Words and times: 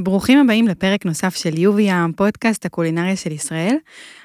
ברוכים 0.00 0.38
הבאים 0.38 0.68
לפרק 0.68 1.06
נוסף 1.06 1.36
של 1.36 1.58
יובי 1.58 1.82
ים, 1.82 2.12
פודקאסט 2.12 2.66
הקולינריה 2.66 3.16
של 3.16 3.32
ישראל. 3.32 3.76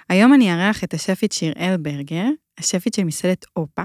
היום 0.09 0.33
אני 0.33 0.53
אארח 0.53 0.83
את 0.83 0.93
השפית 0.93 1.31
שיראל 1.31 1.75
ברגר, 1.79 2.25
השפית 2.57 2.93
של 2.93 3.03
מסעדת 3.03 3.45
אופה. 3.55 3.81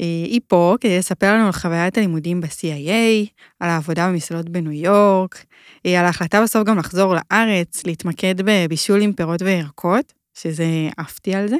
אה, 0.00 0.06
היא 0.24 0.40
פה 0.48 0.74
כדי 0.80 0.98
לספר 0.98 1.34
לנו 1.34 1.46
על 1.46 1.52
חוויית 1.52 1.98
הלימודים 1.98 2.40
ב-CIA, 2.40 3.28
על 3.60 3.70
העבודה 3.70 4.08
במסעדות 4.08 4.48
בניו 4.48 4.72
יורק, 4.72 5.44
אה, 5.86 6.00
על 6.00 6.06
ההחלטה 6.06 6.42
בסוף 6.42 6.64
גם 6.64 6.78
לחזור 6.78 7.14
לארץ, 7.14 7.86
להתמקד 7.86 8.34
בבישול 8.44 9.02
עם 9.02 9.12
פירות 9.12 9.42
וירקות, 9.42 10.12
שזה 10.34 10.66
עפתי 10.96 11.34
על 11.34 11.48
זה, 11.48 11.56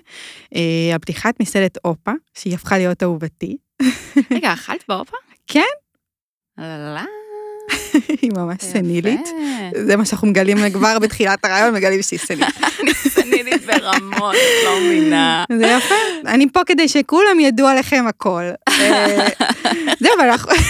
אה, 0.55 0.91
על 0.93 0.99
פתיחת 0.99 1.41
מסעדת 1.41 1.79
אופה, 1.85 2.13
שהיא 2.39 2.55
הפכה 2.55 2.79
להיות 2.79 3.03
אהובתי. 3.03 3.57
רגע, 4.31 4.53
אכלת 4.53 4.85
באופה? 4.89 5.17
כן. 5.47 5.61
לא. 6.59 7.26
היא 8.23 8.31
ממש 8.37 8.59
סנילית. 8.61 9.29
זה 9.87 9.97
מה 9.97 10.05
שאנחנו 10.05 10.29
מגלים 10.29 10.71
כבר 10.73 10.99
בתחילת 10.99 11.45
הרעיון, 11.45 11.75
מגלים 11.75 12.03
שהיא 12.03 12.19
סנילית. 12.19 12.55
אני 12.81 12.95
סנילית 13.15 13.67
ברמות, 13.67 14.35
לא 14.65 14.81
מבינה. 14.81 15.45
זה 15.59 15.67
יפה, 15.67 15.95
אני 16.27 16.47
פה 16.53 16.61
כדי 16.67 16.89
שכולם 16.89 17.41
ידעו 17.41 17.67
עליכם 17.69 18.05
הכל. 18.09 18.43
אה, 18.69 19.29
זהו, 20.01 20.11
אבל 20.19 20.29
אנחנו... 20.29 20.53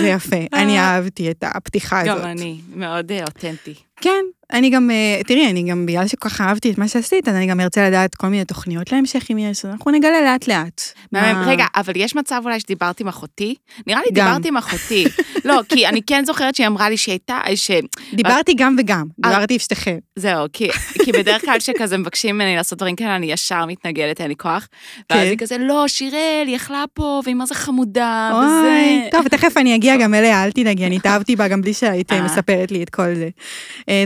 זה 0.00 0.08
יפה, 0.08 0.36
אני 0.52 0.78
אהבתי 0.78 1.30
את 1.30 1.44
הפתיחה 1.46 2.00
הזאת. 2.00 2.18
גם 2.18 2.24
אני, 2.26 2.60
מאוד 2.74 3.12
אותנטי. 3.26 3.74
כן, 4.00 4.24
אני 4.52 4.70
גם, 4.70 4.90
אה, 4.90 5.20
תראי, 5.26 5.50
אני 5.50 5.62
גם, 5.62 5.86
בגלל 5.86 6.06
שכל 6.06 6.28
כך 6.28 6.40
אהבתי 6.40 6.70
את 6.70 6.78
מה 6.78 6.88
שעשית, 6.88 7.28
אז 7.28 7.34
אני 7.34 7.46
גם 7.46 7.60
ארצה 7.60 7.88
לדעת 7.88 8.14
כל 8.14 8.26
מיני 8.26 8.44
תוכניות 8.44 8.92
להמשך 8.92 9.26
אם 9.32 9.38
יש, 9.38 9.64
אנחנו 9.64 9.90
נגלה 9.90 10.20
לאט 10.20 10.48
לאט. 10.48 10.82
מה- 11.12 11.44
רגע, 11.46 11.64
אבל 11.76 11.92
יש 11.96 12.16
מצב 12.16 12.42
אולי 12.44 12.60
שדיברתי 12.60 13.02
עם 13.02 13.08
אחותי? 13.08 13.54
נראה 13.86 14.00
לי. 14.06 14.10
דיברתי 14.12 14.48
עם 14.48 14.56
אחותי. 14.56 15.04
לא, 15.44 15.60
כי 15.68 15.86
אני 15.86 16.02
כן 16.02 16.24
זוכרת 16.26 16.54
שהיא 16.54 16.66
אמרה 16.66 16.90
לי 16.90 16.96
שהיא 16.96 17.12
הייתה, 17.12 17.38
ש... 17.54 17.70
דיברתי 18.12 18.54
גם 18.54 18.76
וגם, 18.78 19.06
אה. 19.24 19.30
דיברתי 19.30 19.54
עם 19.54 19.58
שתיכם. 19.58 19.98
זהו, 20.16 20.46
כי, 20.52 20.68
בדרך 21.12 21.40
כלל 21.40 21.60
שכזה 21.60 21.98
מבקשים 21.98 22.34
ממני 22.34 22.56
לעשות 22.56 22.78
דברים 22.78 22.96
כאלה, 22.96 23.16
אני 23.16 23.32
ישר 23.32 23.66
מתנגדת, 23.66 24.20
אין 24.20 24.28
לי 24.28 24.36
כוח. 24.36 24.68
ואז 25.10 25.20
כן. 25.20 25.30
היא 25.30 25.38
כזה, 25.38 25.58
לא, 25.58 25.88
שיראל, 25.88 26.44
היא 26.46 26.56
אכלה 26.56 26.84
פה, 26.94 27.20
והיא 27.24 27.34
מה 27.34 27.46
זה 27.46 27.54
חמודה, 27.54 28.32
וזה... 28.38 29.08
טוב, 29.10 29.28
תכף 29.34 29.56
אני 29.56 29.74
אגיע 29.74 29.96
גם 29.96 30.14
אליה, 30.14 30.44
אל 30.44 30.50
תדאגי, 30.50 30.86
אני 30.86 30.96
התאהבתי 30.96 31.36
בה 31.36 31.48
גם 31.48 31.62
בלי 31.62 31.74
שהיית 31.74 32.12
אה. 32.12 32.22
מספרת 32.22 32.70
לי 32.70 32.82
את 32.82 32.90
כל 32.90 33.14
זה. 33.14 33.28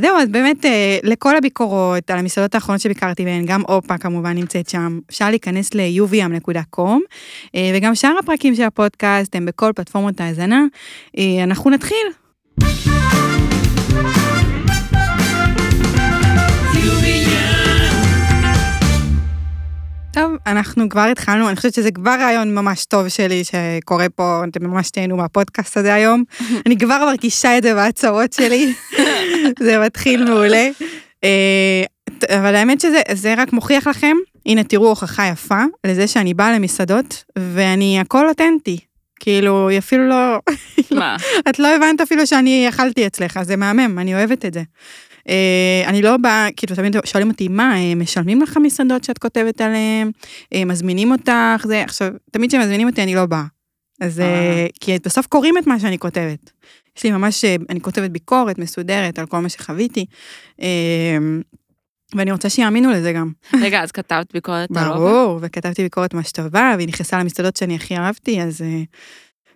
זהו, 0.00 0.16
אז 0.18 0.28
באמת, 0.34 0.64
אה, 0.64 0.98
לכל 1.02 1.36
הביקורות 1.36 2.10
על 2.10 2.18
המסעדות 2.18 2.54
האחרונות 2.54 2.80
שביקרתי 2.80 3.24
בהן, 3.24 3.44
גם 3.46 3.62
אופה 3.68 3.98
כמובן 3.98 4.34
נמצאת 4.34 4.68
שם, 4.68 4.98
אפשר 5.10 5.30
להיכנס 5.30 5.74
ל-uvm.com, 5.74 7.00
אה, 7.54 7.72
וגם 7.74 7.94
שאר 7.94 8.14
הפרקים 8.18 8.54
של 8.54 8.62
הפודקאסט 8.62 9.36
הם 9.36 9.46
בכל 9.46 9.72
פלטפורמות 9.76 10.20
ההאזנה. 10.20 10.64
אה, 11.18 11.44
אנחנו 11.44 11.70
נתחיל. 11.70 12.06
טוב, 20.14 20.32
אנחנו 20.46 20.88
כבר 20.88 21.00
התחלנו, 21.00 21.48
אני 21.48 21.56
חושבת 21.56 21.74
שזה 21.74 21.90
כבר 21.90 22.16
רעיון 22.20 22.54
ממש 22.54 22.84
טוב 22.84 23.08
שלי 23.08 23.42
שקורה 23.44 24.08
פה, 24.08 24.42
אתם 24.50 24.66
ממש 24.66 24.90
תהנו 24.90 25.16
מהפודקאסט 25.16 25.76
הזה 25.76 25.94
היום. 25.94 26.24
אני 26.66 26.78
כבר 26.78 26.98
מרגישה 27.06 27.58
את 27.58 27.62
זה 27.62 27.74
בהצהרות 27.74 28.32
שלי, 28.32 28.74
זה 29.58 29.78
מתחיל 29.78 30.24
מעולה. 30.24 30.68
אה, 31.24 31.84
אבל 32.28 32.54
האמת 32.54 32.80
שזה 32.80 33.00
זה 33.12 33.34
רק 33.36 33.52
מוכיח 33.52 33.86
לכם, 33.86 34.16
הנה 34.46 34.64
תראו 34.64 34.88
הוכחה 34.88 35.26
יפה 35.26 35.62
לזה 35.86 36.06
שאני 36.06 36.34
באה 36.34 36.52
למסעדות 36.52 37.24
ואני 37.38 38.00
הכל 38.00 38.28
אותנטי. 38.28 38.78
כאילו, 39.20 39.68
היא 39.68 39.78
אפילו 39.78 40.08
לא, 40.08 40.38
מה? 40.90 41.16
את 41.50 41.58
לא 41.58 41.68
הבנת 41.76 42.00
אפילו 42.00 42.26
שאני 42.26 42.68
אכלתי 42.68 43.06
אצלך, 43.06 43.42
זה 43.42 43.56
מהמם, 43.56 43.98
אני 43.98 44.14
אוהבת 44.14 44.44
את 44.44 44.54
זה. 44.54 44.62
Uh, 45.28 45.88
אני 45.88 46.02
לא 46.02 46.16
באה, 46.16 46.48
כאילו 46.56 46.76
תמיד 46.76 46.96
שואלים 47.04 47.30
אותי, 47.30 47.48
מה, 47.48 47.76
אה, 47.76 47.94
משלמים 47.94 48.42
לך 48.42 48.56
מסעדות 48.62 49.04
שאת 49.04 49.18
כותבת 49.18 49.60
עליהן? 49.60 50.10
מזמינים 50.66 51.12
אותך? 51.12 51.64
זה, 51.64 51.82
עכשיו, 51.82 52.08
תמיד 52.30 52.50
כשמזמינים 52.50 52.88
אותי 52.88 53.02
אני 53.02 53.14
לא 53.14 53.26
באה. 53.26 53.44
אז, 54.00 54.20
אה. 54.20 54.66
כי 54.80 54.96
בסוף 55.04 55.26
קוראים 55.26 55.58
את 55.58 55.66
מה 55.66 55.80
שאני 55.80 55.98
כותבת. 55.98 56.50
יש 56.96 57.04
לי 57.04 57.10
ממש, 57.10 57.44
uh, 57.44 57.64
אני 57.70 57.80
כותבת 57.80 58.10
ביקורת 58.10 58.58
מסודרת 58.58 59.18
על 59.18 59.26
כל 59.26 59.38
מה 59.38 59.48
שחוויתי, 59.48 60.06
uh, 60.60 60.62
ואני 62.14 62.32
רוצה 62.32 62.50
שיאמינו 62.50 62.90
לזה 62.90 63.12
גם. 63.12 63.32
רגע, 63.60 63.82
אז 63.82 63.92
כתבת 63.92 64.32
ביקורת 64.32 64.70
על 64.76 64.88
אוכל? 64.88 64.98
ברור, 64.98 65.38
וכתבתי 65.42 65.82
ביקורת 65.82 66.14
ממש 66.14 66.32
טובה, 66.32 66.72
והיא 66.76 66.88
נכנסה 66.88 67.18
למסעדות 67.18 67.56
שאני 67.56 67.74
הכי 67.74 67.96
אהבתי, 67.96 68.42
אז 68.42 68.60
uh, 68.60 68.64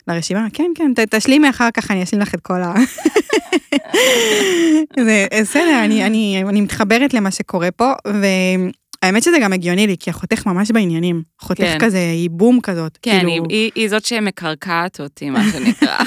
לרשימה, 0.09 0.47
כן, 0.53 0.71
כן, 0.75 0.95
ת, 0.95 1.15
תשלימי 1.15 1.51
אחר 1.51 1.71
כך, 1.75 1.91
אני 1.91 2.03
אשלים 2.03 2.23
לך 2.23 2.35
את 2.35 2.41
כל 2.41 2.63
ה... 2.63 2.75
זה 5.05 5.27
בסדר, 5.41 5.85
אני, 5.85 6.07
אני, 6.07 6.45
אני 6.49 6.61
מתחברת 6.61 7.15
למה 7.15 7.31
שקורה 7.31 7.71
פה, 7.71 7.93
והאמת 9.03 9.23
שזה 9.23 9.37
גם 9.43 9.53
הגיוני 9.53 9.87
לי, 9.87 9.97
כי 10.01 10.11
החותך 10.11 10.47
ממש 10.47 10.71
בעניינים. 10.71 11.23
חותך 11.41 11.61
כן. 11.61 11.79
כזה, 11.81 11.99
היא 11.99 12.31
בום 12.31 12.61
כזאת. 12.61 12.99
כן, 13.03 13.19
כאילו, 13.19 13.31
היא, 13.31 13.43
היא, 13.49 13.71
היא 13.75 13.89
זאת 13.89 14.05
שמקרקעת 14.05 15.01
אותי, 15.01 15.31
מה 15.31 15.43
שנקרא. 15.53 15.99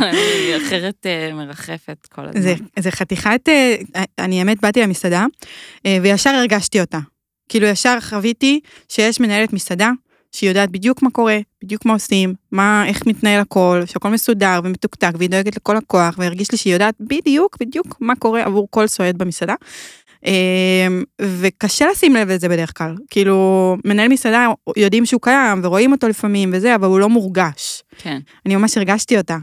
היא 0.12 0.56
אחרת 0.56 1.06
אה, 1.06 1.30
מרחפת 1.34 2.06
כל 2.12 2.22
הזמן. 2.24 2.42
זה, 2.42 2.54
זה 2.78 2.90
חתיכת, 2.90 3.48
אה, 3.48 3.76
אני 4.18 4.38
האמת 4.38 4.60
באתי 4.60 4.80
למסעדה, 4.80 5.26
אה, 5.86 5.98
וישר 6.02 6.30
הרגשתי 6.30 6.80
אותה. 6.80 6.98
כאילו 7.48 7.66
ישר 7.66 7.98
חוויתי 8.00 8.60
שיש 8.88 9.20
מנהלת 9.20 9.52
מסעדה, 9.52 9.90
שהיא 10.32 10.50
יודעת 10.50 10.70
בדיוק 10.70 11.02
מה 11.02 11.10
קורה, 11.10 11.38
בדיוק 11.64 11.84
מה 11.84 11.92
עושים, 11.92 12.34
מה, 12.52 12.84
איך 12.86 13.06
מתנהל 13.06 13.40
הכל, 13.40 13.82
שהכל 13.86 14.08
מסודר 14.08 14.60
ומתוקתק, 14.64 15.12
והיא 15.18 15.30
דואגת 15.30 15.56
לכל 15.56 15.76
הכוח, 15.76 16.14
והרגיש 16.18 16.52
לי 16.52 16.58
שהיא 16.58 16.72
יודעת 16.72 16.94
בדיוק, 17.00 17.56
בדיוק 17.60 17.96
מה 18.00 18.16
קורה 18.16 18.42
עבור 18.42 18.68
כל 18.70 18.86
סועד 18.86 19.18
במסעדה. 19.18 19.54
אה, 20.26 20.86
וקשה 21.22 21.86
לשים 21.86 22.14
לב 22.14 22.30
לזה 22.30 22.48
בדרך 22.48 22.78
כלל. 22.78 22.94
כאילו, 23.10 23.76
מנהל 23.84 24.08
מסעדה 24.08 24.48
יודעים 24.76 25.06
שהוא 25.06 25.20
קיים, 25.20 25.60
ורואים 25.62 25.92
אותו 25.92 26.08
לפעמים 26.08 26.50
וזה, 26.52 26.74
אבל 26.74 26.86
הוא 26.86 27.00
לא 27.00 27.08
מורגש. 27.08 27.82
כן. 27.98 28.18
אני 28.46 28.56
ממש 28.56 28.76
הרגשתי 28.76 29.18
אותה. 29.18 29.36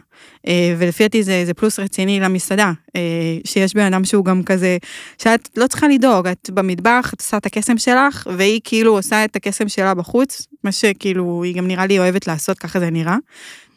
אה, 0.47 0.75
ולפי 0.77 1.03
דעתי 1.03 1.23
זה, 1.23 1.43
זה 1.45 1.53
פלוס 1.53 1.79
רציני 1.79 2.19
למסעדה, 2.19 2.71
אה, 2.95 3.01
שיש 3.45 3.73
בן 3.73 3.85
אדם 3.85 4.05
שהוא 4.05 4.25
גם 4.25 4.43
כזה, 4.43 4.77
שאת 5.17 5.49
לא 5.57 5.67
צריכה 5.67 5.87
לדאוג, 5.87 6.27
את 6.27 6.49
במטבח, 6.53 7.11
את 7.13 7.21
עושה 7.21 7.37
את 7.37 7.45
הקסם 7.45 7.77
שלך, 7.77 8.27
והיא 8.37 8.61
כאילו 8.63 8.95
עושה 8.95 9.25
את 9.25 9.35
הקסם 9.35 9.67
שלה 9.67 9.93
בחוץ, 9.93 10.47
מה 10.63 10.71
שכאילו 10.71 11.43
היא 11.43 11.55
גם 11.55 11.67
נראה 11.67 11.85
לי 11.85 11.99
אוהבת 11.99 12.27
לעשות, 12.27 12.59
ככה 12.59 12.79
זה 12.79 12.89
נראה. 12.89 13.17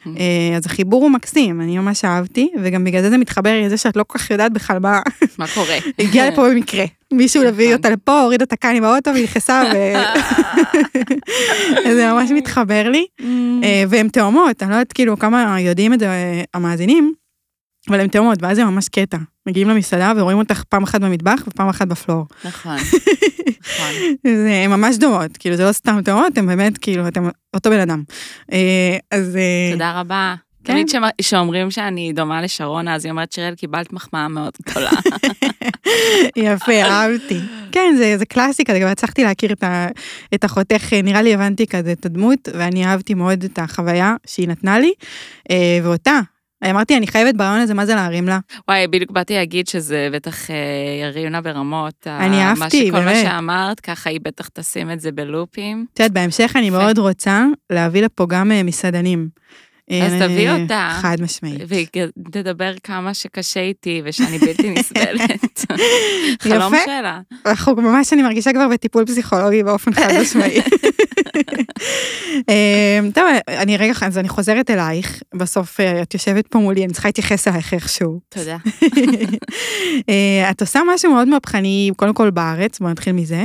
אה, 0.07 0.57
אז 0.57 0.65
החיבור 0.65 1.03
הוא 1.03 1.11
מקסים, 1.11 1.61
אני 1.61 1.77
ממש 1.77 2.05
אהבתי, 2.05 2.49
וגם 2.61 2.83
בגלל 2.83 3.01
זה 3.01 3.09
זה 3.09 3.17
מתחבר 3.17 3.61
לזה 3.65 3.77
שאת 3.77 3.97
לא 3.97 4.03
כל 4.07 4.19
כך 4.19 4.31
יודעת 4.31 4.53
בכלל 4.53 4.79
מה, 4.79 4.99
מה 5.37 5.45
קורה? 5.47 5.77
הגיעה 5.99 6.29
לפה 6.29 6.49
במקרה. 6.49 6.85
מישהו 7.13 7.43
הביא 7.43 7.65
נכון. 7.65 7.77
אותה 7.77 7.89
לפה, 7.89 8.21
הוריד 8.21 8.41
את 8.41 8.53
הקן 8.53 8.75
עם 8.75 8.83
האוטו 8.83 9.11
ונכנסה, 9.15 9.63
ו... 9.73 9.93
זה 11.95 12.11
ממש 12.13 12.31
מתחבר 12.31 12.89
לי. 12.89 13.05
והן 13.89 14.09
תאומות, 14.09 14.63
אני 14.63 14.69
לא 14.69 14.75
יודעת 14.75 14.93
כאילו 14.93 15.19
כמה 15.19 15.61
יודעים 15.61 15.93
את 15.93 15.99
זה 15.99 16.07
המאזינים, 16.53 17.13
אבל 17.89 17.99
הן 17.99 18.07
תאומות, 18.07 18.41
ואז 18.41 18.57
זה 18.57 18.65
ממש 18.65 18.89
קטע. 18.89 19.17
מגיעים 19.47 19.69
למסעדה 19.69 20.13
ורואים 20.17 20.37
אותך 20.37 20.63
פעם 20.63 20.83
אחת 20.83 21.01
במטבח 21.01 21.43
ופעם 21.47 21.69
אחת 21.69 21.87
בפלור. 21.87 22.25
נכון, 22.45 22.75
נכון. 23.47 23.93
זה 24.43 24.61
הן 24.63 24.69
ממש 24.71 24.97
דומות, 24.97 25.37
כאילו 25.37 25.55
זה 25.55 25.63
לא 25.63 25.71
סתם 25.71 26.01
תאומות, 26.05 26.37
הן 26.37 26.45
באמת 26.47 26.77
כאילו, 26.77 27.07
אתם 27.07 27.29
אותו 27.53 27.69
בן 27.69 27.79
אדם. 27.79 28.03
אה, 28.51 28.97
אז... 29.11 29.35
אה, 29.35 29.69
תודה 29.71 29.99
רבה. 29.99 30.35
כן. 30.67 30.73
תמיד 30.73 30.89
שמ- 30.89 31.21
שאומרים 31.21 31.71
שאני 31.71 32.13
דומה 32.13 32.41
לשרונה, 32.41 32.95
אז 32.95 33.05
היא 33.05 33.11
אומרת, 33.11 33.31
שיראל, 33.31 33.55
קיבלת 33.55 33.93
מחמאה 33.93 34.27
מאוד 34.27 34.53
גדולה. 34.69 34.89
יפה, 36.35 36.81
אהבתי. 36.83 37.39
כן, 37.71 37.93
זה, 37.97 38.17
זה 38.17 38.25
קלאסיקה, 38.25 38.79
גם 38.79 38.87
הצלחתי 38.87 39.23
להכיר 39.23 39.51
את, 39.53 39.63
ה, 39.63 39.87
את 40.35 40.43
החותך, 40.43 40.93
אה, 40.93 41.01
נראה 41.01 41.21
לי 41.21 41.33
הבנתי 41.33 41.67
כזה 41.67 41.91
את 41.91 42.05
הדמות, 42.05 42.49
ואני 42.53 42.85
אהבתי 42.85 43.13
מאוד 43.13 43.43
את 43.43 43.59
החוויה 43.59 44.15
שהיא 44.27 44.47
נתנה 44.47 44.79
לי, 44.79 44.91
אה, 45.51 45.79
ואותה. 45.83 46.19
אמרתי, 46.69 46.97
אני 46.97 47.07
חייבת 47.07 47.35
ברעיון 47.35 47.59
הזה, 47.59 47.73
מה 47.73 47.85
זה 47.85 47.95
להרים 47.95 48.27
לה? 48.27 48.39
וואי, 48.67 48.87
בדיוק 48.87 49.11
באתי 49.11 49.33
להגיד 49.33 49.67
שזה 49.67 50.09
בטח 50.13 50.51
אה, 50.51 50.55
ירים 51.01 51.31
לה 51.31 51.41
ברמות. 51.41 52.07
אני 52.07 52.41
אהבתי, 52.43 52.59
מה 52.59 52.69
שכל 52.69 52.99
מה 52.99 53.05
באמת. 53.05 53.25
שאמרת, 53.25 53.79
ככה 53.79 54.09
היא 54.09 54.19
בטח 54.23 54.47
תשים 54.47 54.91
את 54.91 54.99
זה 54.99 55.11
בלופים. 55.11 55.85
את 55.93 55.99
יודעת, 55.99 56.11
בהמשך 56.11 56.51
אני. 56.55 56.69
מאוד 56.69 56.97
רוצה 56.97 57.45
להביא 57.69 58.01
לפה 58.01 58.25
גם 58.29 58.51
אה, 58.51 58.63
מסעדנים. 58.63 59.29
אז 59.91 60.13
אה, 60.13 60.27
תביא 60.27 60.51
אותה. 60.51 60.97
חד 61.01 61.17
משמעית. 61.21 61.61
והיא 61.67 61.87
תדבר 62.31 62.73
כמה 62.83 63.13
שקשה 63.13 63.59
איתי 63.59 64.01
ושאני 64.05 64.37
בלתי 64.39 64.69
נסבלת. 64.69 65.65
חלום. 66.41 66.73
שלה. 66.85 67.19
אנחנו 67.45 67.75
ממש, 67.75 68.13
אני 68.13 68.21
מרגישה 68.21 68.53
כבר 68.53 68.67
בטיפול 68.67 69.05
פסיכולוגי 69.05 69.63
באופן 69.63 69.93
חד 69.93 70.09
משמעי. 70.21 70.61
אה, 72.49 72.99
טוב, 73.13 73.23
אני 73.47 73.77
רגע, 73.77 73.93
אז 74.01 74.17
אני 74.17 74.29
חוזרת 74.29 74.69
אלייך, 74.69 75.21
בסוף 75.35 75.79
אה, 75.79 76.01
את 76.01 76.13
יושבת 76.13 76.47
פה 76.47 76.59
מולי, 76.59 76.85
אני 76.85 76.93
צריכה 76.93 77.07
להתייחס 77.07 77.47
אלייך 77.47 77.73
איכשהו. 77.73 78.19
תודה. 78.29 78.57
אה, 80.09 80.49
את 80.51 80.61
עושה 80.61 80.79
משהו 80.93 81.13
מאוד 81.13 81.27
מהפכני, 81.27 81.91
קודם 81.95 82.13
כל 82.13 82.29
בארץ, 82.29 82.79
בוא 82.79 82.89
נתחיל 82.89 83.13
מזה. 83.13 83.43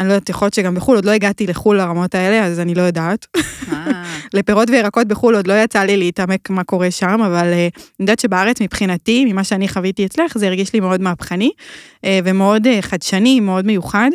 אני 0.00 0.08
לא 0.08 0.12
יודעת, 0.12 0.28
יכול 0.28 0.46
להיות 0.46 0.54
שגם 0.54 0.74
בחו"ל, 0.74 0.96
עוד 0.96 1.04
לא 1.04 1.10
הגעתי 1.10 1.46
לחו"ל 1.46 1.76
לרמות 1.76 2.14
האלה, 2.14 2.46
אז 2.46 2.60
אני 2.60 2.74
לא 2.74 2.82
יודעת. 2.82 3.26
אה, 3.72 4.04
לפירות 4.34 4.70
וירקות 4.70 5.06
בחו"ל 5.06 5.36
עוד 5.36 5.46
לא 5.46 5.62
יצא 5.62 5.80
לי 5.80 5.96
להתעמק 5.96 6.50
מה 6.50 6.64
קורה 6.64 6.90
שם, 6.90 7.20
אבל 7.22 7.46
אני 7.46 7.70
יודעת 8.00 8.20
שבארץ 8.20 8.60
מבחינתי, 8.60 9.24
ממה 9.24 9.44
שאני 9.44 9.68
חוויתי 9.68 10.06
אצלך, 10.06 10.38
זה 10.38 10.46
הרגיש 10.46 10.72
לי 10.72 10.80
מאוד 10.80 11.00
מהפכני, 11.00 11.50
ומאוד 12.06 12.66
חדשני, 12.80 13.40
מאוד 13.40 13.66
מיוחד. 13.66 14.10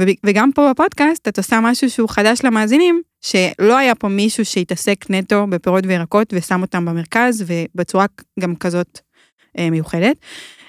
וב- 0.00 0.08
וגם 0.26 0.50
פה 0.54 0.70
בפודקאסט 0.70 1.28
את 1.28 1.38
עושה 1.38 1.60
משהו 1.62 1.90
שהוא 1.90 2.08
חדש 2.08 2.40
למאזינים, 2.44 3.02
שלא 3.20 3.76
היה 3.76 3.94
פה 3.94 4.08
מישהו 4.08 4.44
שהתעסק 4.44 5.04
נטו 5.10 5.46
בפירות 5.46 5.84
וירקות 5.86 6.32
ושם 6.36 6.62
אותם 6.62 6.84
במרכז, 6.84 7.44
ובצורה 7.46 8.06
גם 8.40 8.56
כזאת 8.56 9.00
אה, 9.58 9.70
מיוחדת. 9.70 10.16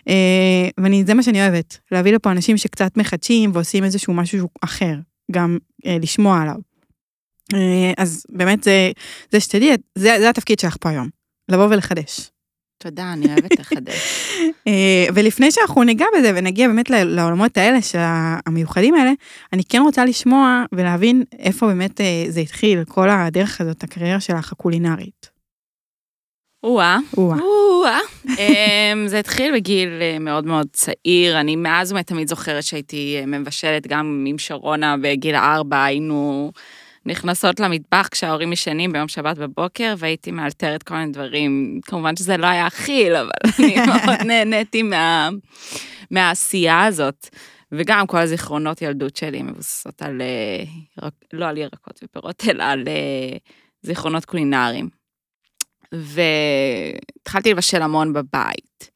אה, 0.08 0.70
וזה 0.80 1.14
מה 1.14 1.24
שאני 1.24 1.42
אוהבת, 1.42 1.80
להביא 1.92 2.14
לפה 2.14 2.32
אנשים 2.32 2.58
שקצת 2.58 2.98
מחדשים 2.98 3.52
ועושים 3.54 3.84
איזשהו 3.84 4.14
משהו 4.14 4.50
אחר, 4.62 4.96
גם 5.32 5.58
אה, 5.86 5.98
לשמוע 6.02 6.42
עליו. 6.42 6.56
אז 7.98 8.26
באמת 8.30 8.64
זה, 8.64 8.92
זה 9.32 9.40
שתדעי, 9.40 9.70
זה, 9.98 10.16
זה 10.20 10.30
התפקיד 10.30 10.60
שלך 10.60 10.78
פה 10.80 10.90
היום, 10.90 11.10
לבוא 11.50 11.66
ולחדש. 11.66 12.32
תודה, 12.82 13.14
אני 13.14 13.26
אוהבת 13.26 13.60
לחדש. 13.60 13.96
אה, 14.68 15.06
ולפני 15.14 15.52
שאנחנו 15.52 15.84
ניגע 15.84 16.06
בזה 16.18 16.32
ונגיע 16.36 16.68
באמת 16.68 16.90
לעולמות 16.90 17.58
האלה, 17.58 17.82
של 17.82 18.00
המיוחדים 18.46 18.96
האלה, 18.96 19.12
אני 19.54 19.64
כן 19.70 19.82
רוצה 19.82 20.06
לשמוע 20.06 20.64
ולהבין 20.72 21.24
איפה 21.40 21.68
באמת 21.68 22.02
אה, 22.02 22.26
זה 22.28 22.40
התחיל, 22.40 22.84
כל 22.84 23.10
הדרך 23.10 23.62
הזאת, 23.62 23.84
הקריירה 23.84 24.20
שלך 24.20 24.52
הקולינרית. 24.52 25.30
או-אה. 26.64 26.98
או-אה. 27.18 27.38
או-אה. 27.40 28.00
אמ, 28.30 29.08
זה 29.08 29.20
התחיל 29.20 29.56
בגיל 29.56 29.90
אה, 30.02 30.20
מאוד 30.20 30.46
מאוד 30.46 30.68
צעיר, 30.74 31.40
אני 31.40 31.56
מאז 31.56 31.92
ומתמיד 31.92 32.28
זוכרת 32.28 32.64
שהייתי 32.64 33.18
מבשלת 33.28 33.88
גם 33.88 34.26
עם 34.28 34.38
שרונה 34.38 34.96
בגיל 35.02 35.36
ארבע, 35.36 35.84
היינו 35.84 36.52
נכנסות 37.06 37.60
למטבח 37.60 38.08
כשההורים 38.12 38.54
ישנים 38.54 38.92
ביום 38.92 39.08
שבת 39.08 39.38
בבוקר, 39.38 39.94
והייתי 39.98 40.32
מאלתרת 40.32 40.84
כל 40.84 40.96
מיני 40.96 41.12
דברים. 41.12 41.80
כמובן 41.86 42.16
שזה 42.16 42.38
לא 42.38 42.48
היה 42.48 42.68
אכיל, 42.68 43.16
אבל 43.16 43.30
אני 43.60 43.76
מאוד 43.88 44.22
נהניתי 44.26 44.84
מה- 44.84 45.30
מהעשייה 46.12 46.86
הזאת. 46.86 47.30
וגם 47.72 48.08
כל 48.08 48.18
הזיכרונות 48.18 48.82
ילדות 48.82 49.16
שלי 49.16 49.42
מבוססות 49.42 50.02
על, 50.02 50.22
אה, 50.22 51.10
לא 51.34 51.46
על 51.46 51.58
ירקות 51.58 52.00
ופירות, 52.04 52.44
אלא 52.50 52.64
על 52.64 52.84
אה, 52.88 53.38
זיכרונות 53.82 54.26
קולינריים. 54.26 54.90
והתחלתי 55.92 57.52
לבשל 57.52 57.82
המון 57.82 58.14
בבית. 58.14 58.90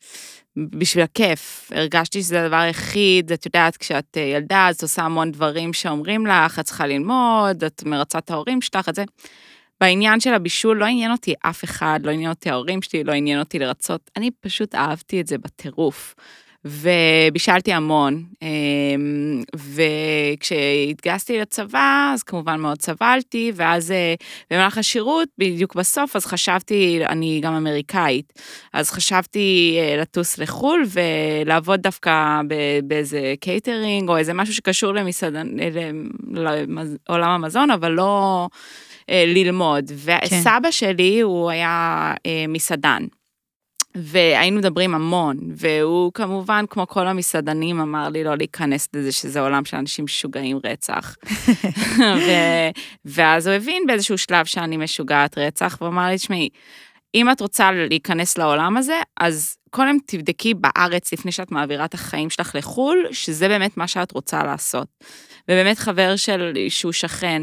בשביל 0.58 1.04
הכיף, 1.04 1.72
הרגשתי 1.76 2.22
שזה 2.22 2.44
הדבר 2.46 2.56
היחיד, 2.56 3.32
את 3.32 3.46
יודעת, 3.46 3.78
כשאת 3.78 4.18
אה, 4.18 4.22
ילדה, 4.22 4.70
את 4.72 4.82
עושה 4.82 5.02
המון 5.04 5.32
דברים 5.32 5.74
שאומרים 5.74 6.28
לך, 6.28 6.60
את 6.60 6.66
צריכה 6.66 6.88
ללמוד, 6.88 7.64
את 7.64 7.84
מרצה 7.86 8.18
את 8.18 8.32
ההורים 8.32 8.62
שלך, 8.62 8.90
את 8.90 8.96
זה. 8.96 9.04
בעניין 9.82 10.20
של 10.20 10.34
הבישול 10.34 10.78
לא 10.78 10.86
עניין 10.86 11.12
אותי 11.12 11.34
אף 11.42 11.64
אחד, 11.64 12.00
לא 12.04 12.12
עניין 12.12 12.30
אותי 12.30 12.50
ההורים 12.50 12.82
שלי, 12.82 13.04
לא 13.04 13.12
עניין 13.12 13.40
אותי 13.40 13.60
לרצות, 13.60 14.12
אני 14.18 14.32
פשוט 14.32 14.76
אהבתי 14.76 15.22
את 15.22 15.28
זה 15.28 15.38
בטירוף. 15.38 16.16
ובישלתי 16.66 17.74
המון, 17.74 18.24
אמ, 18.42 19.42
וכשהתגייסתי 19.56 21.40
לצבא, 21.40 22.12
אז 22.14 22.24
כמובן 22.24 22.60
מאוד 22.60 22.82
סבלתי, 22.82 23.52
ואז 23.56 23.92
אה, 23.92 24.14
במהלך 24.52 24.78
השירות, 24.78 25.28
בדיוק 25.38 25.76
בסוף, 25.76 26.16
אז 26.16 26.26
חשבתי, 26.26 27.00
אני 27.10 27.40
גם 27.44 27.54
אמריקאית, 27.54 28.34
אז 28.74 28.92
חשבתי 28.92 29.78
אה, 29.80 29.98
לטוס 30.02 30.38
לחו"ל 30.38 30.86
ולעבוד 31.46 31.82
דווקא 31.82 32.42
באיזה 32.84 33.34
קייטרינג, 33.40 34.10
או 34.10 34.18
איזה 34.18 34.34
משהו 34.34 34.54
שקשור 34.54 34.94
למסעדן, 34.94 35.48
למז- 36.34 36.98
לעולם 37.10 37.30
המזון, 37.32 37.72
אבל 37.72 37.92
לא 37.92 38.48
אה, 39.10 39.24
ללמוד. 39.28 39.92
וסבא 39.96 40.72
שלי, 40.72 41.20
הוא 41.20 41.50
היה 41.50 42.14
מסעדן. 42.48 43.04
והיינו 43.96 44.58
מדברים 44.58 44.96
המון, 44.96 45.38
והוא 45.56 46.12
כמובן, 46.14 46.66
כמו 46.70 46.88
כל 46.88 47.08
המסעדנים, 47.08 47.80
אמר 47.80 48.10
לי 48.10 48.24
לא 48.24 48.38
להיכנס 48.38 48.88
לזה 48.94 49.12
שזה 49.12 49.40
עולם 49.40 49.66
של 49.66 49.78
אנשים 49.78 50.06
משוגעים 50.06 50.60
רצח. 50.64 51.16
ו- 52.28 52.70
ואז 53.06 53.48
הוא 53.48 53.56
הבין 53.56 53.84
באיזשהו 53.88 54.18
שלב 54.18 54.46
שאני 54.46 54.78
משוגעת 54.78 55.38
רצח, 55.38 55.78
והוא 55.82 55.90
אמר 55.90 56.08
לי, 56.08 56.16
תשמעי, 56.16 56.50
אם 57.16 57.32
את 57.32 57.42
רוצה 57.42 57.72
להיכנס 57.72 58.38
לעולם 58.38 58.78
הזה, 58.78 59.02
אז 59.20 59.58
קודם 59.70 59.98
תבדקי 60.06 60.54
בארץ 60.54 61.14
לפני 61.14 61.32
שאת 61.32 61.52
מעבירה 61.52 61.86
את 61.86 61.94
החיים 61.94 62.30
שלך 62.30 62.56
לחו"ל, 62.56 63.08
שזה 63.12 63.48
באמת 63.48 63.78
מה 63.78 63.88
שאת 63.88 64.12
רוצה 64.12 64.44
לעשות. 64.44 64.88
ובאמת 65.50 65.78
חבר 65.78 66.16
של, 66.16 66.54
שהוא 66.70 66.92
שכן, 66.92 67.42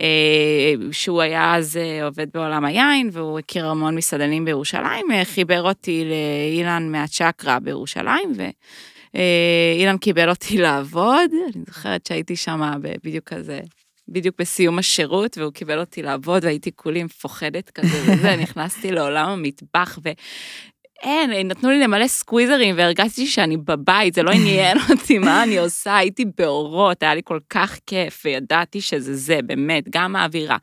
אה, 0.00 0.74
שהוא 0.92 1.22
היה 1.22 1.56
אז 1.56 1.76
אה, 1.76 2.04
עובד 2.04 2.26
בעולם 2.34 2.64
היין, 2.64 3.10
והוא 3.12 3.38
הכיר 3.38 3.66
המון 3.66 3.94
מסעדנים 3.94 4.44
בירושלים, 4.44 5.10
אה, 5.12 5.24
חיבר 5.24 5.62
אותי 5.62 6.04
לאילן 6.04 6.88
מהצ'קרה 6.92 7.60
בירושלים, 7.60 8.32
ואילן 9.14 9.98
קיבל 9.98 10.30
אותי 10.30 10.58
לעבוד, 10.62 11.30
אני 11.54 11.62
זוכרת 11.66 12.06
שהייתי 12.06 12.36
שם 12.36 12.60
בדיוק 13.04 13.24
כזה. 13.28 13.60
בדיוק 14.08 14.36
בסיום 14.38 14.78
השירות, 14.78 15.38
והוא 15.38 15.52
קיבל 15.52 15.80
אותי 15.80 16.02
לעבוד, 16.02 16.44
והייתי 16.44 16.70
כולי 16.76 17.02
מפוחדת 17.02 17.70
כזה 17.70 18.02
וזה, 18.12 18.36
נכנסתי 18.36 18.90
לעולם 18.90 19.28
המטבח, 19.28 19.98
ו... 20.04 20.08
אין, 21.04 21.48
נתנו 21.48 21.70
לי 21.70 21.80
למלא 21.80 22.06
סקוויזרים 22.06 22.74
והרגשתי 22.78 23.26
שאני 23.26 23.56
בבית, 23.56 24.14
זה 24.14 24.22
לא 24.22 24.30
עניין 24.30 24.78
אותי 24.90 25.18
מה 25.18 25.42
אני 25.42 25.58
עושה, 25.58 25.96
הייתי 25.96 26.24
באורות, 26.38 27.02
היה 27.02 27.14
לי 27.14 27.20
כל 27.24 27.38
כך 27.50 27.78
כיף, 27.86 28.22
וידעתי 28.24 28.80
שזה 28.80 29.14
זה, 29.14 29.38
באמת, 29.46 29.84
גם 29.90 30.16
האווירה. 30.16 30.56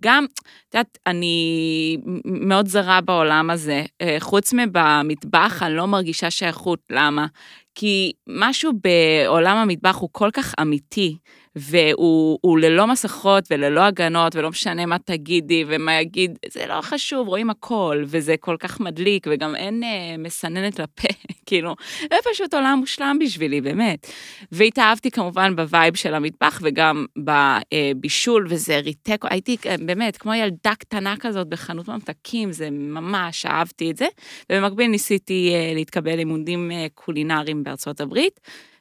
גם, 0.00 0.24
את 0.68 0.74
יודעת, 0.74 0.98
אני 1.06 1.96
מאוד 2.24 2.66
זרה 2.66 3.00
בעולם 3.00 3.50
הזה. 3.50 3.84
אה, 4.00 4.16
חוץ 4.20 4.52
מבמטבח, 4.52 5.62
אני 5.62 5.74
לא 5.74 5.86
מרגישה 5.86 6.30
שייכות. 6.30 6.78
למה? 6.90 7.26
כי 7.74 8.12
משהו 8.28 8.72
בעולם 8.84 9.56
המטבח 9.56 9.96
הוא 9.96 10.08
כל 10.12 10.30
כך 10.32 10.54
אמיתי, 10.60 11.16
והוא 11.56 12.38
הוא 12.40 12.58
ללא 12.58 12.86
מסכות 12.86 13.44
וללא 13.50 13.80
הגנות, 13.80 14.36
ולא 14.36 14.50
משנה 14.50 14.86
מה 14.86 14.98
תגידי 14.98 15.64
ומה 15.66 16.00
יגיד, 16.00 16.38
זה 16.48 16.66
לא 16.66 16.80
חשוב, 16.80 17.28
רואים 17.28 17.50
הכל, 17.50 18.02
וזה 18.06 18.34
כל 18.40 18.56
כך 18.58 18.80
מדליק, 18.80 19.26
וגם 19.30 19.56
אין 19.56 19.82
אה, 19.82 20.16
מסננת 20.18 20.78
לפה, 20.78 21.08
כאילו, 21.46 21.74
זה 22.00 22.16
פשוט 22.32 22.54
עולם 22.54 22.78
מושלם 22.78 23.18
בשבילי, 23.20 23.60
באמת. 23.60 24.06
והתאהבתי 24.52 25.10
כמובן 25.10 25.56
ב 25.56 25.64
vibe 25.64 25.94
של 25.94 26.14
המטבח, 26.14 26.60
וגם 26.62 27.06
בבישול, 27.16 28.46
וזה 28.48 28.78
ריתק, 28.78 29.24
הייתי 29.30 29.56
אה, 29.66 29.76
באמת 29.86 30.16
כמו 30.16 30.34
ילדה 30.34 30.74
קטנה 30.78 31.14
כזאת 31.20 31.48
בחנות 31.48 31.88
ממתקים, 31.88 32.52
זה 32.52 32.70
ממש, 32.70 33.46
אהבתי 33.46 33.90
את 33.90 33.96
זה. 33.96 34.06
ובמקביל 34.52 34.86
ניסיתי 34.86 35.50
אה, 35.54 35.72
להתקבל 35.74 36.14
לימודים 36.16 36.70
אה, 36.70 36.86
קולינריים 36.94 37.62
בארצות 37.62 38.00
הברית, 38.00 38.40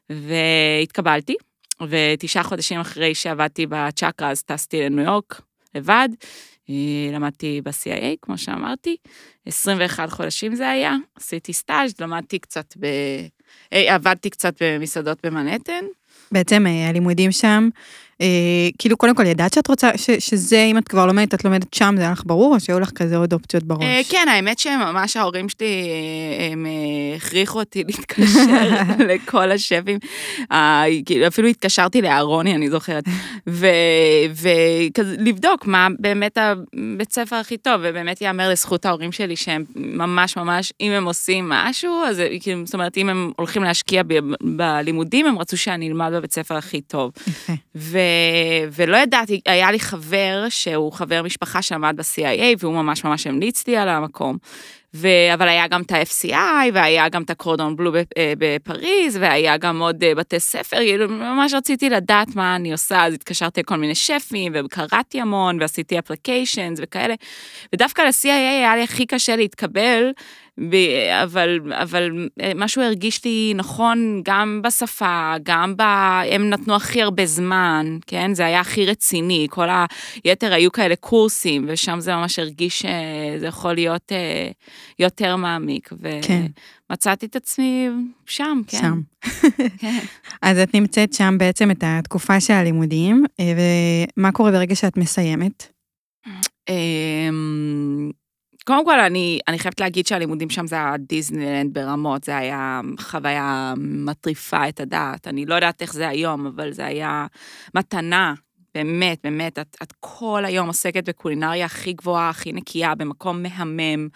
והתקבלתי. 0.10 1.36
ותשעה 1.89 2.43
חודשים 2.43 2.79
אחרי 2.79 3.15
שעבדתי 3.15 3.65
בצ'קרה, 3.65 4.31
אז 4.31 4.43
טסתי 4.43 4.81
לניו 4.81 5.05
יורק 5.05 5.41
לבד. 5.75 6.09
אה, 6.69 7.15
למדתי 7.15 7.61
ב-CIA, 7.63 8.15
כמו 8.21 8.38
שאמרתי, 8.38 8.95
21 9.45 10.09
חודשים 10.09 10.55
זה 10.55 10.69
היה, 10.69 10.95
עשיתי 11.15 11.53
סטאז', 11.53 11.93
למדתי 12.00 12.39
קצת 12.39 12.73
ב... 12.79 12.85
אה, 13.73 13.95
עבדתי 13.95 14.29
קצת 14.29 14.63
במסעדות 14.63 15.25
במנהטן. 15.25 15.85
בעצם 16.31 16.67
אה, 16.67 16.89
הלימודים 16.89 17.31
שם, 17.31 17.69
כאילו 18.77 18.97
קודם 18.97 19.15
כל 19.15 19.25
ידעת 19.25 19.53
שאת 19.53 19.67
רוצה, 19.67 19.89
ש, 19.95 20.09
שזה 20.11 20.63
אם 20.63 20.77
את 20.77 20.87
כבר 20.87 21.05
לומדת, 21.05 21.33
את 21.33 21.45
לומדת 21.45 21.73
שם, 21.73 21.93
זה 21.97 22.01
היה 22.01 22.11
לך 22.11 22.23
ברור, 22.25 22.55
או 22.55 22.59
שהיו 22.59 22.79
לך 22.79 22.91
כזה 22.91 23.17
עוד 23.17 23.33
אופציות 23.33 23.63
בראש? 23.63 23.83
אה, 23.83 24.01
כן, 24.09 24.27
האמת 24.29 24.59
שממש 24.59 25.17
ההורים 25.17 25.49
שלי, 25.49 25.65
אה, 25.65 26.47
הם 26.51 26.65
אה, 26.65 26.71
הכריחו 27.15 27.59
אותי 27.59 27.83
להתקשר 27.87 28.69
לכל 29.09 29.51
השפים. 29.51 29.99
אה, 30.51 30.83
כאילו, 31.05 31.27
אפילו 31.27 31.47
התקשרתי 31.47 32.01
לאהרוני, 32.01 32.55
אני 32.55 32.69
זוכרת, 32.69 33.03
ולבדוק 35.17 35.65
מה 35.65 35.87
באמת 35.99 36.37
הבית 36.37 37.13
ספר 37.13 37.35
הכי 37.35 37.57
טוב, 37.57 37.75
ובאמת 37.83 38.21
ייאמר 38.21 38.49
לזכות 38.49 38.85
ההורים 38.85 39.11
שלי 39.11 39.35
שהם 39.35 39.63
ממש 39.75 40.37
ממש, 40.37 40.73
אם 40.81 40.91
הם 40.91 41.05
עושים 41.05 41.49
משהו, 41.49 42.03
אז 42.07 42.21
כאילו, 42.39 42.65
זאת 42.65 42.73
אומרת, 42.73 42.97
אם 42.97 43.09
הם 43.09 43.31
הולכים 43.37 43.63
להשקיע 43.63 44.03
בלימודים, 44.41 45.25
הם 45.25 45.39
רצו 45.39 45.57
שאני 45.57 45.87
אלמד 45.87 46.11
בבית 46.13 46.33
ספר 46.33 46.55
הכי 46.55 46.81
טוב. 46.81 47.11
יפה. 47.27 47.53
ו... 48.70 48.84
ולא 48.84 48.98
ידעתי, 48.98 49.41
היה 49.46 49.72
לי 49.72 49.80
חבר 49.80 50.46
שהוא 50.50 50.94
חבר 50.94 51.22
משפחה 51.24 51.62
שעמד 51.62 51.96
ב-CIA, 51.98 52.58
והוא 52.60 52.74
ממש 52.74 53.03
ממש 53.03 53.27
המליץ 53.27 53.68
לי 53.68 53.77
על 53.77 53.89
המקום. 53.89 54.38
ו... 54.94 55.08
אבל 55.34 55.48
היה 55.48 55.68
גם 55.68 55.82
את 55.82 55.91
ה-FCI, 55.91 56.72
והיה 56.74 57.10
גם 57.10 57.24
את 57.24 57.30
הקורדון 57.30 57.75
בלו 57.75 57.91
אה, 58.18 58.34
בפריז, 58.38 59.18
והיה 59.22 59.58
גם 59.58 59.82
עוד 59.82 60.03
אה, 60.03 60.15
בתי 60.15 60.39
ספר, 60.39 60.77
כאילו, 60.77 61.10
ממש 61.10 61.53
רציתי 61.53 61.89
לדעת 61.89 62.36
מה 62.36 62.56
אני 62.56 62.72
עושה, 62.72 63.06
אז 63.06 63.13
התקשרתי 63.13 63.62
לכל 63.62 63.77
מיני 63.77 63.96
שפים, 63.96 64.53
וקראתי 64.56 65.22
המון, 65.22 65.62
ועשיתי 65.62 66.00
אפליקיישנס 66.00 66.80
וכאלה. 66.82 67.13
ודווקא 67.74 68.01
ל-CIA 68.01 68.27
היה 68.27 68.75
לי 68.75 68.84
הכי 68.84 69.06
קשה 69.06 69.36
להתקבל, 69.36 70.12
אבל, 71.24 71.60
אבל 71.74 72.29
אה, 72.41 72.51
משהו 72.55 72.81
הרגיש 72.81 73.25
לי 73.25 73.53
נכון 73.55 74.22
גם 74.25 74.62
בשפה, 74.63 75.34
גם 75.43 75.77
ב... 75.77 75.81
הם 76.31 76.50
נתנו 76.50 76.75
הכי 76.75 77.01
הרבה 77.01 77.25
זמן, 77.25 77.98
כן? 78.08 78.34
זה 78.34 78.46
היה 78.46 78.60
הכי 78.60 78.86
רציני, 78.86 79.48
כל 79.50 79.67
היתר 80.24 80.53
היו 80.53 80.72
כאלה 80.72 80.96
קורסים, 80.96 81.65
ושם 81.67 82.00
זה 82.00 82.15
ממש 82.15 82.39
הרגיש 82.39 82.79
שזה 82.79 83.48
יכול 83.48 83.74
להיות 83.74 84.12
אה, 84.12 84.50
יותר 85.00 85.36
מעמיק. 85.36 85.89
כן. 86.22 86.46
ומצאתי 86.89 87.25
את 87.25 87.36
עצמי 87.36 87.89
שם, 88.25 88.62
כן. 88.67 88.77
שם. 88.77 89.01
כן. 89.77 90.00
אז 90.41 90.58
את 90.58 90.75
נמצאת 90.75 91.13
שם 91.13 91.36
בעצם 91.38 91.72
את 91.72 91.84
התקופה 91.88 92.39
של 92.39 92.53
הלימודים, 92.53 93.25
אה, 93.39 93.53
ומה 94.17 94.31
קורה 94.31 94.51
ברגע 94.51 94.75
שאת 94.75 94.98
מסיימת? 94.98 95.67
קודם 98.65 98.86
כל, 98.86 99.00
אני, 99.00 99.39
אני 99.48 99.60
חייבת 99.60 99.80
להגיד 99.80 100.08
שהלימודים 100.08 100.50
שם 100.50 100.68
זה 100.68 100.75
היה 100.75 100.98
דיסנילנד 100.98 101.74
ברמות, 101.74 102.24
זה 102.24 102.38
היה 102.38 102.82
חוויה 103.00 103.74
מטריפה 103.77 104.70
את 104.70 104.80
הדעת. 104.80 105.27
אני 105.27 105.46
לא 105.46 105.56
יודעת 105.56 105.82
איך 105.82 105.94
זה 105.94 106.08
היום, 106.08 106.48
אבל 106.48 106.72
זה 106.72 106.86
היה 106.86 107.25
מתנה, 107.75 108.34
באמת, 108.75 109.20
באמת. 109.24 109.60
את, 109.60 109.77
את 109.84 109.94
כל 110.00 110.44
היום 110.46 110.68
עוסקת 110.68 111.10
בקולינריה 111.10 111.65
הכי 111.65 111.94
גבוהה, 111.94 112.30
הכי 112.30 112.53
נקייה, 112.53 112.96
במקום 112.96 113.44
מהמם. 113.44 114.08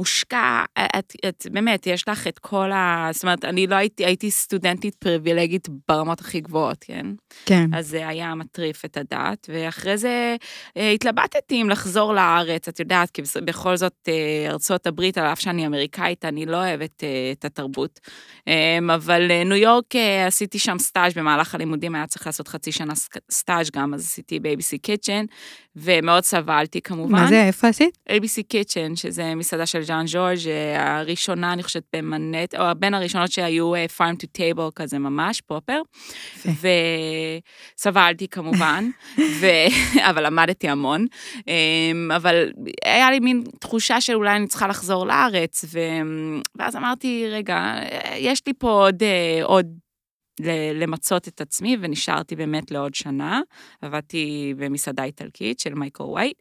מושקע, 0.00 0.64
את, 0.98 1.12
את 1.28 1.46
באמת, 1.52 1.86
יש 1.86 2.08
לך 2.08 2.26
את 2.26 2.38
כל 2.38 2.72
ה... 2.72 3.08
זאת 3.12 3.22
אומרת, 3.22 3.44
אני 3.44 3.66
לא 3.66 3.74
הייתי, 3.74 4.04
הייתי 4.04 4.30
סטודנטית 4.30 4.94
פריבילגית 4.94 5.68
ברמות 5.88 6.20
הכי 6.20 6.40
גבוהות, 6.40 6.84
כן? 6.84 7.06
כן. 7.46 7.70
אז 7.74 7.88
זה 7.88 8.08
היה 8.08 8.34
מטריף 8.34 8.84
את 8.84 8.96
הדעת, 8.96 9.50
ואחרי 9.52 9.98
זה 9.98 10.36
אה, 10.76 10.90
התלבטתי 10.90 11.62
אם 11.62 11.70
לחזור 11.70 12.14
לארץ, 12.14 12.68
את 12.68 12.80
יודעת, 12.80 13.10
כי 13.10 13.22
בכל 13.44 13.76
זאת 13.76 14.08
אה, 14.08 14.50
ארצות 14.50 14.86
הברית, 14.86 15.18
על 15.18 15.26
אף 15.26 15.40
שאני 15.40 15.66
אמריקאית, 15.66 16.24
אני 16.24 16.46
לא 16.46 16.56
אוהבת 16.56 17.04
אה, 17.04 17.32
את 17.32 17.44
התרבות. 17.44 18.00
אמ, 18.46 18.90
אבל 18.90 19.42
ניו 19.44 19.56
יורק, 19.56 19.94
עשיתי 20.26 20.58
שם 20.58 20.78
סטאז' 20.78 21.14
במהלך 21.14 21.54
הלימודים, 21.54 21.94
היה 21.94 22.06
צריך 22.06 22.26
לעשות 22.26 22.48
חצי 22.48 22.72
שנה 22.72 22.92
סטאז' 23.30 23.70
גם, 23.70 23.94
אז 23.94 24.00
עשיתי 24.00 24.40
ב 24.40 24.50
ABC 24.50 24.78
Kitchen, 24.78 25.24
ומאוד 25.76 26.24
סבלתי 26.24 26.80
כמובן. 26.80 27.12
מה 27.12 27.26
זה, 27.28 27.46
איפה 27.46 27.68
עשית? 27.68 27.98
ABC 28.08 28.42
Kitchen, 28.48 28.96
שזה 28.96 29.34
מסעדה 29.34 29.66
של 29.66 29.82
ז'אן 29.90 30.06
ז'ורג', 30.06 30.38
הראשונה, 30.76 31.52
אני 31.52 31.62
חושבת, 31.62 31.82
במנהטן, 31.96 32.54
או 32.54 32.64
בין 32.76 32.94
הראשונות 32.94 33.32
שהיו 33.32 33.72
farm 33.74 34.14
to 34.22 34.26
table 34.38 34.70
כזה 34.74 34.98
ממש, 34.98 35.40
proper. 35.40 35.82
וסבלתי 37.76 38.28
כמובן, 38.28 38.90
ו... 39.40 39.46
אבל 40.10 40.26
למדתי 40.26 40.68
המון. 40.68 41.06
אמ, 41.48 42.10
אבל 42.16 42.50
היה 42.84 43.10
לי 43.10 43.20
מין 43.20 43.44
תחושה 43.60 44.00
שאולי 44.00 44.36
אני 44.36 44.46
צריכה 44.46 44.68
לחזור 44.68 45.06
לארץ, 45.06 45.64
ו... 45.72 45.78
ואז 46.56 46.76
אמרתי, 46.76 47.26
רגע, 47.30 47.74
יש 48.16 48.42
לי 48.46 48.52
פה 48.58 48.70
עוד, 48.70 49.02
עוד 49.42 49.66
למצות 50.74 51.28
את 51.28 51.40
עצמי, 51.40 51.76
ונשארתי 51.80 52.36
באמת 52.36 52.70
לעוד 52.70 52.94
שנה. 52.94 53.40
עבדתי 53.82 54.54
במסעדה 54.56 55.04
איטלקית 55.04 55.60
של 55.60 55.74
מייקל 55.74 56.02
ווייט, 56.02 56.36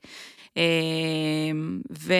אמ, 0.57 1.81
ו... 1.99 2.13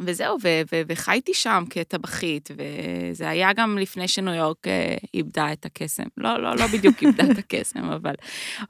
וזהו, 0.00 0.36
ו- 0.42 0.62
ו- 0.72 0.82
וחייתי 0.88 1.34
שם 1.34 1.64
כטבחית, 1.70 2.50
וזה 2.56 3.28
היה 3.28 3.52
גם 3.52 3.78
לפני 3.78 4.08
שניו 4.08 4.34
יורק 4.34 4.66
אה, 4.66 4.96
איבדה 5.14 5.52
את 5.52 5.66
הקסם. 5.66 6.02
לא, 6.16 6.42
לא, 6.42 6.56
לא 6.56 6.66
בדיוק 6.66 7.02
איבדה 7.02 7.24
את 7.32 7.38
הקסם, 7.38 7.84
אבל 7.96 8.14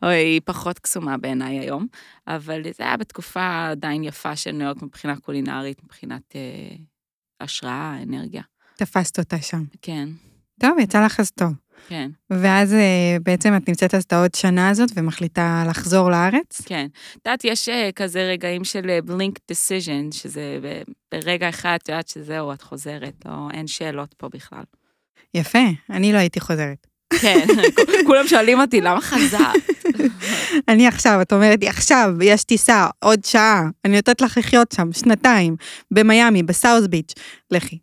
היא 0.02 0.41
פחות 0.45 0.79
קסומה 0.79 1.17
בעיניי 1.17 1.59
היום. 1.59 1.87
אבל 2.26 2.62
זה 2.62 2.85
היה 2.85 2.97
בתקופה 2.97 3.69
עדיין 3.71 4.05
יפה 4.05 4.37
של 4.37 4.50
ניו 4.50 4.67
יורק 4.67 4.83
מבחינה 4.83 5.17
קולינרית, 5.17 5.85
מבחינת 5.85 6.37
אה, 6.37 6.76
השראה, 7.41 7.97
אנרגיה. 8.02 8.43
תפסת 8.76 9.19
אותה 9.19 9.38
שם. 9.38 9.64
כן. 9.83 10.09
טוב, 10.61 10.79
יצא 10.79 11.05
לך 11.05 11.21
אז 11.21 11.31
טוב. 11.31 11.62
כן. 11.88 12.10
ואז 12.30 12.74
אה, 12.74 13.16
בעצם 13.22 13.56
את 13.56 13.68
נמצאת 13.68 13.94
אז 13.94 14.02
את 14.02 14.12
העוד 14.12 14.34
שנה 14.34 14.68
הזאת 14.68 14.88
ומחליטה 14.94 15.64
לחזור 15.68 16.10
לארץ? 16.10 16.60
כן. 16.66 16.86
את 17.12 17.26
יודעת, 17.26 17.44
יש 17.44 17.68
אה, 17.68 17.90
כזה 17.96 18.20
רגעים 18.22 18.64
של 18.64 18.98
בלינק 19.04 19.38
אה, 19.38 19.54
decision, 19.54 20.14
שזה 20.14 20.58
ברגע 21.14 21.48
אחד, 21.48 21.78
את 21.82 21.88
יודעת 21.88 22.08
שזהו, 22.08 22.52
את 22.52 22.62
חוזרת, 22.62 23.26
או 23.26 23.50
אין 23.50 23.66
שאלות 23.66 24.14
פה 24.14 24.28
בכלל. 24.28 24.62
יפה, 25.34 25.58
אני 25.90 26.12
לא 26.12 26.18
הייתי 26.18 26.40
חוזרת. 26.40 26.86
כן, 27.20 27.46
כולם 28.06 28.26
שואלים 28.26 28.60
אותי, 28.60 28.80
למה 28.80 29.00
חזרת? 29.00 29.56
אני 30.68 30.86
עכשיו, 30.86 31.22
את 31.22 31.32
אומרת 31.32 31.60
לי, 31.60 31.68
עכשיו, 31.68 32.10
יש 32.22 32.44
טיסה, 32.44 32.86
עוד 32.98 33.24
שעה, 33.24 33.62
אני 33.84 33.96
נותנת 33.96 34.20
לך 34.20 34.38
לחיות 34.38 34.72
שם, 34.72 34.92
שנתיים, 34.92 35.56
במיאמי, 35.90 36.42
בסאוס 36.42 36.86
ביץ', 36.86 37.12
לכי. 37.50 37.78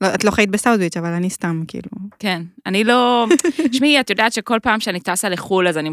לא, 0.00 0.14
את 0.14 0.24
לא 0.24 0.30
חיית 0.30 0.50
בסאודוויץ', 0.50 0.96
אבל 0.96 1.12
אני 1.12 1.30
סתם, 1.30 1.62
כאילו. 1.68 1.88
כן, 2.18 2.42
אני 2.66 2.84
לא... 2.84 3.26
תשמעי, 3.72 4.00
את 4.00 4.10
יודעת 4.10 4.32
שכל 4.32 4.58
פעם 4.62 4.80
שאני 4.80 5.00
טסה 5.00 5.28
לחו"ל, 5.28 5.68
אז 5.68 5.78
אני... 5.78 5.90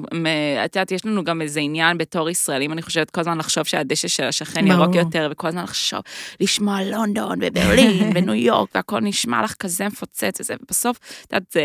את 0.66 0.76
יודעת, 0.76 0.92
יש 0.92 1.06
לנו 1.06 1.24
גם 1.24 1.42
איזה 1.42 1.60
עניין 1.60 1.98
בתור 1.98 2.30
ישראלים, 2.30 2.72
אני 2.72 2.82
חושבת 2.82 3.10
כל 3.12 3.22
הזמן 3.22 3.38
לחשוב 3.38 3.64
שהדשא 3.64 4.08
של 4.08 4.24
השכן 4.24 4.68
ירוק 4.68 4.96
יותר, 4.96 5.28
וכל 5.32 5.48
הזמן 5.48 5.64
לחשוב, 5.64 6.02
לשמוע 6.40 6.84
לונדון 6.84 7.40
וברלין 7.42 8.10
וניו 8.16 8.34
יורק, 8.34 8.70
והכל 8.76 9.00
נשמע 9.00 9.44
לך 9.44 9.54
כזה 9.54 9.88
מפוצץ 9.88 10.40
וזה, 10.40 10.56
ובסוף, 10.64 10.98
את 10.98 11.34
יודעת, 11.34 11.52
זה 11.52 11.62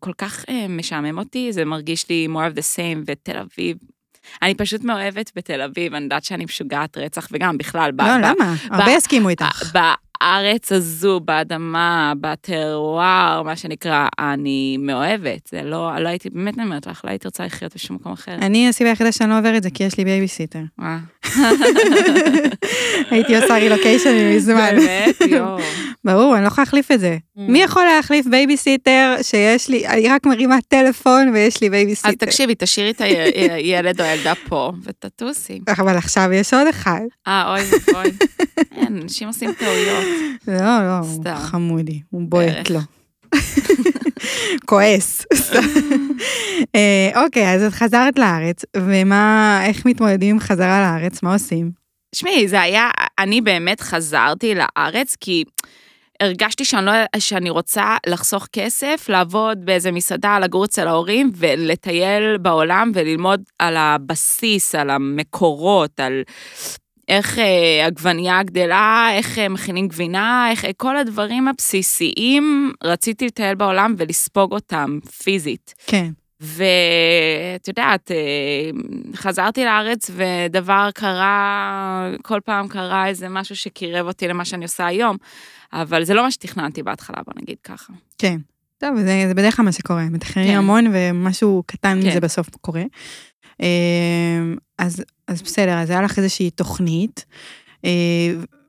כל 0.00 0.12
כך 0.18 0.44
אה, 0.48 0.66
משעמם 0.68 1.18
אותי, 1.18 1.52
זה 1.52 1.64
מרגיש 1.64 2.08
לי 2.08 2.28
more 2.30 2.54
of 2.54 2.58
the 2.58 2.76
same, 2.76 3.02
ותל 3.06 3.36
אביב, 3.36 3.76
אני 4.42 4.54
פשוט 4.54 4.84
מאוהבת 4.84 5.30
בתל 5.36 5.60
אביב, 5.60 5.94
אני 5.94 6.04
יודעת 6.04 6.24
שאני 6.24 6.44
משוגעת 6.44 6.98
רצח, 6.98 7.28
וגם 7.32 7.58
בכלל. 7.58 7.90
לא, 7.98 8.04
למה? 8.18 8.54
הרבה 8.70 8.90
יסכימו 8.90 9.28
איתך. 9.28 9.72
בארץ 10.22 10.72
הזו, 10.72 11.20
באדמה, 11.20 12.12
בטרואר, 12.20 13.42
מה 13.44 13.56
שנקרא, 13.56 14.06
אני 14.18 14.76
מאוהבת. 14.80 15.48
זה 15.50 15.62
לא, 15.62 15.90
לא 15.98 16.08
הייתי, 16.08 16.30
באמת 16.30 16.54
אני 16.54 16.64
אומרת 16.64 16.86
לך, 16.86 17.04
לא 17.04 17.10
הייתי 17.10 17.28
רוצה 17.28 17.44
לחיות 17.44 17.74
בשום 17.74 17.96
מקום 17.96 18.12
אחר. 18.12 18.34
אני, 18.34 18.68
הסיבה 18.68 18.90
היחידה 18.90 19.12
שאני 19.12 19.30
לא 19.30 19.38
עוברת 19.38 19.62
זה 19.62 19.70
כי 19.70 19.84
יש 19.84 19.98
לי 19.98 20.04
בייביסיטר. 20.04 20.58
הייתי 23.10 23.36
עושה 23.36 23.54
רילוקיישן 23.54 24.34
מזמן. 24.36 24.70
באמת? 24.76 25.16
יואו. 25.30 25.58
ברור, 26.04 26.34
אני 26.34 26.42
לא 26.42 26.48
יכולה 26.48 26.64
להחליף 26.64 26.90
את 26.90 27.00
זה. 27.00 27.16
Mm. 27.16 27.40
מי 27.40 27.62
יכול 27.62 27.84
להחליף 27.84 28.26
בייביסיטר 28.26 29.16
שיש 29.22 29.68
לי, 29.68 29.86
אני 29.86 30.08
רק 30.08 30.26
מרימה 30.26 30.56
טלפון 30.68 31.28
ויש 31.34 31.60
לי 31.60 31.70
בייביסיטר. 31.70 32.08
אז 32.08 32.14
תקשיבי, 32.14 32.54
תשאירי 32.58 32.90
את 32.90 33.00
הילד 33.00 34.00
או 34.00 34.04
הילדה 34.06 34.32
פה 34.48 34.72
ותטוסי. 34.84 35.60
אבל 35.78 35.96
עכשיו 35.96 36.32
יש 36.32 36.54
עוד 36.54 36.66
אחד. 36.66 37.00
אה, 37.26 37.54
אוי 37.54 37.60
ואבוי. 37.70 38.10
אין, 38.76 39.00
אנשים 39.02 39.28
עושים 39.28 39.52
טעויות. 39.52 40.04
לא, 40.48 41.00
לא, 41.24 41.34
חמודי, 41.34 42.00
הוא 42.10 42.22
בועט 42.28 42.70
לו. 42.70 42.80
כועס. 44.68 45.26
אה, 46.74 47.24
אוקיי, 47.24 47.54
אז 47.54 47.62
את 47.62 47.72
חזרת 47.72 48.18
לארץ, 48.18 48.64
ומה, 48.76 49.60
איך 49.66 49.86
מתמודדים 49.86 50.34
עם 50.34 50.40
חזרה 50.40 50.80
לארץ? 50.80 51.22
מה 51.22 51.32
עושים? 51.32 51.70
שמעי, 52.14 52.48
זה 52.48 52.60
היה, 52.60 52.90
אני 53.18 53.40
באמת 53.40 53.80
חזרתי 53.80 54.54
לארץ 54.54 55.16
כי 55.20 55.44
הרגשתי 56.20 56.64
שאני, 56.64 56.86
לא, 56.86 56.92
שאני 57.18 57.50
רוצה 57.50 57.96
לחסוך 58.06 58.46
כסף, 58.52 59.06
לעבוד 59.08 59.64
באיזה 59.64 59.92
מסעדה, 59.92 60.38
לגור 60.38 60.64
אצל 60.64 60.88
ההורים 60.88 61.30
ולטייל 61.36 62.38
בעולם 62.38 62.90
וללמוד 62.94 63.42
על 63.58 63.76
הבסיס, 63.76 64.74
על 64.74 64.90
המקורות, 64.90 66.00
על 66.00 66.22
איך 67.12 67.38
אה, 67.38 67.86
עגבנייה 67.86 68.42
גדלה, 68.42 69.08
איך 69.12 69.38
אה, 69.38 69.48
מכינים 69.48 69.88
גבינה, 69.88 70.50
איך 70.50 70.64
אה, 70.64 70.70
כל 70.76 70.96
הדברים 70.96 71.48
הבסיסיים, 71.48 72.72
רציתי 72.84 73.26
לטייל 73.26 73.54
בעולם 73.54 73.94
ולספוג 73.98 74.52
אותם 74.52 74.98
פיזית. 75.22 75.74
כן. 75.86 76.10
ואת 76.40 77.68
יודעת, 77.68 78.10
אה, 78.10 78.70
חזרתי 79.14 79.64
לארץ 79.64 80.10
ודבר 80.10 80.88
קרה, 80.94 82.10
כל 82.22 82.40
פעם 82.44 82.68
קרה 82.68 83.06
איזה 83.06 83.28
משהו 83.28 83.56
שקירב 83.56 84.06
אותי 84.06 84.28
למה 84.28 84.44
שאני 84.44 84.64
עושה 84.64 84.86
היום, 84.86 85.16
אבל 85.72 86.04
זה 86.04 86.14
לא 86.14 86.22
מה 86.22 86.30
שתכננתי 86.30 86.82
בהתחלה, 86.82 87.16
בוא 87.26 87.34
נגיד 87.42 87.56
ככה. 87.64 87.92
כן. 88.18 88.36
טוב, 88.78 88.96
זה, 88.96 89.24
זה 89.28 89.34
בדרך 89.34 89.56
כלל 89.56 89.64
מה 89.64 89.72
שקורה, 89.72 90.04
מתכננים 90.04 90.50
כן. 90.50 90.56
המון 90.58 90.84
ומשהו 90.92 91.62
קטן 91.66 91.98
כן. 92.02 92.08
מזה 92.08 92.20
בסוף 92.20 92.48
קורה. 92.60 92.82
אה, 93.62 94.42
אז, 94.78 95.02
אז 95.32 95.42
בסדר, 95.42 95.78
אז 95.78 95.90
היה 95.90 96.02
לך 96.02 96.18
איזושהי 96.18 96.50
תוכנית, 96.50 97.24
אה, 97.84 97.90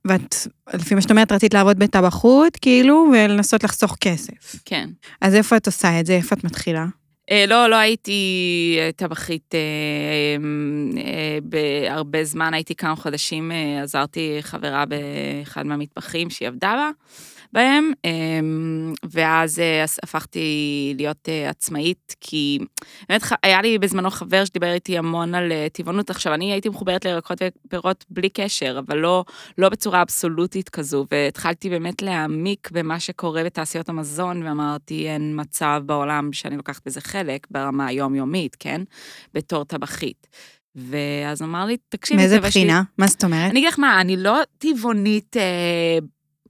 ואת, 0.05 0.36
לפי 0.74 0.96
מה 0.96 1.01
שאת 1.01 1.12
אומרת, 1.12 1.32
רצית 1.32 1.53
לעבוד 1.53 1.79
בטבחות, 1.79 2.58
כאילו, 2.62 3.10
ולנסות 3.13 3.63
לחסוך 3.63 3.96
כסף. 4.00 4.55
כן. 4.65 4.89
אז 5.22 5.36
איפה 5.36 5.58
את 5.58 5.65
עושה 5.65 6.00
את 6.00 6.05
זה? 6.05 6.13
איפה 6.13 6.36
את 6.36 6.43
מתחילה? 6.43 6.86
אה, 7.32 7.46
לא, 7.48 7.70
לא 7.70 7.75
הייתי 7.75 8.75
אה, 8.79 8.89
טבחית 8.96 9.55
אה, 9.55 11.38
בהרבה 11.43 12.24
זמן, 12.24 12.53
הייתי 12.53 12.75
כמה 12.75 12.96
חודשים, 12.96 13.51
עזרתי 13.84 14.38
חברה 14.41 14.86
באחד 14.86 15.65
מהמטבחים 15.65 16.29
שהיא 16.29 16.48
עבדה 16.48 16.74
בה. 16.77 16.89
בהם, 17.53 17.91
אמ, 18.05 18.93
ואז 19.10 19.60
אה, 19.60 19.86
הפכתי 20.03 20.93
להיות 20.98 21.29
אה, 21.29 21.50
עצמאית, 21.50 22.15
כי 22.22 22.60
באמת 23.10 23.22
היה 23.43 23.62
לי 23.62 23.79
בזמנו 23.79 24.10
חבר 24.12 24.45
שדיבר 24.45 24.74
איתי 24.74 24.98
המון 24.98 25.36
על 25.36 25.51
אה, 25.51 25.67
טבעונות. 25.74 26.10
עכשיו, 26.10 26.33
אני 26.33 26.51
הייתי 26.51 26.69
מחוברת 26.69 27.05
לירקות 27.05 27.41
ופירות 27.67 28.05
בלי 28.10 28.29
קשר, 28.29 28.81
אבל 28.88 28.98
לא, 28.98 29.25
לא 29.57 29.69
בצורה 29.69 30.01
אבסולוטית 30.01 30.69
כזו, 30.69 31.05
והתחלתי 31.12 31.69
באמת 31.69 32.01
להעמיק 32.01 32.69
במה 32.72 33.00
שקורה 33.00 33.43
בתעשיות 33.43 33.89
המזון, 33.89 34.48
ואמרתי, 34.48 35.10
אין 35.10 35.39
מצב 35.41 35.83
בעולם 35.86 36.33
שאני 36.33 36.57
לוקחת 36.57 36.81
בזה 36.86 37.01
חלק 37.01 37.48
ברמה 37.51 37.88
היומיומית, 37.88 38.55
כן? 38.60 38.81
בתור 39.33 39.65
טבחית. 39.65 40.27
ואז 40.75 41.41
אמר 41.41 41.65
לי, 41.65 41.77
תקשיבי, 41.89 42.19
מאיזה 42.22 42.39
בחינה? 42.39 42.83
מה 42.98 43.07
זאת 43.07 43.24
אומרת? 43.24 43.51
אני 43.51 43.60
אגיד 43.60 43.69
לך 43.69 43.79
מה, 43.79 44.01
אני 44.01 44.17
לא 44.17 44.39
טבעונית 44.57 45.38
אה, 45.38 45.98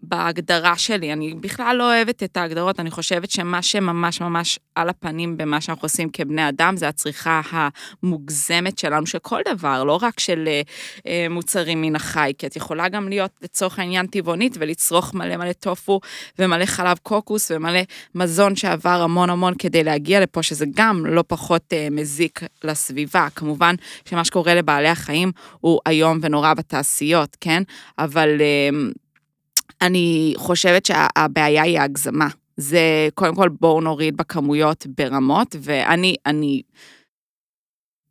בהגדרה 0.04 0.78
שלי. 0.78 1.14
אני 1.14 1.34
בכלל 1.34 1.76
לא 1.76 1.94
אוהבת 1.94 2.24
את 2.24 2.38
ההגדרות, 2.38 2.80
אני 2.80 2.92
חושבת 2.92 3.32
שמה 3.32 3.62
שממש 3.62 4.22
ממש 4.22 4.60
על 4.76 4.90
הפנים 4.90 5.38
במה 5.38 5.62
שאנחנו 5.62 5.86
עושים 5.86 6.10
כבני 6.10 6.50
אדם, 6.50 6.78
זה 6.78 6.88
הצריכה 6.88 7.42
המוגזמת 7.52 8.78
שלנו, 8.78 9.06
של 9.06 9.20
כל 9.20 9.42
דבר, 9.54 9.84
לא 9.84 10.00
רק 10.02 10.20
של 10.20 10.44
אה, 10.48 10.62
אה, 11.08 11.28
מוצרים 11.30 11.82
מן 11.82 11.96
החי, 11.96 12.34
כי 12.38 12.48
את 12.48 12.56
יכולה 12.56 12.90
גם 12.90 13.10
להיות 13.10 13.32
לצורך 13.42 13.80
העניין 13.80 14.08
טבעונית 14.08 14.56
ולצרוך 14.60 15.14
מלא 15.14 15.38
מלא 15.38 15.54
טופו 15.54 16.00
ומלא 16.40 16.66
חלב 16.66 16.98
קוקוס 17.04 17.52
ומלא 17.52 17.80
מזון 18.16 18.56
שעבר 18.56 19.02
המון 19.02 19.30
המון 19.30 19.54
כדי 19.60 19.84
להגיע 19.84 20.20
לפה, 20.20 20.44
שזה 20.44 20.66
גם 20.76 21.06
לא 21.06 21.24
פחות 21.28 21.74
אה, 21.74 21.88
מזיק 21.92 22.40
לסביבה. 22.64 23.28
כמובן 23.36 23.76
שמה 24.10 24.26
שקורה 24.26 24.56
לבעלי 24.56 24.90
החיים 24.90 25.32
הוא 25.60 25.80
איום 25.88 26.20
ונורא 26.22 26.54
בתעשיות, 26.54 27.38
כן? 27.42 27.64
אבל... 28.00 28.42
אני 29.84 30.34
חושבת 30.38 30.86
שהבעיה 30.86 31.64
היא 31.64 31.80
ההגזמה. 31.80 32.28
זה 32.58 33.10
קודם 33.14 33.36
כל 33.36 33.50
בואו 33.50 33.82
נוריד 33.82 34.18
בכמויות 34.18 34.88
ברמות, 34.98 35.56
ואני, 35.60 36.16
אני, 36.26 36.62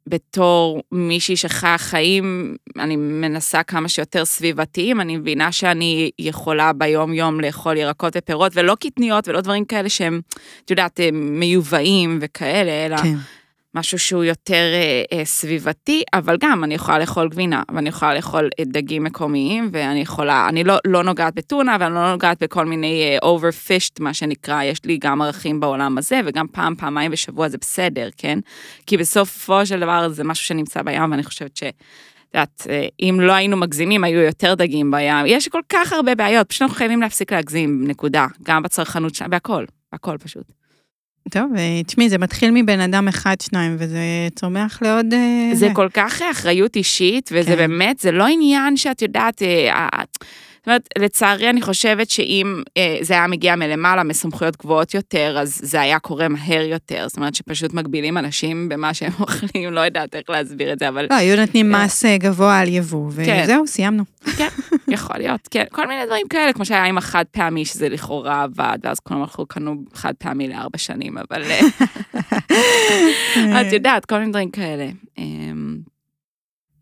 בתור 0.06 0.82
מישהי 0.92 1.36
שחיה 1.36 1.78
חיים, 1.78 2.56
אני 2.78 2.96
מנסה 2.96 3.62
כמה 3.62 3.88
שיותר 3.88 4.24
סביבתיים, 4.24 5.00
אני 5.00 5.16
מבינה 5.16 5.52
שאני 5.52 6.10
יכולה 6.18 6.72
ביום-יום 6.72 7.40
לאכול 7.40 7.76
ירקות 7.76 8.12
ופירות, 8.16 8.52
ולא 8.54 8.76
קטניות 8.80 9.28
ולא 9.28 9.40
דברים 9.40 9.64
כאלה 9.64 9.88
שהם, 9.88 10.20
את 10.64 10.70
יודעת, 10.70 11.00
מיובאים 11.12 12.18
וכאלה, 12.22 12.86
אלא... 12.86 12.96
כן. 12.96 13.16
משהו 13.74 13.98
שהוא 13.98 14.24
יותר 14.24 14.54
אה, 14.72 15.02
אה, 15.12 15.24
סביבתי, 15.24 16.02
אבל 16.14 16.36
גם 16.40 16.64
אני 16.64 16.74
יכולה 16.74 16.98
לאכול 16.98 17.28
גבינה, 17.28 17.62
ואני 17.74 17.88
יכולה 17.88 18.14
לאכול 18.14 18.48
אה, 18.58 18.64
דגים 18.64 19.04
מקומיים, 19.04 19.68
ואני 19.72 20.00
יכולה, 20.00 20.48
אני 20.48 20.64
לא, 20.64 20.74
לא 20.86 21.04
נוגעת 21.04 21.34
בטונה, 21.34 21.76
ואני 21.80 21.94
לא 21.94 22.12
נוגעת 22.12 22.42
בכל 22.42 22.66
מיני 22.66 23.02
אה, 23.02 23.28
overfished, 23.28 23.96
מה 24.00 24.14
שנקרא, 24.14 24.62
יש 24.62 24.84
לי 24.84 24.98
גם 25.00 25.22
ערכים 25.22 25.60
בעולם 25.60 25.98
הזה, 25.98 26.20
וגם 26.24 26.46
פעם, 26.52 26.74
פעמיים 26.74 27.10
בשבוע 27.10 27.48
זה 27.48 27.58
בסדר, 27.58 28.08
כן? 28.16 28.38
כי 28.86 28.96
בסופו 28.96 29.66
של 29.66 29.80
דבר 29.80 30.08
זה 30.08 30.24
משהו 30.24 30.44
שנמצא 30.44 30.82
בים, 30.82 31.10
ואני 31.10 31.22
חושבת 31.22 31.56
ש... 31.56 31.62
את 31.62 32.36
יודעת, 32.36 32.66
אה, 32.70 32.86
אם 33.00 33.18
לא 33.20 33.32
היינו 33.32 33.56
מגזימים, 33.56 34.04
היו 34.04 34.20
יותר 34.20 34.54
דגים 34.54 34.90
בים. 34.90 35.26
יש 35.26 35.48
כל 35.48 35.60
כך 35.68 35.92
הרבה 35.92 36.14
בעיות, 36.14 36.48
פשוט 36.48 36.62
אנחנו 36.62 36.76
חייבים 36.76 37.00
להפסיק 37.00 37.32
להגזים, 37.32 37.86
נקודה. 37.86 38.26
גם 38.42 38.62
בצרכנות 38.62 39.14
שלנו, 39.14 39.30
בהכל, 39.30 39.64
בהכל 39.92 40.18
פשוט. 40.18 40.61
טוב, 41.30 41.52
אה, 41.56 41.82
תשמעי, 41.86 42.08
זה 42.08 42.18
מתחיל 42.18 42.50
מבן 42.54 42.80
אדם 42.80 43.08
אחד, 43.08 43.40
שניים, 43.40 43.76
וזה 43.78 43.98
צומח 44.34 44.82
לעוד... 44.82 45.14
אה, 45.14 45.50
זה 45.54 45.68
כל 45.74 45.88
כך 45.94 46.22
אחריות 46.22 46.76
אישית, 46.76 47.30
וזה 47.32 47.50
כן. 47.50 47.56
באמת, 47.56 47.98
זה 47.98 48.12
לא 48.12 48.26
עניין 48.26 48.76
שאת 48.76 49.02
יודעת... 49.02 49.42
אה, 50.62 50.64
זאת 50.64 50.66
אומרת, 50.66 50.88
לצערי 50.98 51.50
אני 51.50 51.62
חושבת 51.62 52.10
שאם 52.10 52.62
אה, 52.76 52.98
זה 53.00 53.14
היה 53.14 53.26
מגיע 53.26 53.56
מלמעלה, 53.56 54.02
מסמכויות 54.02 54.56
גבוהות 54.56 54.94
יותר, 54.94 55.36
אז 55.40 55.60
זה 55.62 55.80
היה 55.80 55.98
קורה 55.98 56.28
מהר 56.28 56.62
יותר. 56.62 57.04
זאת 57.08 57.16
אומרת 57.16 57.34
שפשוט 57.34 57.74
מגבילים 57.74 58.18
אנשים 58.18 58.68
במה 58.68 58.94
שהם 58.94 59.12
אוכלים, 59.20 59.72
לא 59.72 59.80
יודעת 59.80 60.14
איך 60.14 60.30
להסביר 60.30 60.72
את 60.72 60.78
זה, 60.78 60.88
אבל... 60.88 61.06
לא, 61.10 61.16
היו 61.16 61.36
נותנים 61.36 61.72
מס 61.72 62.04
גבוה 62.04 62.58
על 62.58 62.68
יבוא, 62.68 63.10
כן. 63.24 63.40
וזהו, 63.44 63.66
סיימנו. 63.66 64.04
כן, 64.36 64.48
יכול 64.88 65.16
להיות, 65.18 65.48
כן. 65.50 65.64
כל 65.72 65.86
מיני 65.86 66.06
דברים 66.06 66.28
כאלה, 66.28 66.52
כמו 66.52 66.64
שהיה 66.64 66.84
עם 66.84 66.98
החד 66.98 67.24
פעמי, 67.30 67.64
שזה 67.64 67.88
לכאורה 67.88 68.42
עבד, 68.42 68.78
ואז 68.82 69.00
כולם 69.00 69.20
הלכו, 69.20 69.46
קנו 69.46 69.74
חד 69.94 70.12
פעמי 70.18 70.48
לארבע 70.48 70.78
שנים, 70.78 71.18
אבל... 71.18 71.42
את 73.60 73.72
יודעת, 73.72 74.04
כל 74.04 74.18
מיני 74.18 74.30
דברים 74.30 74.50
כאלה. 74.50 74.86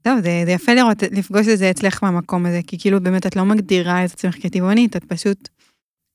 טוב, 0.03 0.21
זה, 0.21 0.43
זה 0.45 0.51
יפה 0.51 0.75
לראות, 0.75 1.03
לפגוש 1.03 1.49
את 1.49 1.59
זה 1.59 1.71
אצלך 1.71 2.05
במקום 2.05 2.47
הזה, 2.47 2.61
כי 2.67 2.79
כאילו 2.79 3.01
באמת 3.01 3.27
את 3.27 3.37
לא 3.37 3.45
מגדירה 3.45 4.05
את 4.05 4.13
עצמך 4.13 4.37
כטבעונית, 4.43 4.97
את 4.97 5.05
פשוט 5.05 5.49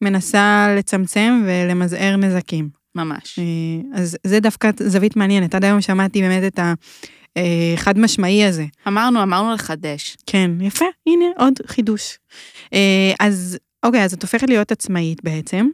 מנסה 0.04 0.68
לצמצם 0.78 1.44
ולמזער 1.46 2.16
נזקים. 2.16 2.70
ממש. 2.96 3.40
אה, 3.40 4.00
אז 4.00 4.18
זה 4.24 4.40
דווקא 4.40 4.70
זווית 4.80 5.16
מעניינת. 5.16 5.56
עד 5.56 5.66
היום 5.66 5.82
שמעתי 5.82 6.22
באמת 6.22 6.54
את 6.54 6.60
החד 6.60 7.98
אה, 7.98 8.04
משמעי 8.04 8.46
הזה. 8.46 8.66
אמרנו, 8.88 9.24
אמרנו 9.24 9.54
לחדש. 9.54 10.18
כן, 10.26 10.52
יפה, 10.62 10.86
הנה 11.08 11.26
עוד 11.38 11.54
חידוש. 11.68 12.18
אה, 12.74 13.14
אז 13.20 13.58
אוקיי, 13.86 14.04
אז 14.04 14.14
את 14.14 14.22
הופכת 14.22 14.50
להיות 14.50 14.72
עצמאית 14.72 15.24
בעצם. 15.24 15.70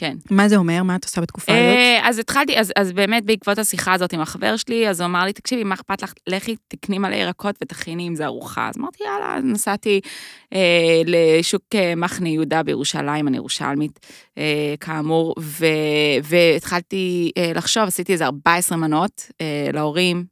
כן. 0.00 0.16
מה 0.30 0.48
זה 0.48 0.56
אומר? 0.56 0.82
מה 0.82 0.96
את 0.96 1.04
עושה 1.04 1.20
בתקופה 1.20 1.52
הזאת? 1.52 1.62
אה, 1.62 2.08
אז 2.08 2.18
התחלתי, 2.18 2.58
אז, 2.58 2.72
אז 2.76 2.92
באמת 2.92 3.24
בעקבות 3.24 3.58
השיחה 3.58 3.92
הזאת 3.92 4.12
עם 4.12 4.20
החבר 4.20 4.56
שלי, 4.56 4.88
אז 4.88 5.00
הוא 5.00 5.06
אמר 5.06 5.24
לי, 5.24 5.32
תקשיבי, 5.32 5.64
מה 5.64 5.74
אכפת 5.74 6.02
לך? 6.02 6.12
לכי 6.26 6.56
תקני 6.68 6.98
מלא 6.98 7.14
ירקות 7.14 7.56
ותכיני 7.62 8.06
עם 8.06 8.14
זה 8.14 8.24
ארוחה. 8.24 8.68
אז 8.68 8.78
אמרתי, 8.78 9.04
יאללה, 9.04 9.40
נסעתי 9.42 10.00
אה, 10.52 11.02
לשוק 11.06 11.62
אה, 11.74 11.94
מחנה 11.94 12.28
יהודה 12.28 12.62
בירושלים, 12.62 13.28
אני 13.28 13.36
ירושלמית, 13.36 14.00
אה, 14.38 14.74
כאמור, 14.80 15.34
ו, 15.40 15.66
והתחלתי 16.22 17.30
אה, 17.38 17.52
לחשוב, 17.54 17.82
עשיתי 17.82 18.12
איזה 18.12 18.24
14 18.24 18.78
מנות 18.78 19.30
אה, 19.40 19.70
להורים, 19.72 20.24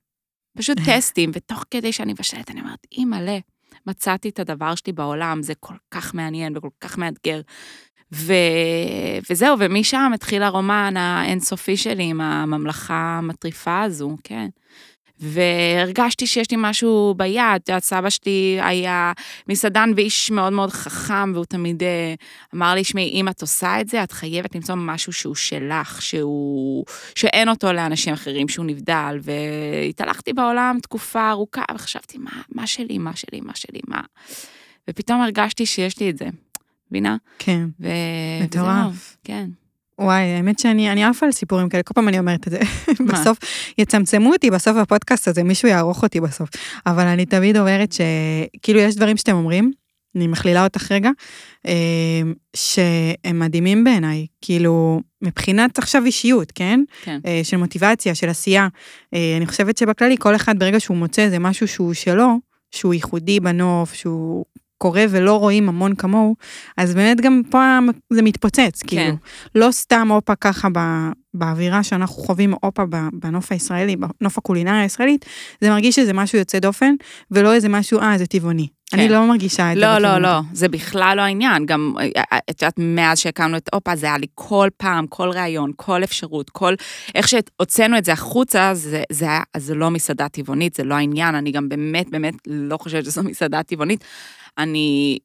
פשוט 0.59 0.79
טסטים, 0.87 1.31
ותוך 1.35 1.65
כדי 1.71 1.93
שאני 1.93 2.13
מבשלת, 2.13 2.51
אני 2.51 2.61
אומרת, 2.61 2.87
אימא'לה, 2.93 3.39
מצאתי 3.87 4.29
את 4.29 4.39
הדבר 4.39 4.75
שלי 4.75 4.93
בעולם, 4.93 5.43
זה 5.43 5.55
כל 5.61 5.75
כך 5.91 6.15
מעניין 6.15 6.57
וכל 6.57 6.69
כך 6.81 6.99
מאתגר. 6.99 7.41
ו... 8.12 8.33
וזהו, 9.31 9.57
ומשם 9.59 10.11
התחיל 10.14 10.42
הרומן 10.42 10.97
האינסופי 10.97 11.77
שלי 11.77 12.05
עם 12.05 12.21
הממלכה 12.21 13.16
המטריפה 13.19 13.83
הזו, 13.83 14.16
כן. 14.25 14.49
והרגשתי 15.21 16.27
שיש 16.27 16.51
לי 16.51 16.57
משהו 16.61 17.14
ביד, 17.16 17.42
את 17.57 17.69
יודעת, 17.69 17.85
סבא 17.85 18.11
שלי 18.11 18.59
היה 18.62 19.12
מסעדן 19.49 19.90
ואיש 19.97 20.31
מאוד 20.31 20.53
מאוד 20.53 20.71
חכם, 20.71 21.33
והוא 21.35 21.45
תמיד 21.45 21.83
אה, 21.83 22.14
אמר 22.55 22.75
לי, 22.75 22.85
שמעי, 22.85 23.21
אם 23.21 23.29
את 23.29 23.40
עושה 23.40 23.81
את 23.81 23.88
זה, 23.88 24.03
את 24.03 24.12
חייבת 24.12 24.55
למצוא 24.55 24.75
משהו 24.75 25.12
שהוא 25.12 25.35
שלך, 25.35 26.03
שהוא... 26.03 26.85
שאין 27.14 27.49
אותו 27.49 27.73
לאנשים 27.73 28.12
אחרים, 28.12 28.49
שהוא 28.49 28.66
נבדל, 28.66 29.19
והתהלכתי 29.23 30.33
בעולם 30.33 30.79
תקופה 30.83 31.31
ארוכה, 31.31 31.64
וחשבתי, 31.75 32.19
מה, 32.19 32.42
מה 32.55 32.66
שלי, 32.66 32.99
מה 32.99 33.16
שלי, 33.16 33.40
מה 33.40 33.53
שלי, 33.55 33.81
מה... 33.88 34.01
ופתאום 34.90 35.21
הרגשתי 35.21 35.66
שיש 35.66 36.01
לי 36.01 36.11
את 36.11 36.19
זה. 36.19 36.27
מבינה? 36.90 37.16
כן. 37.38 37.66
ו... 37.81 37.88
מטורף. 38.42 39.16
כן. 39.25 39.49
וואי, 39.99 40.22
האמת 40.22 40.59
שאני 40.59 40.92
אני 40.92 41.05
עפה 41.05 41.27
על 41.27 41.33
סיפורים 41.33 41.68
כאלה, 41.68 41.83
כל 41.83 41.94
פעם 41.94 42.09
אני 42.09 42.18
אומרת 42.18 42.46
את 42.46 42.53
זה. 42.53 42.59
בסוף, 43.09 43.38
יצמצמו 43.79 44.33
אותי 44.33 44.51
בסוף 44.51 44.77
בפודקאסט 44.77 45.29
הזה, 45.29 45.42
מישהו 45.42 45.68
יערוך 45.68 46.03
אותי 46.03 46.20
בסוף. 46.20 46.49
אבל 46.87 47.07
אני 47.07 47.27
תמיד 47.27 47.57
אומרת 47.57 47.92
שכאילו 47.92 48.81
יש 48.81 48.96
דברים 48.96 49.16
שאתם 49.16 49.33
אומרים, 49.33 49.72
אני 50.16 50.27
מכלילה 50.27 50.64
אותך 50.64 50.92
רגע, 50.92 51.11
אה, 51.66 51.72
שהם 52.57 53.38
מדהימים 53.38 53.85
בעיניי, 53.85 54.27
כאילו, 54.40 55.01
מבחינת 55.22 55.79
עכשיו 55.79 56.05
אישיות, 56.05 56.53
כן? 56.55 56.81
כן. 57.03 57.20
אה, 57.27 57.40
של 57.42 57.57
מוטיבציה, 57.57 58.14
של 58.14 58.29
עשייה. 58.29 58.68
אה, 59.14 59.35
אני 59.37 59.46
חושבת 59.46 59.79
שבכללי, 59.79 60.16
כל 60.18 60.35
אחד 60.35 60.59
ברגע 60.59 60.81
שהוא 60.81 60.96
מוצא 60.96 61.22
איזה 61.22 61.38
משהו 61.38 61.68
שהוא 61.68 61.94
שלו, 61.94 62.38
שהוא 62.70 62.94
ייחודי 62.94 63.40
בנוף, 63.40 63.94
שהוא 63.94 64.44
קורה 64.79 65.05
ולא 65.11 65.39
רואים 65.39 65.69
המון 65.69 65.95
כמוהו, 65.95 66.37
אז 66.77 66.95
באמת 66.95 67.21
גם 67.21 67.43
פה 67.51 67.79
זה 68.12 68.23
מתפוצץ, 68.23 68.83
כן. 68.83 68.87
כאילו. 68.87 69.17
לא 69.55 69.71
סתם 69.71 70.09
אופה 70.11 70.35
ככה 70.35 70.69
באווירה 71.35 71.83
שאנחנו 71.83 72.23
חווים 72.23 72.55
אופה 72.62 72.83
בנוף 73.12 73.53
הישראלי, 73.53 73.97
בנוף 73.97 74.39
הקולינריה 74.39 74.83
הישראלית, 74.83 75.25
זה 75.61 75.71
מרגיש 75.71 75.97
שזה 75.97 76.12
משהו 76.12 76.39
יוצא 76.39 76.59
דופן, 76.59 76.95
ולא 77.31 77.55
איזה 77.55 77.69
משהו, 77.69 78.01
אה, 78.01 78.19
זה 78.19 78.27
טבעוני. 78.27 78.67
כן. 78.91 78.99
אני 78.99 79.09
לא 79.09 79.27
מרגישה 79.27 79.73
את 79.73 79.77
לא, 79.77 79.95
זה. 79.95 79.99
לא, 79.99 80.12
לא, 80.12 80.19
לא, 80.19 80.41
זה 80.53 80.69
בכלל 80.69 81.15
לא 81.17 81.23
העניין. 81.23 81.67
גם, 81.67 81.95
אה, 82.01 82.23
אה, 82.33 82.39
את 82.51 82.62
יודעת, 82.62 82.75
מאז 82.79 83.19
שהקמנו 83.19 83.57
את 83.57 83.69
אופה, 83.73 83.97
זה 83.97 84.07
היה 84.07 84.19
לי 84.19 84.27
כל 84.35 84.69
פעם, 84.77 85.07
כל 85.07 85.29
ראיון, 85.29 85.71
כל 85.77 86.05
אפשרות, 86.05 86.51
כל... 86.51 86.75
איך 87.15 87.29
שהוצאנו 87.29 87.99
את 87.99 88.05
זה 88.05 88.12
החוצה, 88.12 88.75
זה, 88.75 89.03
זה, 89.12 89.25
היה, 89.25 89.41
זה 89.57 89.75
לא 89.75 89.91
מסעדה 89.91 90.29
טבעונית, 90.29 90.75
זה 90.75 90.85
לא 90.85 90.95
העניין. 90.95 91.35
אני 91.35 91.51
גם 91.51 91.69
באמת, 91.69 92.11
באמת 92.11 92.35
לא 92.47 92.77
חושבת 92.77 93.05
שזו 93.05 93.23
מסעדה 93.23 93.62
טבעונית. 93.62 94.05
אני 94.59 95.19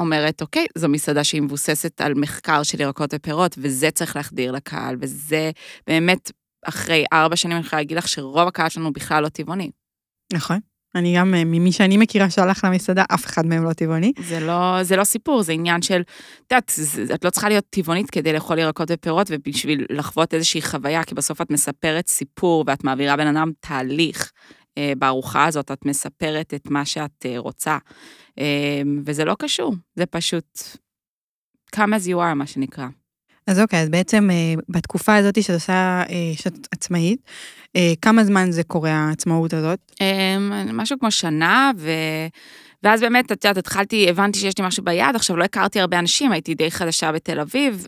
אומרת, 0.00 0.40
אוקיי, 0.40 0.66
זו 0.74 0.88
מסעדה 0.88 1.24
שהיא 1.24 1.42
מבוססת 1.42 2.00
על 2.00 2.14
מחקר 2.14 2.62
של 2.62 2.80
ירקות 2.80 3.10
ופירות, 3.14 3.54
וזה 3.58 3.90
צריך 3.90 4.16
להחדיר 4.16 4.52
לקהל, 4.52 4.96
וזה 5.00 5.50
באמת 5.86 6.30
אחרי 6.64 7.04
ארבע 7.12 7.36
שנים 7.36 7.56
אני 7.56 7.66
יכולה 7.66 7.82
להגיד 7.82 7.98
לך 7.98 8.08
שרוב 8.08 8.48
הקהל 8.48 8.68
שלנו 8.68 8.92
בכלל 8.92 9.22
לא 9.22 9.28
טבעוני. 9.28 9.70
נכון. 10.32 10.58
אני 10.94 11.16
גם, 11.16 11.34
אה, 11.34 11.44
ממי 11.44 11.72
שאני 11.72 11.96
מכירה 11.96 12.30
שהלך 12.30 12.64
למסעדה, 12.64 13.04
אף 13.14 13.26
אחד 13.26 13.46
מהם 13.46 13.64
לא 13.64 13.72
טבעוני. 13.72 14.12
זה 14.20 14.40
לא, 14.40 14.82
זה 14.82 14.96
לא 14.96 15.04
סיפור, 15.04 15.42
זה 15.42 15.52
עניין 15.52 15.82
של, 15.82 16.00
את 16.46 16.52
יודעת, 16.52 16.72
את 17.14 17.24
לא 17.24 17.30
צריכה 17.30 17.48
להיות 17.48 17.64
טבעונית 17.70 18.10
כדי 18.10 18.32
לאכול 18.32 18.58
ירקות 18.58 18.90
ופירות 18.92 19.26
ובשביל 19.30 19.86
לחוות 19.90 20.34
איזושהי 20.34 20.62
חוויה, 20.62 21.04
כי 21.04 21.14
בסוף 21.14 21.40
את 21.40 21.50
מספרת 21.50 22.08
סיפור 22.08 22.64
ואת 22.66 22.84
מעבירה 22.84 23.16
בן 23.16 23.36
אדם 23.36 23.50
תהליך. 23.60 24.32
אה, 24.78 24.92
בארוחה 24.98 25.44
הזאת 25.44 25.70
את 25.70 25.86
מספרת 25.86 26.54
את 26.54 26.70
מה 26.70 26.84
שאת 26.84 27.26
אה, 27.26 27.38
רוצה, 27.38 27.78
אה, 28.38 28.82
וזה 29.04 29.24
לא 29.24 29.36
קשור, 29.38 29.74
זה 29.96 30.06
פשוט 30.06 30.58
you 31.76 32.16
are, 32.16 32.34
מה 32.34 32.46
שנקרא. 32.46 32.86
אז 33.46 33.60
אוקיי, 33.60 33.80
אז 33.80 33.88
בעצם 33.88 34.28
בתקופה 34.68 35.16
הזאת 35.16 35.42
שאת 35.42 35.54
עושה, 35.54 36.02
שאת 36.36 36.68
עצמאית, 36.70 37.20
כמה 38.02 38.24
זמן 38.24 38.50
זה 38.50 38.62
קורה, 38.62 38.90
העצמאות 38.90 39.52
הזאת? 39.52 39.92
משהו 40.72 40.98
כמו 40.98 41.10
שנה, 41.10 41.70
ו... 41.76 41.90
ואז 42.82 43.00
באמת, 43.00 43.32
את 43.32 43.44
יודעת, 43.44 43.56
התחלתי, 43.56 44.08
הבנתי 44.08 44.38
שיש 44.38 44.58
לי 44.58 44.66
משהו 44.66 44.84
ביד, 44.84 45.16
עכשיו 45.16 45.36
לא 45.36 45.44
הכרתי 45.44 45.80
הרבה 45.80 45.98
אנשים, 45.98 46.32
הייתי 46.32 46.54
די 46.54 46.70
חדשה 46.70 47.12
בתל 47.12 47.40
אביב, 47.40 47.86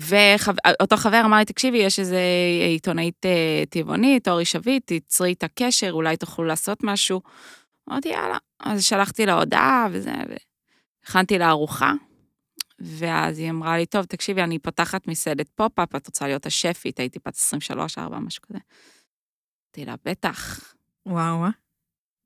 ואותו 0.00 0.96
חבר 0.96 1.22
אמר 1.24 1.36
לי, 1.36 1.44
תקשיבי, 1.44 1.78
יש 1.78 1.98
איזה 1.98 2.20
עיתונאית 2.68 3.26
אה, 3.26 3.62
טבעונית, 3.70 4.28
אורי 4.28 4.44
שביט, 4.44 4.92
תצרי 4.92 5.28
איתה 5.28 5.46
קשר, 5.54 5.92
אולי 5.92 6.16
תוכלו 6.16 6.44
לעשות 6.44 6.78
משהו. 6.82 7.20
אמרתי, 7.90 8.08
יאללה. 8.08 8.38
אז 8.60 8.84
שלחתי 8.84 9.26
לה 9.26 9.32
הודעה 9.32 9.88
וזה, 9.92 10.12
והכנתי 11.06 11.38
לה 11.38 11.50
ארוחה, 11.50 11.92
ואז 12.78 13.38
היא 13.38 13.50
אמרה 13.50 13.78
לי, 13.78 13.86
טוב, 13.86 14.04
תקשיבי, 14.04 14.42
אני 14.42 14.58
פותחת 14.58 15.06
מסעדת 15.06 15.48
pop-up, 15.48 15.96
את 15.96 16.06
רוצה 16.06 16.26
להיות 16.26 16.46
השפית, 16.46 17.00
הייתי 17.00 17.18
בת 17.26 17.36
23, 17.36 17.98
4, 17.98 18.18
משהו 18.18 18.42
כזה. 18.42 18.58
אמרתי 19.66 19.90
לה, 19.90 19.94
בטח. 20.04 20.60
וואו, 21.06 21.44
אה? 21.44 21.50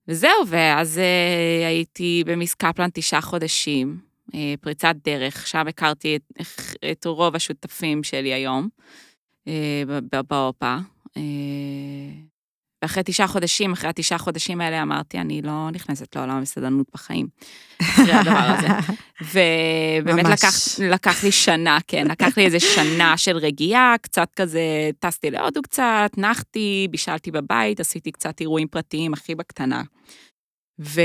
וזהו, 0.08 0.46
ואז 0.48 0.98
אה, 0.98 1.66
הייתי 1.66 2.22
במיס 2.26 2.54
קפלן 2.54 2.88
תשעה 2.94 3.20
חודשים, 3.20 3.98
אה, 3.98 4.13
פריצת 4.60 4.94
דרך, 5.04 5.46
שם 5.46 5.68
הכרתי 5.68 6.16
את, 6.16 6.22
את 6.92 7.04
רוב 7.04 7.37
השותפים 7.37 8.02
שלי 8.02 8.34
היום, 8.34 8.68
אה, 9.48 9.82
באופה. 10.28 10.76
אה, 11.16 11.22
ואחרי 12.84 13.02
תשעה 13.06 13.26
חודשים, 13.26 13.72
אחרי 13.72 13.90
התשעה 13.90 14.18
חודשים 14.18 14.60
האלה 14.60 14.82
אמרתי, 14.82 15.18
אני 15.18 15.42
לא 15.42 15.68
נכנסת 15.72 16.16
לעולם 16.16 16.37
המסעדנות 16.37 16.87
בחיים, 16.94 17.26
אחרי 17.82 18.12
הדבר 18.12 18.56
הזה. 18.58 18.68
ובאמת. 20.02 20.24
לקח, 20.24 20.54
לקח 20.78 21.24
לי 21.24 21.32
שנה, 21.32 21.78
כן, 21.87 22.06
לקח 22.06 22.38
לי 22.38 22.44
איזה 22.44 22.60
שנה 22.60 23.16
של 23.16 23.37
רגיעה, 23.37 23.94
קצת 24.02 24.28
כזה, 24.37 24.90
טסתי 24.98 25.30
להודו 25.30 25.62
קצת, 25.62 26.10
נחתי, 26.16 26.88
בישלתי 26.90 27.30
בבית, 27.30 27.80
עשיתי 27.80 28.12
קצת 28.12 28.40
אירועים 28.40 28.68
פרטיים, 28.68 29.12
הכי 29.12 29.34
בקטנה. 29.34 29.82
ו... 30.78 31.00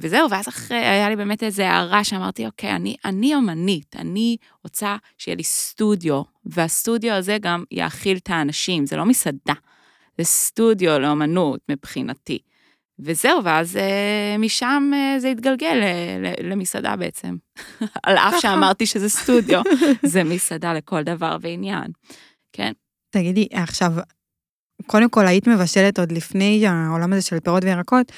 וזהו, 0.00 0.30
ואז 0.30 0.48
אחרי, 0.48 0.76
היה 0.76 1.08
לי 1.08 1.16
באמת 1.16 1.42
איזו 1.42 1.62
הערה 1.62 2.04
שאמרתי, 2.04 2.46
אוקיי, 2.46 2.76
אני, 2.76 2.96
אני 3.04 3.34
אומנית, 3.34 3.96
אני 3.98 4.36
רוצה 4.64 4.96
שיהיה 5.18 5.36
לי 5.36 5.42
סטודיו, 5.42 6.22
והסטודיו 6.46 7.14
הזה 7.14 7.36
גם 7.40 7.64
יאכיל 7.70 8.16
את 8.16 8.30
האנשים, 8.30 8.86
זה 8.86 8.96
לא 8.96 9.04
מסעדה, 9.04 9.54
זה 10.18 10.24
סטודיו 10.24 10.98
לאומנות 10.98 11.60
מבחינתי. 11.68 12.38
וזהו, 12.98 13.44
ואז 13.44 13.76
אה, 13.76 14.36
משם 14.38 14.90
אה, 14.94 15.20
זה 15.20 15.28
התגלגל 15.28 15.74
ל- 15.74 16.52
למסעדה 16.52 16.96
בעצם. 16.96 17.36
על 18.02 18.16
אף. 18.16 18.34
שאמרתי 18.40 18.86
שזה 18.86 19.08
סטודיו, 19.08 19.62
זה 20.12 20.24
מסעדה 20.24 20.74
לכל 20.74 21.02
דבר 21.02 21.36
ועניין. 21.40 21.90
כן, 22.52 22.72
תגידי, 23.10 23.48
עכשיו, 23.52 23.92
קודם 24.86 25.08
כל, 25.08 25.26
היית 25.26 25.48
מבשלת 25.48 25.98
עוד 25.98 26.12
לפני 26.12 26.66
העולם 26.66 27.12
הזה 27.12 27.22
של 27.22 27.40
פירות 27.40 27.64
וירקות. 27.64 28.12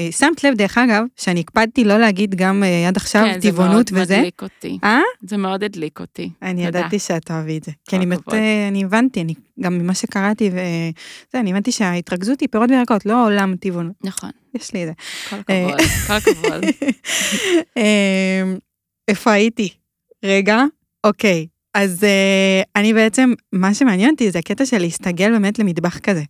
אה, 0.00 0.12
שמת 0.12 0.44
לב, 0.44 0.54
דרך 0.54 0.78
אגב, 0.78 1.04
שאני 1.16 1.40
הקפדתי 1.40 1.84
לא 1.84 1.98
להגיד 1.98 2.34
גם 2.34 2.64
אה, 2.64 2.88
עד 2.88 2.96
עכשיו 2.96 3.22
כן, 3.22 3.40
זה 3.40 3.50
טבעונות 3.50 3.92
מאוד 3.92 4.02
וזה. 4.02 4.16
מדליק 4.16 4.42
אותי. 4.42 4.78
אה? 4.84 5.00
זה 5.22 5.36
מאוד 5.36 5.64
הדליק 5.64 6.00
אותי. 6.00 6.30
אני 6.42 6.66
תודה. 6.66 6.78
ידעתי 6.78 6.98
שאת 6.98 7.24
תאהבי 7.24 7.58
את 7.58 7.64
זה. 7.64 7.72
כי 7.88 7.96
אני, 7.96 8.06
מת, 8.06 8.18
הכבוד. 8.18 8.38
אני 8.68 8.84
הבנתי, 8.84 9.20
אני, 9.20 9.34
גם 9.60 9.78
ממה 9.78 9.94
שקראתי, 9.94 10.50
וזה, 10.50 11.40
אני 11.40 11.50
הבנתי 11.50 11.72
שההתרכזות 11.72 12.40
היא 12.40 12.48
פירות 12.48 12.70
וירקות, 12.70 13.06
לא 13.06 13.26
עולם 13.26 13.56
טבעונות. 13.56 13.94
נכון, 14.04 14.30
יש 14.54 14.74
לי 14.74 14.82
את 14.82 14.88
זה. 14.88 14.92
כל 15.30 15.36
אה, 15.50 15.66
הכבוד, 15.66 15.80
כל 16.06 16.12
הכבוד. 16.12 16.64
איפה 19.08 19.30
הייתי? 19.30 19.68
רגע, 20.24 20.64
אוקיי. 21.04 21.46
אז 21.74 22.02
uh, 22.02 22.70
אני 22.76 22.94
בעצם, 22.94 23.32
מה 23.52 23.74
שמעניין 23.74 24.10
אותי 24.10 24.30
זה 24.30 24.38
הקטע 24.38 24.66
של 24.66 24.78
להסתגל 24.78 25.30
באמת 25.30 25.58
למטבח 25.58 25.98
כזה, 25.98 26.22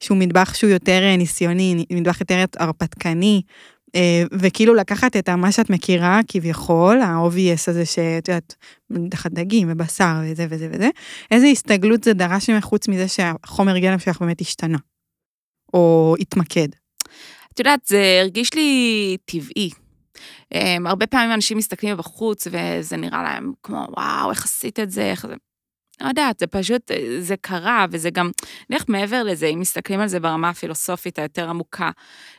שהוא 0.00 0.18
מטבח 0.18 0.54
שהוא 0.54 0.70
יותר 0.70 1.02
אה, 1.02 1.16
ניסיוני, 1.16 1.84
מטבח 1.92 2.20
יותר 2.20 2.44
הרפתקני, 2.58 3.42
uh, 3.88 3.90
וכאילו 4.32 4.74
לקחת 4.74 5.16
את 5.16 5.28
מה 5.28 5.52
שאת 5.52 5.70
מכירה 5.70 6.20
כביכול, 6.28 7.00
ה-obvious 7.00 7.70
הזה 7.70 7.86
שאת 7.86 8.28
יודעת, 8.28 8.54
תחת 9.10 9.30
דגים 9.32 9.68
ובשר 9.70 10.14
וזה 10.24 10.46
וזה 10.50 10.68
וזה, 10.72 10.88
איזה 11.30 11.46
הסתגלות 11.46 12.04
זה 12.04 12.12
דרש 12.12 12.50
ממך 12.50 12.64
חוץ 12.64 12.88
מזה 12.88 13.08
שהחומר 13.08 13.78
גלם 13.78 13.98
שלך 13.98 14.20
באמת 14.20 14.40
השתנה, 14.40 14.78
או 15.74 16.14
התמקד. 16.20 16.68
את 17.54 17.58
יודעת, 17.58 17.80
זה 17.86 18.18
הרגיש 18.22 18.54
לי 18.54 19.16
טבעי. 19.24 19.85
Um, 20.54 20.88
הרבה 20.88 21.06
פעמים 21.06 21.32
אנשים 21.32 21.58
מסתכלים 21.58 21.94
מבחוץ 21.94 22.46
וזה 22.50 22.96
נראה 22.96 23.22
להם 23.22 23.52
כמו, 23.62 23.86
וואו, 23.96 24.30
איך 24.30 24.44
עשית 24.44 24.80
את 24.80 24.90
זה, 24.90 25.10
איך 25.10 25.26
זה... 25.26 25.34
לא 26.00 26.08
יודעת, 26.08 26.38
זה 26.38 26.46
פשוט, 26.46 26.90
זה 27.20 27.36
קרה, 27.40 27.86
וזה 27.90 28.10
גם, 28.10 28.30
נלך 28.70 28.84
מעבר 28.88 29.22
לזה, 29.22 29.46
אם 29.46 29.60
מסתכלים 29.60 30.00
על 30.00 30.08
זה 30.08 30.20
ברמה 30.20 30.48
הפילוסופית 30.48 31.18
היותר 31.18 31.48
עמוקה. 31.48 31.90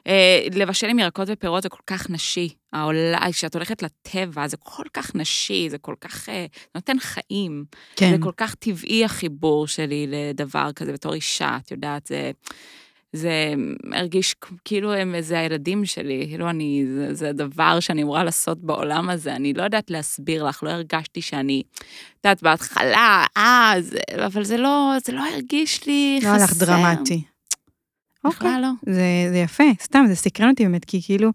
אה, 0.07 0.47
לבשל 0.53 0.87
עם 0.87 0.99
ירקות 0.99 1.27
ופירות 1.31 1.63
זה 1.63 1.69
כל 1.69 1.81
כך 1.87 2.09
נשי. 2.09 2.49
העולה, 2.73 3.19
כשאת 3.31 3.55
הולכת 3.55 3.83
לטבע, 3.83 4.47
זה 4.47 4.57
כל 4.57 4.83
כך 4.93 5.15
נשי, 5.15 5.69
זה 5.69 5.77
כל 5.77 5.95
כך 6.01 6.29
אה, 6.29 6.45
נותן 6.75 6.99
חיים. 6.99 7.65
כן. 7.95 8.11
זה 8.11 8.17
כל 8.19 8.31
כך 8.37 8.55
טבעי 8.55 9.05
החיבור 9.05 9.67
שלי 9.67 10.07
לדבר 10.07 10.71
כזה 10.75 10.93
בתור 10.93 11.13
אישה, 11.13 11.57
את 11.65 11.71
יודעת, 11.71 12.07
זה... 12.07 12.31
זה 13.17 13.53
הרגיש 13.93 14.35
כאילו 14.65 14.93
הם 14.93 15.15
איזה 15.15 15.39
הילדים 15.39 15.85
שלי, 15.85 16.25
כאילו 16.29 16.49
אני, 16.49 16.85
זה, 16.95 17.13
זה 17.13 17.29
הדבר 17.29 17.79
שאני 17.79 18.03
אמורה 18.03 18.23
לעשות 18.23 18.57
בעולם 18.61 19.09
הזה, 19.09 19.35
אני 19.35 19.53
לא 19.53 19.63
יודעת 19.63 19.91
להסביר 19.91 20.43
לך, 20.43 20.63
לא 20.63 20.69
הרגשתי 20.69 21.21
שאני, 21.21 21.63
את 21.75 22.25
יודעת, 22.25 22.43
בהתחלה, 22.43 23.25
אה, 23.37 23.73
זה, 23.79 23.99
אבל 24.25 24.43
זה 24.43 24.57
לא, 24.57 24.93
זה 25.05 25.13
לא 25.13 25.23
הרגיש 25.33 25.87
לי 25.87 26.19
לא 26.23 26.29
חסר. 26.29 26.43
הלך 26.43 26.53
דרמטי. 26.57 27.23
אוקיי. 28.27 28.49
בכלל 28.49 28.61
לא. 28.61 28.93
זה, 28.93 29.27
זה 29.31 29.37
יפה, 29.37 29.63
סתם, 29.81 30.05
זה 30.07 30.15
סקרן 30.15 30.49
אותי 30.49 30.63
באמת, 30.63 30.85
כי 30.85 31.01
כאילו, 31.05 31.29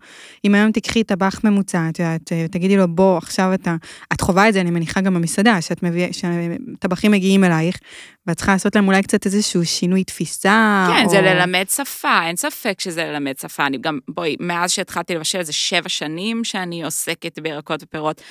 אם 0.44 0.54
היום 0.54 0.72
תקחי 0.72 1.04
טבח 1.04 1.40
ממוצע, 1.44 1.88
את 1.88 1.98
יודעת, 1.98 2.32
אה, 2.32 2.46
תגידי 2.48 2.76
לו, 2.76 2.88
בוא, 2.88 3.18
עכשיו 3.18 3.54
אתה, 3.54 3.76
את 4.12 4.20
חווה 4.20 4.48
את 4.48 4.54
זה, 4.54 4.60
אני 4.60 4.70
מניחה 4.70 5.00
גם 5.00 5.14
במסעדה, 5.14 5.60
שאת 5.60 5.82
מביאה, 5.82 6.08
שטבחים 6.12 7.12
מגיעים 7.12 7.44
אלייך, 7.44 7.78
ואת 8.26 8.36
צריכה 8.36 8.52
לעשות 8.52 8.76
להם 8.76 8.88
אולי 8.88 9.02
קצת 9.02 9.26
איזשהו 9.26 9.66
שינוי 9.66 10.04
תפיסה. 10.04 10.88
כן, 10.96 11.04
או... 11.04 11.10
זה 11.10 11.20
ללמד 11.20 11.64
שפה, 11.68 12.26
אין 12.26 12.36
ספק 12.36 12.80
שזה 12.80 13.04
ללמד 13.04 13.38
שפה. 13.38 13.66
אני 13.66 13.78
גם, 13.78 13.98
בואי, 14.08 14.36
מאז 14.40 14.70
שהתחלתי 14.70 15.14
לבשל, 15.14 15.42
זה 15.42 15.52
שבע 15.52 15.88
שנים 15.88 16.44
שאני 16.44 16.84
עוסקת 16.84 17.38
בירקות 17.38 17.82
ופירות. 17.82 18.22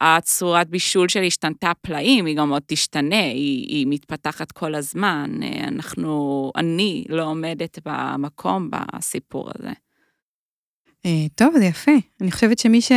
הצורת 0.00 0.68
בישול 0.68 1.08
שלי 1.08 1.26
השתנתה 1.26 1.72
פלאים, 1.82 2.26
היא 2.26 2.36
גם 2.36 2.50
עוד 2.50 2.62
תשתנה, 2.66 3.24
היא, 3.24 3.66
היא 3.68 3.86
מתפתחת 3.88 4.52
כל 4.52 4.74
הזמן. 4.74 5.30
אה, 5.42 5.68
אנחנו, 5.68 6.52
אני 6.56 7.04
לא 7.08 7.24
עומדת 7.24 7.78
במקום 8.12 8.70
בסיפור 8.70 9.50
הזה. 9.54 9.72
אה, 11.06 11.26
טוב, 11.34 11.54
זה 11.58 11.64
יפה. 11.64 11.92
אני 12.20 12.30
חושבת 12.30 12.58
שמי 12.58 12.80
ש... 12.80 12.92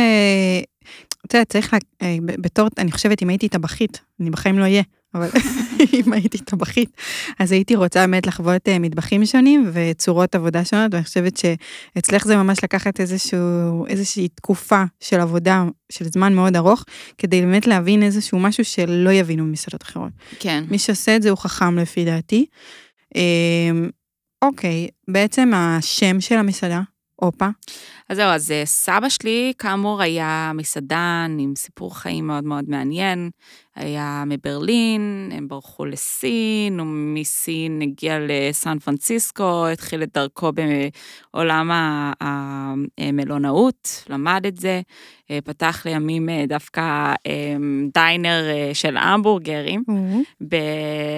אתה 1.26 1.36
יודע, 1.36 1.44
צריך, 1.44 1.72
לה... 1.72 1.78
אה, 2.02 2.16
בתור, 2.22 2.68
אני 2.78 2.92
חושבת, 2.92 3.22
אם 3.22 3.28
הייתי 3.28 3.48
טבחית, 3.48 4.00
אני 4.20 4.30
בחיים 4.30 4.58
לא 4.58 4.62
אהיה, 4.62 4.82
אבל 5.14 5.28
אם 6.06 6.12
הייתי 6.12 6.38
טבחית, 6.38 6.96
אז 7.38 7.52
הייתי 7.52 7.76
רוצה 7.76 8.00
באמת 8.00 8.26
לחוות 8.26 8.68
אה, 8.68 8.78
מטבחים 8.78 9.26
שונים 9.26 9.70
וצורות 9.72 10.34
עבודה 10.34 10.64
שונות, 10.64 10.94
ואני 10.94 11.04
חושבת 11.04 11.36
שאצלך 11.36 12.24
זה 12.24 12.36
ממש 12.36 12.64
לקחת 12.64 13.00
איזשהו, 13.00 13.86
איזושהי 13.86 14.28
תקופה 14.28 14.84
של 15.00 15.20
עבודה, 15.20 15.64
של 15.92 16.04
זמן 16.04 16.34
מאוד 16.34 16.56
ארוך, 16.56 16.84
כדי 17.18 17.40
באמת 17.40 17.66
להבין 17.66 18.02
איזשהו 18.02 18.38
משהו 18.38 18.64
שלא 18.64 19.10
יבינו 19.10 19.44
ממסעדות 19.44 19.82
אחרות. 19.82 20.12
כן. 20.38 20.64
מי 20.70 20.78
שעושה 20.78 21.16
את 21.16 21.22
זה 21.22 21.30
הוא 21.30 21.38
חכם 21.38 21.78
לפי 21.78 22.04
דעתי. 22.04 22.46
אוקיי, 24.42 24.88
בעצם 25.08 25.50
השם 25.54 26.20
של 26.20 26.34
המסעדה, 26.34 26.80
אופה? 27.22 27.48
אז 28.08 28.16
זהו, 28.16 28.28
אז 28.28 28.50
אה, 28.50 28.62
סבא 28.64 29.08
שלי, 29.08 29.52
כאמור, 29.58 30.02
היה 30.02 30.52
מסעדן 30.54 31.36
עם 31.40 31.52
סיפור 31.56 31.98
חיים 31.98 32.26
מאוד 32.26 32.44
מאוד 32.44 32.64
מעניין. 32.68 33.30
היה 33.76 34.24
מברלין, 34.26 35.30
הם 35.32 35.48
ברחו 35.48 35.84
לסין, 35.84 36.80
ומסין 36.80 37.82
הגיע 37.82 38.18
לסן 38.20 38.78
פרנסיסקו, 38.78 39.66
התחיל 39.66 40.02
את 40.02 40.08
דרכו 40.14 40.50
בעולם 41.32 41.70
המלונאות, 42.20 44.04
למד 44.08 44.46
את 44.46 44.56
זה, 44.56 44.80
אה, 45.30 45.38
פתח 45.44 45.82
לימים 45.86 46.28
אה, 46.28 46.44
דווקא 46.48 47.14
דיינר 47.94 48.44
של 48.72 48.96
המבורגרים 48.96 49.82
Mm-hmm. 49.88 50.46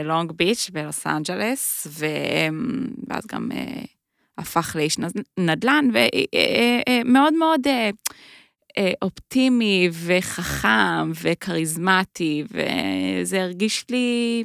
בלונג 0.03 0.33
ביץ' 0.33 0.71
בלוס 0.73 1.07
אנג'לס, 1.07 1.87
ואז 3.09 3.27
גם 3.27 3.49
הפך 4.39 4.77
לאיש 4.79 4.97
נדל"ן, 5.39 5.89
ומאוד 7.05 7.35
מאוד 7.35 7.61
אה, 7.67 8.93
אופטימי 9.03 9.89
וחכם 9.93 11.13
וכריזמטי, 11.23 12.45
וזה 12.51 13.43
הרגיש 13.43 13.85
לי, 13.91 14.45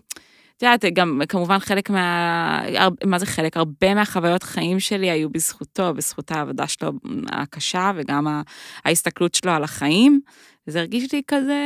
את 0.58 0.64
יודעת, 0.64 0.86
גם 0.94 1.22
כמובן 1.30 1.60
חלק 1.60 1.90
מה... 1.90 2.62
מה 3.06 3.20
זה 3.20 3.26
חלק? 3.26 3.58
הרבה 3.58 3.94
מהחוויות 3.94 4.44
חיים 4.44 4.80
שלי 4.80 5.10
היו 5.10 5.30
בזכותו, 5.30 5.94
בזכות 5.94 6.32
העבודה 6.32 6.68
שלו 6.68 6.92
הקשה 7.32 7.92
וגם 7.96 8.42
ההסתכלות 8.86 9.36
שלו 9.36 9.52
על 9.52 9.64
החיים. 9.64 10.22
זה 10.70 10.80
הרגיש 10.80 11.14
לי 11.14 11.22
כזה 11.28 11.60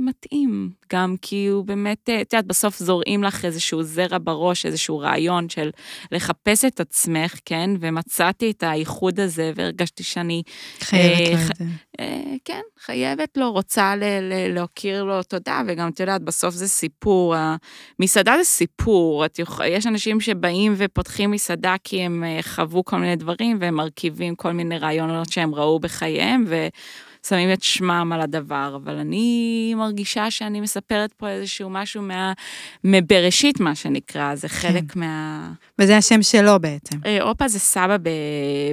מתאים, 0.00 0.70
גם 0.92 1.14
כי 1.22 1.46
הוא 1.46 1.64
באמת, 1.64 2.08
אה, 2.08 2.20
את 2.20 2.32
יודעת, 2.32 2.46
בסוף 2.46 2.78
זורעים 2.78 3.24
לך 3.24 3.44
איזשהו 3.44 3.82
זרע 3.82 4.18
בראש, 4.22 4.66
איזשהו 4.66 4.98
רעיון 4.98 5.48
של 5.48 5.70
לחפש 6.12 6.64
את 6.64 6.80
עצמך, 6.80 7.34
כן? 7.44 7.70
ומצאתי 7.80 8.50
את 8.50 8.62
האיחוד 8.62 9.20
הזה 9.20 9.52
והרגשתי 9.56 10.02
שאני... 10.02 10.42
חייבת 10.80 11.20
אה, 11.20 11.32
לו 11.32 11.38
את 11.50 11.56
זה. 11.56 11.64
אה, 12.00 12.34
כן, 12.44 12.60
חייבת 12.78 13.36
לו, 13.36 13.52
רוצה 13.52 13.96
ל- 13.96 14.04
ל- 14.20 14.54
להכיר 14.54 15.04
לו 15.04 15.22
תודה, 15.22 15.62
וגם 15.66 15.88
את 15.88 16.00
יודעת, 16.00 16.22
בסוף 16.22 16.54
זה 16.54 16.68
סיפור. 16.68 17.34
מסעדה 18.00 18.34
זה 18.38 18.44
סיפור, 18.44 19.24
יכול, 19.38 19.66
יש 19.66 19.86
אנשים 19.86 20.20
שבאים 20.20 20.74
ופותחים 20.76 21.30
מסעדה 21.30 21.74
כי 21.84 22.02
הם 22.02 22.24
אה, 22.24 22.42
חוו 22.42 22.84
כל 22.84 22.96
מיני 22.96 23.16
דברים 23.16 23.58
והם 23.60 23.74
מרכיבים 23.74 24.34
כל 24.34 24.52
מיני 24.52 24.78
רעיונות 24.78 25.32
שהם 25.32 25.54
ראו 25.54 25.80
בחייהם, 25.80 26.44
ו... 26.48 26.68
שמים 27.26 27.52
את 27.52 27.62
שמם 27.62 28.10
על 28.14 28.20
הדבר, 28.20 28.78
אבל 28.84 28.96
אני 28.98 29.74
מרגישה 29.76 30.30
שאני 30.30 30.60
מספרת 30.60 31.12
פה 31.12 31.28
איזשהו 31.28 31.70
משהו 31.70 32.02
מה... 32.02 32.32
מבראשית, 32.84 33.60
מה 33.60 33.74
שנקרא, 33.74 34.34
זה 34.34 34.48
חלק 34.48 34.92
כן. 34.92 35.00
מה... 35.00 35.50
וזה 35.78 35.96
השם 35.96 36.22
שלו 36.22 36.60
בעצם. 36.60 36.98
אה, 37.06 37.22
אופה 37.22 37.48
זה 37.48 37.58
סבא. 37.58 37.96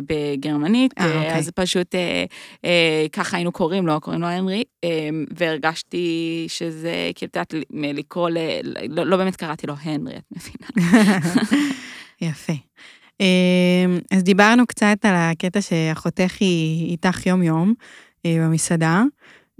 בגרמנית, 0.07 0.93
אה, 0.99 1.05
אה, 1.05 1.17
אוקיי. 1.17 1.35
אז 1.35 1.51
פשוט 1.55 1.95
אה, 1.95 2.25
אה, 2.65 3.05
ככה 3.11 3.37
היינו 3.37 3.51
קוראים 3.51 3.87
לו, 3.87 4.01
קוראים 4.01 4.21
לו 4.21 4.27
הנרי, 4.27 4.63
אה, 4.83 5.09
והרגשתי 5.37 6.45
שזה, 6.47 7.11
כאילו, 7.15 7.29
את 7.29 7.35
יודעת, 7.35 7.53
לקרוא 7.97 8.29
ל... 8.29 8.37
לא, 8.89 9.03
לא 9.03 9.17
באמת 9.17 9.35
קראתי 9.35 9.67
לו 9.67 9.73
הנרי, 9.81 10.17
את 10.17 10.23
מבינה? 10.31 11.03
יפה. 12.21 12.53
אמ, 13.19 13.99
אז 14.11 14.23
דיברנו 14.23 14.67
קצת 14.67 14.97
על 15.01 15.15
הקטע 15.15 15.61
שאחותך 15.61 16.35
היא 16.39 16.91
איתך 16.91 17.25
יום-יום 17.25 17.73
אה, 17.79 18.06
במסעדה. 18.39 19.03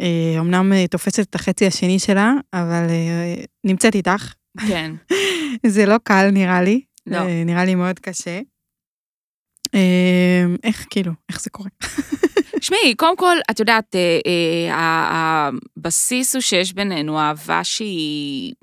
אה, 0.02 0.36
אמנם 0.40 0.74
אה, 0.74 0.88
תופסת 0.88 1.30
את 1.30 1.36
החצי 1.36 1.68
השני 1.68 2.00
שלה, 2.00 2.34
אבל 2.54 2.86
אה, 2.90 3.44
נמצאת 3.64 3.96
איתך. 3.96 4.34
כן. 4.68 4.92
זה 5.68 5.86
לא 5.86 5.96
קל 6.04 6.30
נראה 6.32 6.62
לי. 6.62 6.82
לא. 7.08 7.18
אה, 7.18 7.44
נראה 7.46 7.66
לי 7.66 7.76
מאוד 7.76 8.00
קשה. 8.00 8.40
איך 10.64 10.86
כאילו, 10.90 11.12
איך 11.30 11.42
זה 11.42 11.50
קורה? 11.50 11.70
תשמעי, 12.60 12.96
קודם 12.96 13.18
כל, 13.18 13.38
את 13.52 13.60
יודעת, 13.60 13.96
אה, 13.96 14.20
אה, 14.72 15.50
הבסיס 15.78 16.36
הוא 16.36 16.42
שיש 16.42 16.74
בינינו 16.74 17.20
אהבה 17.20 17.64
שהיא... 17.64 18.54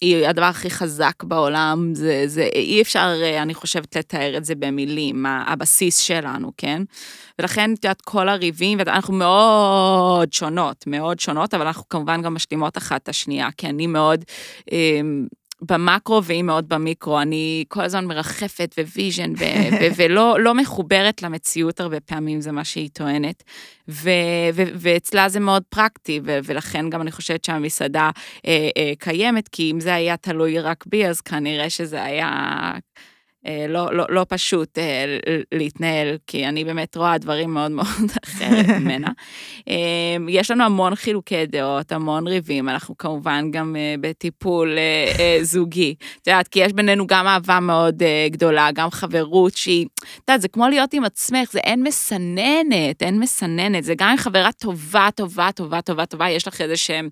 היא 0.00 0.26
הדבר 0.26 0.44
הכי 0.44 0.70
חזק 0.70 1.22
בעולם, 1.24 1.94
זה, 1.94 2.22
זה 2.26 2.42
אי 2.54 2.82
אפשר, 2.82 3.12
אה, 3.22 3.42
אני 3.42 3.54
חושבת, 3.54 3.96
לתאר 3.96 4.36
את 4.36 4.44
זה 4.44 4.54
במילים, 4.54 5.26
הבסיס 5.26 5.98
שלנו, 5.98 6.52
כן? 6.56 6.82
ולכן, 7.38 7.72
את 7.72 7.84
יודעת, 7.84 8.02
כל 8.02 8.28
הריבים, 8.28 8.78
ואנחנו 8.78 9.14
מאוד 9.14 10.32
שונות, 10.32 10.84
מאוד 10.86 11.20
שונות, 11.20 11.54
אבל 11.54 11.66
אנחנו 11.66 11.88
כמובן 11.88 12.22
גם 12.22 12.34
משלימות 12.34 12.78
אחת 12.78 13.02
את 13.02 13.08
השנייה, 13.08 13.48
כי 13.56 13.66
אני 13.66 13.86
מאוד 13.86 14.24
אה, 14.72 15.00
במקרו 15.62 16.24
והיא 16.24 16.42
מאוד 16.42 16.68
במיקרו, 16.68 17.20
אני 17.20 17.64
כל 17.68 17.80
הזמן 17.82 18.04
מרחפת 18.04 18.74
ו 18.78 18.85
vision, 18.85 19.32
ו- 19.32 19.44
ו- 19.80 19.88
ולא 19.96 20.40
לא 20.40 20.54
מחוברת 20.54 21.22
למציאות 21.22 21.80
הרבה 21.80 22.00
פעמים, 22.00 22.40
זה 22.40 22.52
מה 22.52 22.64
שהיא 22.64 22.90
טוענת. 22.92 23.42
ו- 23.88 24.10
ו- 24.54 24.72
ואצלה 24.74 25.28
זה 25.28 25.40
מאוד 25.40 25.62
פרקטי, 25.68 26.20
ו- 26.24 26.38
ולכן 26.44 26.90
גם 26.90 27.02
אני 27.02 27.12
חושבת 27.12 27.44
שהמסעדה 27.44 28.10
אה, 28.46 28.68
אה, 28.76 28.92
קיימת, 28.98 29.48
כי 29.48 29.70
אם 29.70 29.80
זה 29.80 29.94
היה 29.94 30.16
תלוי 30.16 30.58
רק 30.60 30.84
בי, 30.86 31.06
אז 31.06 31.20
כנראה 31.20 31.70
שזה 31.70 32.02
היה... 32.02 32.72
אה, 33.46 33.66
לא, 33.68 33.94
לא, 33.94 34.04
לא 34.08 34.26
פשוט 34.28 34.78
אה, 34.78 35.18
להתנהל, 35.52 36.16
כי 36.26 36.46
אני 36.46 36.64
באמת 36.64 36.96
רואה 36.96 37.18
דברים 37.18 37.54
מאוד 37.54 37.70
מאוד 37.70 38.10
אחרת 38.24 38.66
ממנה. 38.68 39.08
אה, 39.68 40.16
יש 40.28 40.50
לנו 40.50 40.64
המון 40.64 40.94
חילוקי 40.94 41.46
דעות, 41.46 41.92
המון 41.92 42.26
ריבים, 42.26 42.68
אנחנו 42.68 42.98
כמובן 42.98 43.50
גם 43.50 43.76
אה, 43.76 43.94
בטיפול 44.00 44.78
אה, 44.78 45.12
אה, 45.18 45.38
זוגי. 45.42 45.94
את 46.22 46.26
יודעת, 46.26 46.48
כי 46.48 46.60
יש 46.60 46.72
בינינו 46.72 47.06
גם 47.06 47.26
אהבה 47.26 47.60
מאוד 47.60 48.02
אה, 48.02 48.26
גדולה, 48.30 48.68
גם 48.74 48.90
חברות 48.90 49.56
שהיא, 49.56 49.86
את 49.98 50.28
יודעת, 50.28 50.40
זה 50.40 50.48
כמו 50.48 50.68
להיות 50.68 50.92
עם 50.92 51.04
עצמך, 51.04 51.52
זה 51.52 51.58
אין 51.58 51.82
מסננת, 51.82 53.02
אין 53.02 53.18
מסננת, 53.18 53.84
זה 53.84 53.94
גם 53.98 54.08
עם 54.08 54.16
חברה 54.16 54.52
טובה, 54.52 55.08
טובה, 55.14 55.48
טובה, 55.54 55.82
טובה, 55.82 56.06
טובה, 56.06 56.30
יש 56.30 56.48
לך 56.48 56.60
איזה 56.60 56.76
שהם 56.76 57.08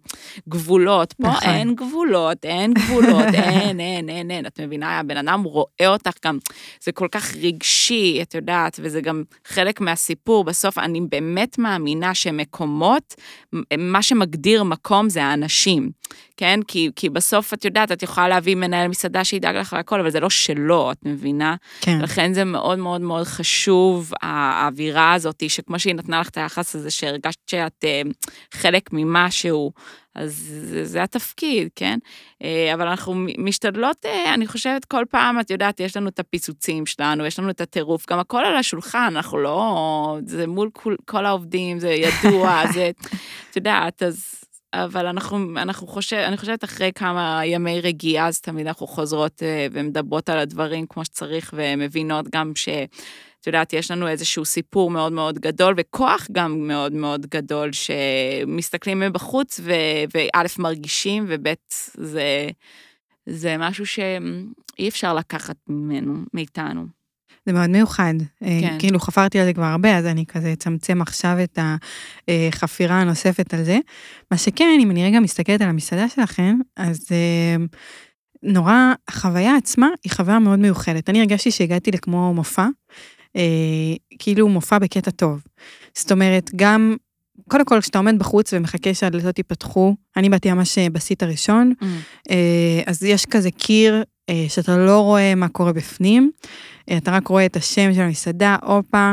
גבולות. 0.48 1.12
פה 1.12 1.28
נכון. 1.28 1.48
אין 1.48 1.74
גבולות, 1.74 2.44
אין 2.44 2.74
גבולות, 2.74 3.34
אין, 3.44 3.80
אין, 3.80 4.08
אין, 4.08 4.30
אין. 4.30 4.46
את 4.46 4.60
מבינה, 4.60 4.98
הבן 4.98 5.16
אדם 5.16 5.42
רואה 5.42 5.86
אותך 5.86 6.17
גם, 6.24 6.38
זה 6.80 6.92
כל 6.92 7.08
כך 7.10 7.34
רגשי, 7.36 8.18
את 8.22 8.34
יודעת, 8.34 8.80
וזה 8.82 9.00
גם 9.00 9.22
חלק 9.44 9.80
מהסיפור. 9.80 10.44
בסוף 10.44 10.78
אני 10.78 11.00
באמת 11.00 11.58
מאמינה 11.58 12.14
שמקומות, 12.14 13.14
מה 13.78 14.02
שמגדיר 14.02 14.64
מקום 14.64 15.08
זה 15.08 15.24
האנשים, 15.24 15.90
כן? 16.38 16.60
כי, 16.68 16.90
כי 16.96 17.08
בסוף, 17.08 17.54
את 17.54 17.64
יודעת, 17.64 17.92
את 17.92 18.02
יכולה 18.02 18.28
להביא 18.28 18.54
מנהל 18.54 18.88
מסעדה 18.88 19.24
שידאג 19.24 19.56
לך 19.56 19.76
לכל, 19.78 20.00
אבל 20.00 20.10
זה 20.10 20.20
לא 20.20 20.30
שלו, 20.30 20.92
את 20.92 20.98
מבינה? 21.04 21.56
כן. 21.80 21.98
לכן 22.00 22.32
זה 22.32 22.44
מאוד 22.44 22.78
מאוד 22.78 23.00
מאוד 23.00 23.26
חשוב, 23.26 24.12
האווירה 24.22 25.12
הזאת, 25.12 25.42
שכמו 25.48 25.78
שהיא 25.78 25.94
נתנה 25.94 26.20
לך 26.20 26.28
את 26.28 26.36
היחס 26.36 26.74
הזה, 26.74 26.90
שהרגשת 26.90 27.38
שאת 27.46 27.84
אה, 27.84 28.02
חלק 28.54 28.92
ממשהו, 28.92 29.72
אז 30.14 30.52
זה, 30.64 30.84
זה 30.84 31.02
התפקיד, 31.02 31.68
כן? 31.76 31.98
אה, 32.44 32.74
אבל 32.74 32.88
אנחנו 32.88 33.14
משתדלות, 33.38 33.96
אה, 34.06 34.34
אני 34.34 34.46
חושבת, 34.46 34.84
כל 34.84 35.04
פעם, 35.10 35.40
את 35.40 35.50
יודעת, 35.50 35.80
יש 35.80 35.96
לנו 35.96 36.08
את 36.08 36.18
הפיצוצים 36.18 36.86
שלנו, 36.86 37.26
יש 37.26 37.38
לנו 37.38 37.50
את 37.50 37.60
הטירוף, 37.60 38.10
גם 38.10 38.18
הכל 38.18 38.44
על 38.44 38.56
השולחן, 38.56 39.12
אנחנו 39.16 39.38
לא... 39.38 40.18
זה 40.26 40.46
מול 40.46 40.70
כל, 40.72 40.94
כל 41.04 41.26
העובדים, 41.26 41.78
זה 41.78 41.90
ידוע, 41.90 42.62
זה... 42.74 42.90
את 43.50 43.56
יודעת, 43.56 44.02
אז... 44.02 44.44
אבל 44.74 45.06
אנחנו, 45.06 45.38
אנחנו 45.56 45.86
חושב, 45.86 46.16
אני 46.16 46.36
חושבת 46.36 46.64
אחרי 46.64 46.90
כמה 46.94 47.40
ימי 47.44 47.80
רגיעה, 47.80 48.28
אז 48.28 48.40
תמיד 48.40 48.66
אנחנו 48.66 48.86
חוזרות 48.86 49.42
אה, 49.42 49.66
ומדברות 49.72 50.28
על 50.28 50.38
הדברים 50.38 50.86
כמו 50.88 51.04
שצריך, 51.04 51.54
ומבינות 51.56 52.26
גם 52.32 52.52
ש... 52.54 52.68
את 53.40 53.46
יודעת, 53.46 53.72
יש 53.72 53.90
לנו 53.90 54.08
איזשהו 54.08 54.44
סיפור 54.44 54.90
מאוד 54.90 55.12
מאוד 55.12 55.38
גדול, 55.38 55.74
וכוח 55.76 56.26
גם 56.32 56.68
מאוד 56.68 56.92
מאוד 56.92 57.26
גדול, 57.26 57.70
שמסתכלים 57.72 59.00
מבחוץ, 59.00 59.60
וא', 59.62 60.42
מרגישים, 60.58 61.24
וב', 61.28 61.54
זה, 61.94 62.48
זה 63.26 63.56
משהו 63.58 63.86
שאי 63.86 64.88
אפשר 64.88 65.14
לקחת 65.14 65.56
ממנו, 65.68 66.14
מאיתנו. 66.34 66.97
זה 67.48 67.52
מאוד 67.52 67.70
מיוחד. 67.70 68.14
כן. 68.40 68.60
כן. 68.60 68.76
כאילו 68.78 69.00
חפרתי 69.00 69.38
על 69.38 69.46
זה 69.46 69.52
כבר 69.52 69.64
הרבה, 69.64 69.98
אז 69.98 70.06
אני 70.06 70.26
כזה 70.26 70.52
אצמצם 70.52 71.02
עכשיו 71.02 71.36
את 71.42 71.58
החפירה 72.28 73.00
הנוספת 73.00 73.54
על 73.54 73.64
זה. 73.64 73.78
מה 74.30 74.38
שכן, 74.38 74.78
אם 74.80 74.90
אני 74.90 75.04
רגע 75.04 75.20
מסתכלת 75.20 75.60
על 75.60 75.68
המסעדה 75.68 76.08
שלכם, 76.08 76.56
אז 76.76 77.06
אה, 77.10 77.64
נורא, 78.42 78.92
החוויה 79.08 79.56
עצמה 79.56 79.88
היא 80.04 80.12
חוויה 80.12 80.38
מאוד 80.38 80.58
מיוחדת. 80.58 81.10
אני 81.10 81.20
הרגשתי 81.20 81.50
שהגעתי 81.50 81.90
לכמו 81.90 82.34
מופע, 82.34 82.66
אה, 83.36 83.42
כאילו 84.18 84.48
מופע 84.48 84.78
בקטע 84.78 85.10
טוב. 85.10 85.42
זאת 85.94 86.12
אומרת, 86.12 86.50
גם, 86.56 86.96
קודם 87.48 87.64
כל, 87.64 87.80
כשאתה 87.80 87.98
עומד 87.98 88.18
בחוץ 88.18 88.52
ומחכה 88.52 88.94
שהדלתות 88.94 89.38
ייפתחו, 89.38 89.94
אני 90.16 90.28
באתי 90.28 90.52
ממש 90.52 90.78
בסיט 90.78 91.22
הראשון, 91.22 91.72
אה, 92.30 92.82
אז 92.86 93.02
יש 93.02 93.26
כזה 93.26 93.50
קיר 93.50 93.94
אה, 93.94 94.02
שאתה 94.48 94.76
לא 94.76 95.00
רואה 95.00 95.34
מה 95.34 95.48
קורה 95.48 95.72
בפנים, 95.72 96.30
אה, 96.90 96.96
אתה 96.96 97.10
רק 97.10 97.28
רואה 97.28 97.46
את 97.46 97.56
השם 97.56 97.94
של 97.94 98.00
המסעדה, 98.00 98.56
הופה, 98.62 99.12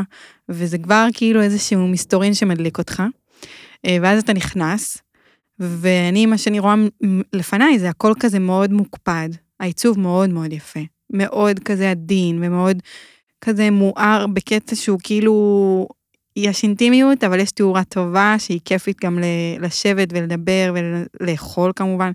וזה 0.50 0.78
כבר 0.78 1.08
כאילו 1.14 1.42
איזשהו 1.42 1.88
מסתורין 1.88 2.34
שמדליק 2.34 2.78
אותך. 2.78 3.04
אה, 3.86 3.98
ואז 4.02 4.24
אתה 4.24 4.34
נכנס, 4.34 4.98
ואני, 5.60 6.26
מה 6.26 6.38
שאני 6.38 6.60
רואה 6.60 6.76
לפניי 7.34 7.80
זה 7.80 7.90
הכל 7.90 8.14
כזה 8.20 8.40
מאוד 8.40 8.72
מוקפד, 8.74 9.30
העיצוב 9.60 10.00
מאוד 10.00 10.30
מאוד 10.30 10.54
יפה, 10.54 10.80
מאוד 11.10 11.60
כזה 11.60 11.92
עדין 11.92 12.40
ומאוד 12.44 12.78
כזה 13.42 13.72
מואר 13.72 14.26
בקטע 14.34 14.76
שהוא 14.76 15.00
כאילו, 15.04 15.88
יש 16.36 16.64
אינטימיות, 16.64 17.24
אבל 17.24 17.40
יש 17.40 17.52
תאורה 17.52 17.84
טובה 17.84 18.36
שהיא 18.38 18.60
כיפית 18.66 18.98
גם 19.04 19.20
לשבת 19.60 20.08
ולדבר 20.12 20.74
ולאכול 21.20 21.72
כמובן. 21.76 22.12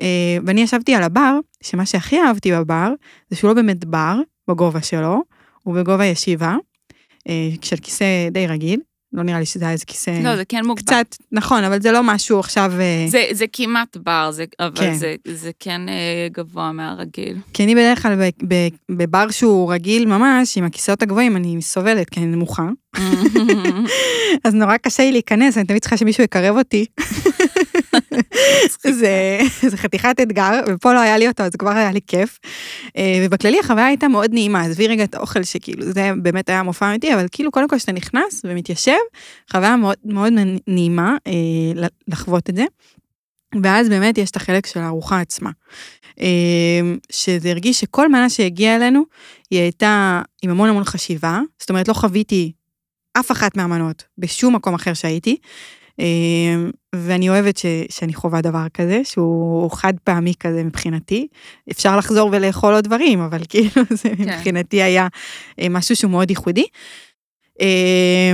אה, 0.00 0.36
ואני 0.46 0.60
ישבתי 0.60 0.94
על 0.94 1.02
הבר, 1.02 1.38
שמה 1.62 1.86
שהכי 1.86 2.20
אהבתי 2.20 2.52
בבר, 2.52 2.92
זה 3.30 3.36
שהוא 3.36 3.48
לא 3.48 3.54
באמת 3.54 3.84
בר 3.84 4.20
בגובה 4.48 4.82
שלו, 4.82 5.22
הוא 5.62 5.74
בגובה 5.74 6.04
ישיבה, 6.04 6.56
אה, 7.28 7.50
של 7.62 7.76
כיסא 7.76 8.28
די 8.30 8.46
רגיל, 8.46 8.80
לא 9.12 9.22
נראה 9.22 9.38
לי 9.38 9.46
שזה 9.46 9.64
היה 9.64 9.72
איזה 9.72 9.84
כיסא... 9.84 10.10
לא, 10.22 10.36
זה 10.36 10.44
כן 10.44 10.64
מוגבל. 10.64 10.82
קצת, 10.82 11.16
נכון, 11.32 11.64
אבל 11.64 11.82
זה 11.82 11.92
לא 11.92 12.00
משהו 12.02 12.40
עכשיו... 12.40 12.72
אה, 12.80 13.04
זה, 13.08 13.24
זה 13.32 13.44
כמעט 13.52 13.96
בר, 13.96 14.30
זה, 14.30 14.44
אבל 14.60 14.76
כן. 14.76 14.94
זה, 14.94 15.14
זה 15.28 15.50
כן 15.60 15.80
גבוה 16.32 16.72
מהרגיל. 16.72 17.36
כי 17.52 17.64
אני 17.64 17.74
בדרך 17.74 18.02
כלל 18.02 18.14
ב- 18.14 18.54
ב- 18.54 18.68
בבר 18.90 19.30
שהוא 19.30 19.72
רגיל 19.72 20.06
ממש, 20.06 20.58
עם 20.58 20.64
הכיסאות 20.64 21.02
הגבוהים, 21.02 21.36
אני 21.36 21.62
סובלת, 21.62 22.10
כי 22.10 22.20
אני 22.20 22.26
נמוכה. 22.26 22.68
אז 24.44 24.54
נורא 24.54 24.76
קשה 24.76 25.02
לי 25.02 25.12
להיכנס, 25.12 25.58
אני 25.58 25.66
תמיד 25.66 25.80
צריכה 25.80 25.96
שמישהו 25.96 26.24
יקרב 26.24 26.56
אותי. 26.56 26.86
זה, 28.90 29.38
זה 29.68 29.76
חתיכת 29.76 30.16
אתגר, 30.22 30.60
ופה 30.68 30.92
לא 30.92 31.00
היה 31.00 31.18
לי 31.18 31.28
אותו, 31.28 31.42
אז 31.42 31.56
כבר 31.56 31.70
היה 31.70 31.92
לי 31.92 32.00
כיף. 32.06 32.38
אה, 32.96 33.22
ובכללי 33.26 33.60
החוויה 33.60 33.86
הייתה 33.86 34.08
מאוד 34.08 34.32
נעימה, 34.32 34.62
עזבי 34.62 34.86
רגע 34.86 35.04
את 35.04 35.14
האוכל 35.14 35.42
שכאילו, 35.42 35.92
זה 35.92 36.10
באמת 36.22 36.48
היה 36.48 36.62
מופע 36.62 36.90
אמיתי, 36.90 37.14
אבל 37.14 37.26
כאילו 37.32 37.50
קודם 37.50 37.68
כל 37.68 37.76
כשאתה 37.76 37.92
נכנס 37.92 38.42
ומתיישב, 38.44 38.92
חוויה 39.50 39.76
מאוד 39.76 39.96
מאוד 40.04 40.32
נעימה 40.66 41.16
אה, 41.26 41.86
לחוות 42.08 42.50
את 42.50 42.56
זה. 42.56 42.64
ואז 43.62 43.88
באמת 43.88 44.18
יש 44.18 44.30
את 44.30 44.36
החלק 44.36 44.66
של 44.66 44.80
הארוחה 44.80 45.20
עצמה. 45.20 45.50
אה, 46.20 46.80
שזה 47.12 47.50
הרגיש 47.50 47.80
שכל 47.80 48.08
מנה 48.08 48.30
שהגיעה 48.30 48.76
אלינו, 48.76 49.02
היא 49.50 49.60
הייתה 49.60 50.22
עם 50.42 50.50
המון 50.50 50.68
המון 50.68 50.84
חשיבה, 50.84 51.40
זאת 51.58 51.70
אומרת 51.70 51.88
לא 51.88 51.94
חוויתי 51.94 52.52
אף 53.20 53.32
אחת 53.32 53.56
מהמנות 53.56 54.04
בשום 54.18 54.54
מקום 54.54 54.74
אחר 54.74 54.94
שהייתי. 54.94 55.36
אה, 56.00 56.04
ואני 56.94 57.28
אוהבת 57.28 57.56
ש, 57.56 57.66
שאני 57.88 58.14
חווה 58.14 58.40
דבר 58.40 58.66
כזה, 58.74 59.00
שהוא 59.04 59.70
חד 59.70 59.92
פעמי 60.04 60.32
כזה 60.40 60.64
מבחינתי. 60.64 61.26
אפשר 61.70 61.96
לחזור 61.96 62.28
ולאכול 62.32 62.74
עוד 62.74 62.84
דברים, 62.84 63.20
אבל 63.20 63.40
כאילו 63.50 63.82
זה 63.90 64.08
כן. 64.16 64.22
מבחינתי 64.22 64.82
היה 64.82 65.08
אה, 65.60 65.68
משהו 65.68 65.96
שהוא 65.96 66.10
מאוד 66.10 66.30
ייחודי. 66.30 66.64
אה, 67.60 68.32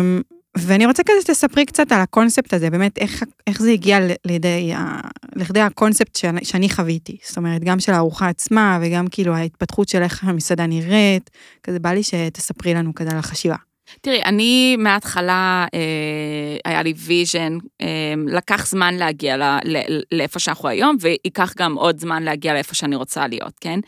ואני 0.58 0.86
רוצה 0.86 1.02
כזה 1.02 1.20
שתספרי 1.20 1.66
קצת 1.66 1.92
על 1.92 2.00
הקונספט 2.00 2.54
הזה, 2.54 2.70
באמת 2.70 2.98
איך, 2.98 3.22
איך 3.46 3.62
זה 3.62 3.70
הגיע 3.70 3.98
לידי, 4.26 4.72
ה- 4.74 5.00
לכדי 5.36 5.60
הקונספט 5.60 6.16
שאני, 6.16 6.44
שאני 6.44 6.68
חוויתי. 6.68 7.16
זאת 7.24 7.36
אומרת, 7.36 7.64
גם 7.64 7.80
של 7.80 7.92
הארוחה 7.92 8.28
עצמה 8.28 8.78
וגם 8.82 9.06
כאילו 9.10 9.34
ההתפתחות 9.34 9.88
של 9.88 10.02
איך 10.02 10.24
המסעדה 10.24 10.66
נראית, 10.66 11.30
כזה 11.62 11.78
בא 11.78 11.90
לי 11.90 12.02
שתספרי 12.02 12.74
לנו 12.74 12.94
כזה 12.94 13.10
על 13.10 13.18
החשיבה. 13.18 13.56
תראי, 14.00 14.22
אני 14.22 14.76
מההתחלה, 14.78 15.66
אה, 15.74 16.56
היה 16.64 16.82
לי 16.82 16.92
vision, 16.96 17.58
אה, 17.80 18.14
לקח 18.26 18.66
זמן 18.66 18.94
להגיע 18.94 19.36
ל, 19.36 19.42
ל, 19.64 20.00
לאיפה 20.12 20.38
שאנחנו 20.38 20.68
היום, 20.68 20.96
וייקח 21.00 21.54
גם 21.58 21.74
עוד 21.74 22.00
זמן 22.00 22.22
להגיע 22.22 22.52
לאיפה 22.52 22.74
שאני 22.74 22.96
רוצה 22.96 23.26
להיות, 23.26 23.58
כן? 23.60 23.80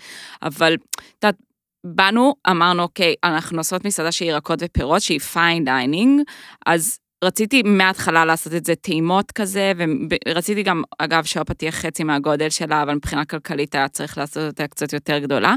אבל, 0.42 0.74
את 0.74 1.24
יודעת, 1.24 1.36
באנו, 1.84 2.34
אמרנו, 2.50 2.82
אוקיי, 2.82 3.14
אנחנו 3.24 3.58
עושות 3.58 3.84
מסעדה 3.84 4.12
שהיא 4.12 4.30
ירקות 4.30 4.58
ופירות, 4.62 5.02
שהיא 5.02 5.20
fine 5.20 5.64
dining, 5.64 6.20
אז 6.66 6.98
רציתי 7.22 7.62
מההתחלה 7.62 8.24
לעשות 8.24 8.54
את 8.54 8.64
זה 8.64 8.74
טעימות 8.74 9.32
כזה, 9.32 9.72
ורציתי 10.28 10.62
גם, 10.62 10.82
אגב, 10.98 11.24
שהאופה 11.24 11.54
תהיה 11.54 11.72
חצי 11.72 12.04
מהגודל 12.04 12.48
שלה, 12.50 12.82
אבל 12.82 12.94
מבחינה 12.94 13.24
כלכלית 13.24 13.74
היה 13.74 13.88
צריך 13.88 14.18
לעשות 14.18 14.42
אותה 14.46 14.66
קצת 14.66 14.92
יותר 14.92 15.18
גדולה. 15.18 15.54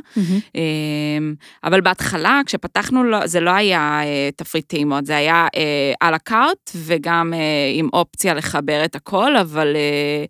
אמ, 0.56 1.36
אבל 1.64 1.82
בהתחלה, 1.82 2.42
כשפתחנו, 2.46 3.04
לא- 3.04 3.28
זה 3.28 3.40
לא 3.40 3.50
היה 3.50 4.02
אה, 4.04 4.30
תפריט 4.36 4.68
טעימות, 4.68 5.06
זה 5.06 5.16
היה 5.18 5.48
אה, 5.56 5.94
à 6.00 6.04
la 6.04 6.14
carte, 6.14 6.72
וגם 6.76 7.34
אה, 7.34 7.40
עם 7.74 7.90
אופציה 7.94 8.34
לחבר 8.34 8.86
את 8.86 8.96
הכל, 8.96 9.38
אבל 9.38 9.76
אה, 9.76 10.26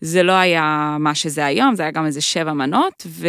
זה 0.00 0.22
לא 0.22 0.32
היה 0.32 0.96
מה 1.00 1.14
שזה 1.14 1.46
היום, 1.46 1.74
זה 1.76 1.82
היה 1.82 1.92
גם 1.92 2.06
איזה 2.06 2.20
שבע 2.20 2.52
מנות, 2.52 3.06
ו... 3.06 3.28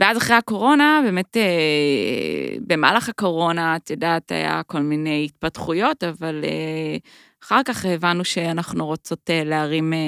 ואז 0.00 0.16
אחרי 0.16 0.36
הקורונה, 0.36 1.00
באמת, 1.04 1.36
אה, 1.36 2.56
במהלך 2.66 3.08
הקורונה, 3.08 3.76
את 3.76 3.90
יודעת, 3.90 4.32
היה 4.32 4.62
כל 4.66 4.80
מיני 4.80 5.24
התפתחויות, 5.24 6.04
אבל 6.04 6.44
אה, 6.44 6.96
אחר 7.44 7.60
כך 7.64 7.84
הבנו 7.84 8.24
שאנחנו 8.24 8.86
רוצות 8.86 9.30
אה, 9.30 9.44
להרים, 9.44 9.92
אה, 9.92 9.98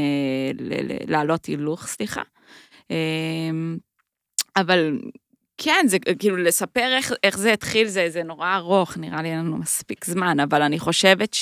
ל- 0.59 0.93
ל- 0.93 1.13
לעלות 1.13 1.45
הילוך, 1.47 1.87
סליחה. 1.87 2.23
אה, 2.91 2.97
אבל 4.57 4.99
כן, 5.59 5.85
זה 5.89 5.99
כאילו 6.19 6.37
לספר 6.37 6.93
איך, 6.97 7.13
איך 7.23 7.39
זה 7.39 7.53
התחיל, 7.53 7.87
זה, 7.89 8.11
זה 8.11 8.23
נורא 8.23 8.57
ארוך, 8.57 8.97
נראה 8.97 9.23
לי 9.23 9.29
אין 9.31 9.39
לנו 9.39 9.57
מספיק 9.57 10.05
זמן, 10.05 10.41
אבל 10.41 10.63
אני 10.63 10.79
חושבת 10.79 11.37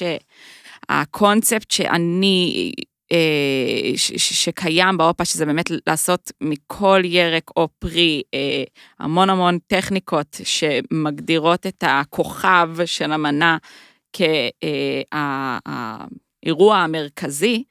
שהקונספט 0.90 1.70
שאני, 1.70 2.72
ש, 3.96 4.12
שקיים 4.16 4.96
באופה, 4.96 5.24
שזה 5.24 5.46
באמת 5.46 5.70
לעשות 5.86 6.32
מכל 6.40 7.02
ירק 7.04 7.50
או 7.56 7.68
פרי 7.78 8.22
אה, 8.34 8.64
המון 8.98 9.30
המון 9.30 9.58
טכניקות 9.66 10.36
שמגדירות 10.44 11.66
את 11.66 11.84
הכוכב 11.86 12.68
של 12.84 13.12
המנה 13.12 13.56
כהאירוע 16.42 16.76
המרכזי, 16.76 17.62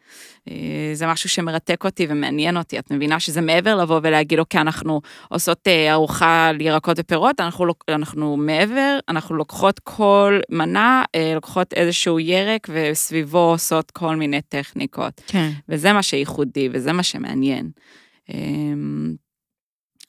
אה, 0.49 0.55
זה 0.93 1.07
משהו 1.07 1.29
שמרתק 1.29 1.85
אותי 1.85 2.05
ומעניין 2.09 2.57
אותי. 2.57 2.79
את 2.79 2.91
מבינה 2.91 3.19
שזה 3.19 3.41
מעבר 3.41 3.75
לבוא 3.75 3.99
ולהגיד, 4.03 4.39
אוקיי, 4.39 4.61
אנחנו 4.61 5.01
עושות 5.29 5.67
אה, 5.67 5.91
ארוחה 5.91 6.47
על 6.47 6.61
ירקות 6.61 6.97
ופירות, 6.99 7.39
אנחנו, 7.39 7.65
אנחנו 7.89 8.37
מעבר, 8.37 8.99
אנחנו 9.09 9.35
לוקחות 9.35 9.79
כל 9.79 10.39
מנה, 10.49 11.03
אה, 11.15 11.31
לוקחות 11.35 11.73
איזשהו 11.73 12.19
ירק 12.19 12.67
וסביבו 12.69 13.39
עושות 13.39 13.91
כל 13.91 14.15
מיני 14.15 14.41
טכניקות. 14.41 15.21
כן. 15.27 15.49
וזה 15.69 15.93
מה 15.93 16.03
שייחודי 16.03 16.69
וזה 16.73 16.93
מה 16.93 17.03
שמעניין. 17.03 17.69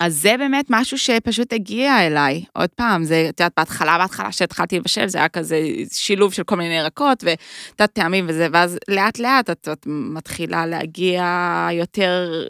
אז 0.00 0.16
זה 0.16 0.34
באמת 0.38 0.66
משהו 0.70 0.98
שפשוט 0.98 1.52
הגיע 1.52 2.06
אליי. 2.06 2.44
עוד 2.52 2.70
פעם, 2.70 3.04
זה, 3.04 3.26
את 3.28 3.40
יודעת, 3.40 3.52
בהתחלה, 3.56 3.98
בהתחלה 3.98 4.32
שהתחלתי 4.32 4.78
לבשל, 4.78 5.08
זה 5.08 5.18
היה 5.18 5.28
כזה 5.28 5.60
שילוב 5.92 6.32
של 6.32 6.42
כל 6.42 6.56
מיני 6.56 6.74
ירקות 6.74 7.24
ותת 7.24 7.92
טעמים 7.92 8.26
וזה, 8.28 8.46
ואז 8.52 8.78
לאט 8.88 9.18
לאט 9.18 9.50
את, 9.50 9.68
את 9.72 9.86
מתחילה 9.86 10.66
להגיע 10.66 11.68
יותר, 11.72 12.44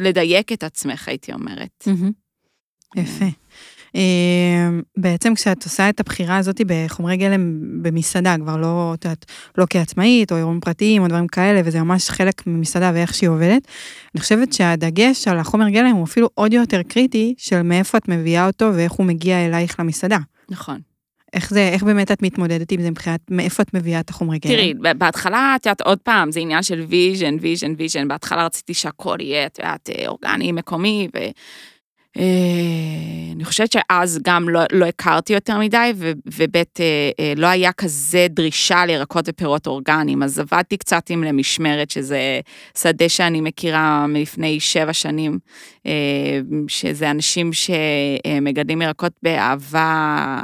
לדייק 0.00 0.52
את 0.52 0.64
עצמך, 0.64 1.08
הייתי 1.08 1.32
אומרת. 1.32 1.84
יפה. 2.96 3.43
אה, 3.96 4.80
בעצם 4.96 5.34
כשאת 5.34 5.64
עושה 5.64 5.88
את 5.88 6.00
הבחירה 6.00 6.36
הזאת 6.36 6.60
בחומרי 6.66 7.16
גלם 7.16 7.60
במסעדה, 7.82 8.36
כבר 8.40 8.56
לא, 8.56 8.94
את 8.94 9.04
יודעת, 9.04 9.24
לא 9.58 9.66
כעצמאית 9.70 10.32
או 10.32 10.36
אירועים 10.36 10.60
פרטיים 10.60 11.02
או 11.02 11.08
דברים 11.08 11.26
כאלה, 11.26 11.60
וזה 11.64 11.82
ממש 11.82 12.10
חלק 12.10 12.46
ממסעדה 12.46 12.90
ואיך 12.94 13.14
שהיא 13.14 13.30
עובדת, 13.30 13.68
אני 14.14 14.20
חושבת 14.20 14.52
שהדגש 14.52 15.28
על 15.28 15.38
החומר 15.38 15.68
גלם 15.68 15.90
הוא 15.90 16.04
אפילו 16.04 16.28
עוד 16.34 16.52
יותר 16.52 16.82
קריטי 16.82 17.34
של 17.38 17.62
מאיפה 17.62 17.98
את 17.98 18.08
מביאה 18.08 18.46
אותו 18.46 18.70
ואיך 18.74 18.92
הוא 18.92 19.06
מגיע 19.06 19.46
אלייך 19.46 19.80
למסעדה. 19.80 20.18
נכון. 20.50 20.78
איך 21.32 21.50
זה, 21.50 21.68
איך 21.68 21.82
באמת 21.82 22.12
את 22.12 22.22
מתמודדת 22.22 22.72
עם 22.72 22.82
זה 22.82 22.90
מבחינת 22.90 23.20
מאיפה 23.30 23.62
את 23.62 23.74
מביאה 23.74 24.00
את 24.00 24.10
החומרי 24.10 24.38
גלם? 24.38 24.54
תראי, 24.54 24.74
בהתחלה, 24.98 25.52
את 25.56 25.66
יודעת, 25.66 25.80
עוד 25.80 25.98
פעם, 25.98 26.32
זה 26.32 26.40
עניין 26.40 26.62
של 26.62 26.84
vision, 26.88 27.36
vision, 27.40 27.74
vision. 27.78 28.08
בהתחלה 28.08 28.46
רציתי 28.46 28.74
שהכל 28.74 29.16
יהיה, 29.20 29.46
את 29.46 29.58
יודעת, 29.58 29.90
אה, 29.90 30.08
אורגני, 30.08 30.52
מקומי, 30.52 31.08
ו... 31.16 31.18
אה, 32.18 33.32
אני 33.34 33.44
חושבת 33.44 33.72
שאז 33.72 34.18
גם 34.22 34.48
לא, 34.48 34.60
לא 34.72 34.86
הכרתי 34.86 35.32
יותר 35.32 35.58
מדי, 35.58 35.92
ו- 35.96 36.12
וב' 36.38 36.56
אה, 36.56 36.62
אה, 37.20 37.32
לא 37.36 37.46
היה 37.46 37.72
כזה 37.72 38.26
דרישה 38.30 38.86
לירקות 38.86 39.24
ופירות 39.28 39.66
אורגניים, 39.66 40.22
אז 40.22 40.38
עבדתי 40.38 40.76
קצת 40.76 41.10
עם 41.10 41.24
למשמרת, 41.24 41.90
שזה 41.90 42.40
שדה 42.78 43.08
שאני 43.08 43.40
מכירה 43.40 44.06
מלפני 44.06 44.60
שבע 44.60 44.92
שנים, 44.92 45.38
שזה 46.68 47.10
אנשים 47.10 47.50
שמגדלים 47.52 48.82
ירקות 48.82 49.12
באהבה 49.22 50.40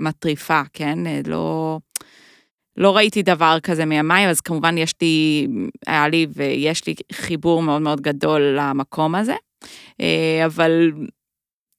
מטריפה, 0.00 0.62
כן? 0.72 0.98
לא... 1.26 1.78
לא 2.76 2.96
ראיתי 2.96 3.22
דבר 3.22 3.58
כזה 3.62 3.84
מימיי, 3.84 4.28
אז 4.28 4.40
כמובן 4.40 4.78
יש 4.78 4.94
לי, 5.00 5.46
היה 5.86 6.08
לי 6.08 6.26
ויש 6.34 6.86
לי 6.86 6.94
חיבור 7.12 7.62
מאוד 7.62 7.82
מאוד 7.82 8.00
גדול 8.00 8.40
למקום 8.58 9.14
הזה. 9.14 9.34
אה, 10.00 10.42
אבל 10.46 10.92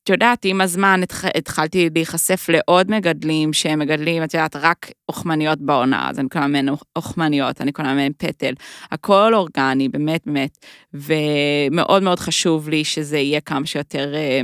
את 0.06 0.10
יודעת, 0.10 0.45
עם 0.45 0.62
הזמן 0.62 0.99
התח... 1.04 1.25
התחלתי 1.25 1.89
להיחשף 1.95 2.49
לעוד 2.49 2.91
מגדלים 2.91 3.54
שהם 3.54 3.80
מגדלים, 3.80 4.23
את 4.23 4.34
יודעת, 4.34 4.56
רק 4.56 4.91
אוכמניות 5.10 5.62
בעונה, 5.62 6.10
אז 6.10 6.19
אני 6.19 6.30
קונה 6.30 6.47
מהן 6.47 6.69
אוכמניות, 6.95 7.62
אני 7.62 7.71
קונה 7.71 7.93
מהן 7.93 8.12
פטל, 8.17 8.54
הכל 8.91 9.34
אורגני, 9.34 9.89
באמת 9.89 10.21
באמת, 10.25 10.65
ומאוד 10.93 12.04
מאוד 12.04 12.19
חשוב 12.19 12.69
לי 12.69 12.84
שזה 12.84 13.17
יהיה 13.17 13.41
כמה 13.41 13.65
שיותר 13.65 14.15
אה, 14.15 14.41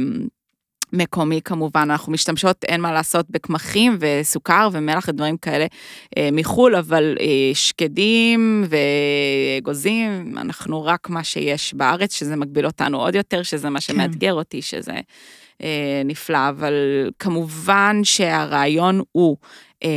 מקומי 0.93 1.41
כמובן, 1.45 1.87
אנחנו 1.91 2.11
משתמשות, 2.11 2.63
אין 2.63 2.81
מה 2.81 2.91
לעשות, 2.91 3.25
בקמחים 3.29 3.97
וסוכר 3.99 4.69
ומלח 4.71 5.05
ודברים 5.07 5.37
כאלה 5.37 5.65
אה, 6.17 6.29
מחו"ל, 6.31 6.75
אבל 6.75 7.17
אה, 7.19 7.25
שקדים 7.53 8.63
ואגוזים, 8.69 10.37
אנחנו 10.37 10.85
רק 10.85 11.09
מה 11.09 11.23
שיש 11.23 11.73
בארץ, 11.73 12.15
שזה 12.15 12.35
מגביל 12.35 12.65
אותנו 12.65 13.01
עוד 13.01 13.15
יותר, 13.15 13.43
שזה 13.43 13.69
מה 13.69 13.81
שמאתגר 13.81 14.33
אותי, 14.33 14.61
שזה 14.61 14.99
אה, 15.63 16.01
נפלא, 16.05 16.49
אבל 16.49 16.73
כמובן 17.19 17.99
שהרעיון 18.03 19.01
הוא 19.11 19.37
אה, 19.83 19.89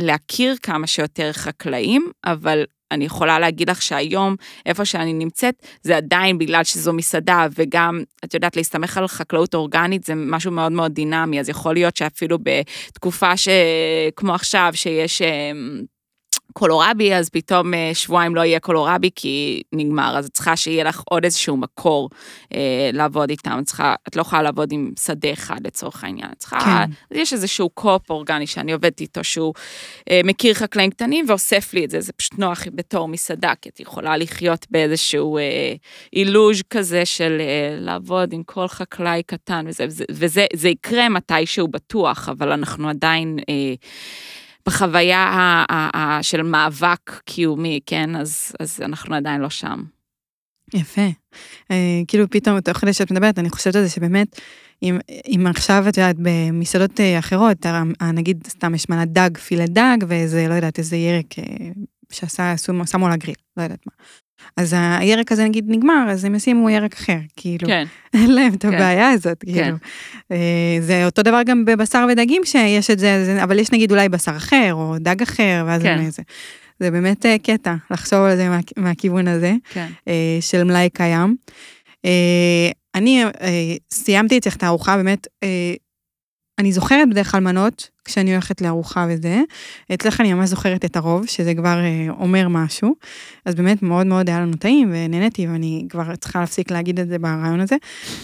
להכיר 0.00 0.56
כמה 0.62 0.86
שיותר 0.86 1.32
חקלאים, 1.32 2.10
אבל 2.24 2.64
אני 2.90 3.04
יכולה 3.04 3.38
להגיד 3.38 3.70
לך 3.70 3.82
שהיום, 3.82 4.36
איפה 4.66 4.84
שאני 4.84 5.12
נמצאת, 5.12 5.66
זה 5.82 5.96
עדיין 5.96 6.38
בגלל 6.38 6.64
שזו 6.64 6.92
מסעדה, 6.92 7.46
וגם, 7.54 8.02
את 8.24 8.34
יודעת, 8.34 8.56
להסתמך 8.56 8.98
על 8.98 9.08
חקלאות 9.08 9.54
אורגנית 9.54 10.04
זה 10.04 10.14
משהו 10.14 10.50
מאוד 10.52 10.72
מאוד 10.72 10.92
דינמי, 10.92 11.40
אז 11.40 11.48
יכול 11.48 11.74
להיות 11.74 11.96
שאפילו 11.96 12.38
בתקופה 12.42 13.32
שכמו 13.36 14.34
עכשיו, 14.34 14.70
שיש... 14.74 15.22
קולורבי, 16.58 17.14
אז 17.14 17.28
פתאום 17.28 17.74
אה, 17.74 17.90
שבועיים 17.94 18.34
לא 18.34 18.40
יהיה 18.40 18.60
קולורבי 18.60 19.10
כי 19.14 19.62
נגמר, 19.72 20.18
אז 20.18 20.26
את 20.26 20.32
צריכה 20.32 20.56
שיהיה 20.56 20.84
לך 20.84 21.02
עוד 21.10 21.24
איזשהו 21.24 21.56
מקור 21.56 22.10
אה, 22.54 22.90
לעבוד 22.92 23.30
איתם, 23.30 23.58
את, 23.60 23.66
צריכה, 23.66 23.94
את 24.08 24.16
לא 24.16 24.20
יכולה 24.20 24.42
לעבוד 24.42 24.72
עם 24.72 24.90
שדה 25.04 25.32
אחד 25.32 25.66
לצורך 25.66 26.04
העניין, 26.04 26.28
את 26.32 26.38
צריכה, 26.38 26.58
כן. 26.60 27.18
יש 27.18 27.32
איזשהו 27.32 27.70
קופ 27.70 28.10
אורגני 28.10 28.46
שאני 28.46 28.72
עובדת 28.72 29.00
איתו, 29.00 29.24
שהוא 29.24 29.54
אה, 30.10 30.20
מכיר 30.24 30.54
חקלאים 30.54 30.90
קטנים 30.90 31.24
ואוסף 31.28 31.74
לי 31.74 31.84
את 31.84 31.90
זה, 31.90 32.00
זה 32.00 32.12
פשוט 32.12 32.38
נוח 32.38 32.62
בתור 32.74 33.08
מסעדה, 33.08 33.52
כי 33.62 33.68
את 33.68 33.80
יכולה 33.80 34.16
לחיות 34.16 34.66
באיזשהו 34.70 35.38
אה, 35.38 35.74
אילוז' 36.12 36.62
כזה 36.70 37.04
של 37.04 37.36
אה, 37.40 37.76
לעבוד 37.80 38.32
עם 38.32 38.42
כל 38.42 38.68
חקלאי 38.68 39.22
קטן 39.26 39.64
וזה, 39.68 39.84
וזה, 39.84 40.04
וזה 40.10 40.46
זה 40.52 40.68
יקרה 40.68 41.08
מתישהו 41.08 41.68
בטוח, 41.68 42.28
אבל 42.28 42.52
אנחנו 42.52 42.88
עדיין... 42.88 43.38
אה, 43.48 43.74
בחוויה 44.66 45.18
ה- 45.18 45.64
ה- 45.70 45.98
ה- 45.98 46.22
של 46.22 46.42
מאבק 46.42 47.20
קיומי, 47.24 47.80
כן? 47.86 48.16
אז, 48.16 48.52
אז 48.60 48.80
אנחנו 48.84 49.14
עדיין 49.14 49.40
לא 49.40 49.50
שם. 49.50 49.82
יפה. 50.74 51.08
אה, 51.70 52.00
כאילו 52.08 52.30
פתאום, 52.30 52.60
תוך 52.60 52.76
כדי 52.78 52.92
שאת 52.92 53.10
מדברת, 53.10 53.38
אני 53.38 53.50
חושבת 53.50 53.76
על 53.76 53.82
זה 53.82 53.88
שבאמת, 53.88 54.40
אם, 54.82 54.98
אם 55.26 55.46
עכשיו 55.46 55.84
את 55.88 55.96
יודעת, 55.96 56.16
במסעדות 56.18 57.00
אה, 57.00 57.18
אחרות, 57.18 57.66
נגיד 58.14 58.46
סתם 58.46 58.74
יש 58.74 58.88
מנת 58.88 59.12
דג, 59.12 59.38
פילה 59.38 59.66
דג, 59.66 59.96
ואיזה, 60.08 60.48
לא 60.48 60.54
יודעת, 60.54 60.78
איזה 60.78 60.96
ירק 60.96 61.38
אה, 61.38 61.44
שעשה, 62.12 62.56
שמו 62.56 63.06
על 63.06 63.12
הגריל, 63.12 63.36
לא 63.56 63.62
יודעת 63.62 63.86
מה. 63.86 63.92
אז 64.56 64.74
הירק 64.98 65.32
הזה 65.32 65.44
נגיד 65.44 65.64
נגמר, 65.68 66.06
אז 66.10 66.24
הם 66.24 66.34
ישימו 66.34 66.70
ירק 66.70 66.94
אחר, 66.94 67.18
כאילו. 67.36 67.68
כן. 67.68 67.84
אין 68.14 68.34
להם 68.34 68.54
את 68.54 68.62
כן. 68.62 68.74
הבעיה 68.74 69.10
הזאת, 69.10 69.44
כן. 69.46 69.52
כאילו. 69.52 69.76
אה, 70.32 70.78
זה 70.80 71.04
אותו 71.06 71.22
דבר 71.22 71.42
גם 71.46 71.64
בבשר 71.64 72.06
ודגים 72.12 72.42
שיש 72.44 72.90
את 72.90 72.98
זה, 72.98 73.38
אבל 73.42 73.58
יש 73.58 73.72
נגיד 73.72 73.90
אולי 73.90 74.08
בשר 74.08 74.36
אחר, 74.36 74.70
או 74.72 74.94
דג 75.00 75.22
אחר, 75.22 75.64
ואז 75.66 75.82
כן. 75.82 76.10
זה. 76.10 76.22
זה 76.80 76.90
באמת 76.90 77.26
אה, 77.26 77.36
קטע 77.38 77.74
לחשוב 77.90 78.18
על 78.18 78.36
זה 78.36 78.48
מה, 78.48 78.58
מהכיוון 78.76 79.28
הזה, 79.28 79.52
כן. 79.72 79.86
אה, 80.08 80.38
של 80.40 80.64
מלאי 80.64 80.88
קיים. 80.90 81.36
אני 82.94 83.24
סיימתי 83.92 84.38
אצלך 84.38 84.56
את 84.56 84.62
הארוחה 84.62 84.96
באמת 84.96 85.26
אני 86.58 86.72
זוכרת 86.72 87.08
בדרך 87.10 87.30
כלל 87.30 87.40
מנות, 87.40 87.90
כשאני 88.04 88.32
הולכת 88.32 88.60
לארוחה 88.60 89.06
וזה. 89.10 89.42
אצלך 89.94 90.20
אני 90.20 90.34
ממש 90.34 90.48
זוכרת 90.48 90.84
את 90.84 90.96
הרוב, 90.96 91.26
שזה 91.26 91.54
כבר 91.54 91.78
אה, 91.78 92.06
אומר 92.10 92.48
משהו. 92.48 92.94
אז 93.44 93.54
באמת 93.54 93.82
מאוד 93.82 94.06
מאוד 94.06 94.28
היה 94.28 94.40
לנו 94.40 94.56
טעים, 94.56 94.90
ונהניתי, 94.92 95.46
ואני 95.46 95.86
כבר 95.88 96.16
צריכה 96.16 96.40
להפסיק 96.40 96.70
להגיד 96.70 97.00
את 97.00 97.08
זה 97.08 97.18
ברעיון 97.18 97.60
הזה. 97.60 97.76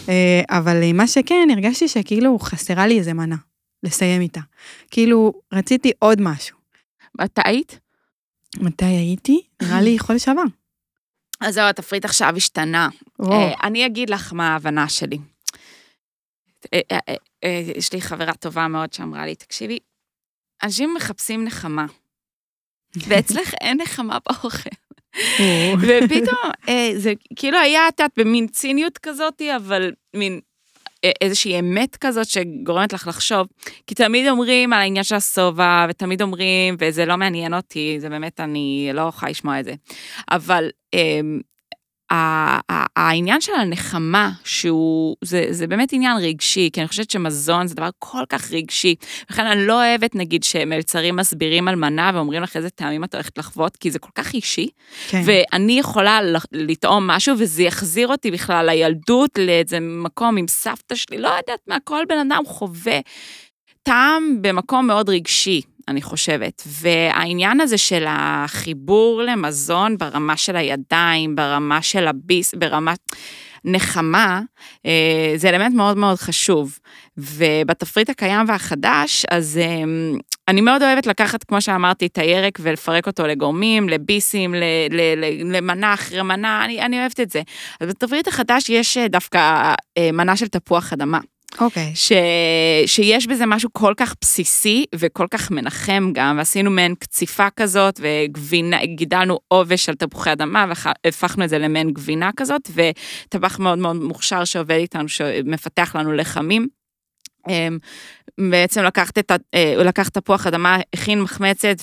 אה, 0.09 0.41
אבל 0.49 0.83
אה, 0.83 0.93
מה 0.93 1.07
שכן, 1.07 1.47
הרגשתי 1.51 1.87
שכאילו 1.87 2.39
חסרה 2.39 2.87
לי 2.87 2.99
איזה 2.99 3.13
מנה, 3.13 3.35
לסיים 3.83 4.21
איתה. 4.21 4.41
כאילו, 4.91 5.33
רציתי 5.53 5.91
עוד 5.99 6.21
משהו. 6.21 6.57
מתי 7.19 7.41
היית? 7.45 7.79
מתי 8.57 8.85
הייתי? 8.85 9.41
נראה 9.61 9.81
לי 9.81 9.99
חודש 9.99 10.23
שעבר. 10.23 10.43
אז 11.41 11.53
זהו, 11.53 11.69
התפריט 11.69 12.05
עכשיו 12.05 12.33
השתנה. 12.37 12.89
אה, 13.31 13.53
אני 13.63 13.85
אגיד 13.85 14.09
לך 14.09 14.33
מה 14.33 14.53
ההבנה 14.53 14.89
שלי. 14.89 15.17
אה, 16.73 16.79
אה, 16.91 17.15
אה, 17.43 17.61
יש 17.75 17.93
לי 17.93 18.01
חברה 18.01 18.33
טובה 18.33 18.67
מאוד 18.67 18.93
שאמרה 18.93 19.25
לי, 19.25 19.35
תקשיבי, 19.35 19.79
אנשים 20.63 20.93
מחפשים 20.93 21.43
נחמה, 21.43 21.85
ואצלך 22.95 23.53
אין 23.61 23.81
נחמה 23.81 24.17
באוכל. 24.29 24.69
ופתאום 25.81 26.51
זה 26.95 27.13
כאילו 27.35 27.57
היה, 27.57 27.87
את 27.87 27.99
יודעת, 27.99 28.11
במין 28.17 28.47
ציניות 28.47 28.97
כזאת, 28.97 29.41
אבל 29.55 29.91
מין 30.15 30.39
איזושהי 31.21 31.59
אמת 31.59 31.95
כזאת 31.95 32.27
שגורמת 32.27 32.93
לך 32.93 33.07
לחשוב, 33.07 33.47
כי 33.87 33.95
תמיד 33.95 34.27
אומרים 34.27 34.73
על 34.73 34.79
העניין 34.79 35.03
של 35.03 35.15
השובע, 35.15 35.85
ותמיד 35.89 36.21
אומרים, 36.21 36.75
וזה 36.79 37.05
לא 37.05 37.17
מעניין 37.17 37.53
אותי, 37.53 37.97
זה 37.99 38.09
באמת, 38.09 38.39
אני 38.39 38.89
לא 38.93 39.01
יכולה 39.01 39.31
לשמוע 39.31 39.59
את 39.59 39.65
זה. 39.65 39.73
אבל 40.31 40.69
אמ, 40.93 41.39
העניין 42.11 43.41
של 43.41 43.51
הנחמה, 43.53 44.31
שהוא, 44.43 45.15
זה, 45.21 45.45
זה 45.49 45.67
באמת 45.67 45.93
עניין 45.93 46.17
רגשי, 46.17 46.69
כי 46.73 46.81
אני 46.81 46.87
חושבת 46.87 47.11
שמזון 47.11 47.67
זה 47.67 47.75
דבר 47.75 47.89
כל 47.99 48.23
כך 48.29 48.51
רגשי. 48.51 48.95
לכן 49.29 49.45
אני 49.45 49.67
לא 49.67 49.73
אוהבת, 49.73 50.15
נגיד, 50.15 50.43
שמלצרים 50.43 51.15
מסבירים 51.15 51.67
על 51.67 51.75
מנה 51.75 52.11
ואומרים 52.13 52.43
לך 52.43 52.57
איזה 52.57 52.69
טעמים 52.69 53.03
את 53.03 53.15
הולכת 53.15 53.37
לחוות, 53.37 53.77
כי 53.77 53.91
זה 53.91 53.99
כל 53.99 54.11
כך 54.15 54.33
אישי. 54.33 54.67
כן. 55.07 55.21
ואני 55.25 55.79
יכולה 55.79 56.19
לטעום 56.51 57.07
משהו 57.07 57.35
וזה 57.39 57.63
יחזיר 57.63 58.07
אותי 58.07 58.31
בכלל 58.31 58.65
לילדות, 58.65 59.29
לאיזה 59.37 59.79
מקום 59.79 60.37
עם 60.37 60.47
סבתא 60.47 60.95
שלי, 60.95 61.17
לא 61.17 61.27
יודעת 61.27 61.59
מה, 61.67 61.77
כל 61.83 62.03
בן 62.09 62.17
אדם 62.17 62.43
חווה 62.45 62.99
טעם 63.83 64.37
במקום 64.41 64.87
מאוד 64.87 65.09
רגשי. 65.09 65.61
אני 65.87 66.01
חושבת. 66.01 66.63
והעניין 66.65 67.61
הזה 67.61 67.77
של 67.77 68.05
החיבור 68.07 69.21
למזון 69.21 69.97
ברמה 69.97 70.37
של 70.37 70.55
הידיים, 70.55 71.35
ברמה 71.35 71.81
של 71.81 72.07
הביס, 72.07 72.53
ברמה... 72.53 72.93
נחמה, 73.65 74.41
אה, 74.85 75.33
זה 75.35 75.49
אלמנט 75.49 75.75
מאוד 75.75 75.97
מאוד 75.97 76.17
חשוב. 76.17 76.79
ובתפריט 77.17 78.09
הקיים 78.09 78.45
והחדש, 78.49 79.25
אז 79.31 79.59
אה, 79.63 79.83
אני 80.47 80.61
מאוד 80.61 80.83
אוהבת 80.83 81.07
לקחת, 81.07 81.43
כמו 81.43 81.61
שאמרתי, 81.61 82.05
את 82.05 82.17
הירק 82.17 82.59
ולפרק 82.61 83.07
אותו 83.07 83.27
לגורמים, 83.27 83.89
לביסים, 83.89 84.55
למנה 85.45 85.93
אחרי 85.93 86.21
מנה, 86.21 86.65
אני, 86.65 86.81
אני 86.81 86.99
אוהבת 86.99 87.19
את 87.19 87.29
זה. 87.29 87.41
אז 87.79 87.89
בתפריט 87.89 88.27
החדש 88.27 88.69
יש 88.69 88.97
אה, 88.97 89.07
דווקא 89.07 89.73
מנה 90.13 90.37
של 90.37 90.47
תפוח 90.47 90.93
אדמה. 90.93 91.19
אוקיי. 91.61 91.91
Okay. 91.93 91.95
ש... 91.95 92.11
שיש 92.85 93.27
בזה 93.27 93.45
משהו 93.45 93.69
כל 93.73 93.93
כך 93.97 94.15
בסיסי 94.21 94.85
וכל 94.95 95.27
כך 95.31 95.51
מנחם 95.51 96.11
גם, 96.13 96.37
ועשינו 96.37 96.71
מעין 96.71 96.95
קציפה 96.95 97.47
כזאת, 97.49 97.99
וגידלנו 97.99 99.39
עובש 99.47 99.89
על 99.89 99.95
תפוחי 99.95 100.31
אדמה, 100.31 100.65
והפכנו 101.05 101.43
את 101.43 101.49
זה 101.49 101.57
למעין 101.57 101.91
גבינה 101.91 102.29
כזאת, 102.37 102.69
וטבח 102.73 103.59
מאוד 103.59 103.77
מאוד 103.77 103.95
מוכשר 103.95 104.45
שעובד 104.45 104.75
איתנו, 104.75 105.09
שמפתח 105.09 105.95
לנו 105.95 106.13
לחמים. 106.13 106.67
אמ, 107.49 107.77
בעצם 108.51 108.83
לקחת 108.83 109.17
את, 109.17 109.31
אה, 109.53 109.75
לקח 109.83 110.09
תפוח 110.09 110.47
אדמה, 110.47 110.77
הכין 110.93 111.21
מחמצת 111.21 111.75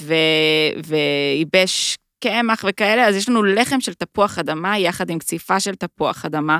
וייבש 0.84 1.98
קמח 2.22 2.64
וכאלה, 2.68 3.06
אז 3.06 3.16
יש 3.16 3.28
לנו 3.28 3.42
לחם 3.42 3.80
של 3.80 3.94
תפוח 3.94 4.38
אדמה 4.38 4.78
יחד 4.78 5.10
עם 5.10 5.18
קציפה 5.18 5.60
של 5.60 5.74
תפוח 5.74 6.24
אדמה, 6.24 6.58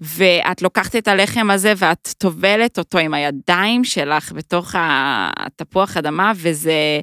ואת 0.00 0.62
לוקחת 0.62 0.96
את 0.96 1.08
הלחם 1.08 1.50
הזה 1.50 1.72
ואת 1.76 2.14
טובלת 2.18 2.78
אותו 2.78 2.98
עם 2.98 3.14
הידיים 3.14 3.84
שלך 3.84 4.32
בתוך 4.32 4.74
התפוח 4.78 5.96
אדמה, 5.96 6.32
וזה 6.36 7.00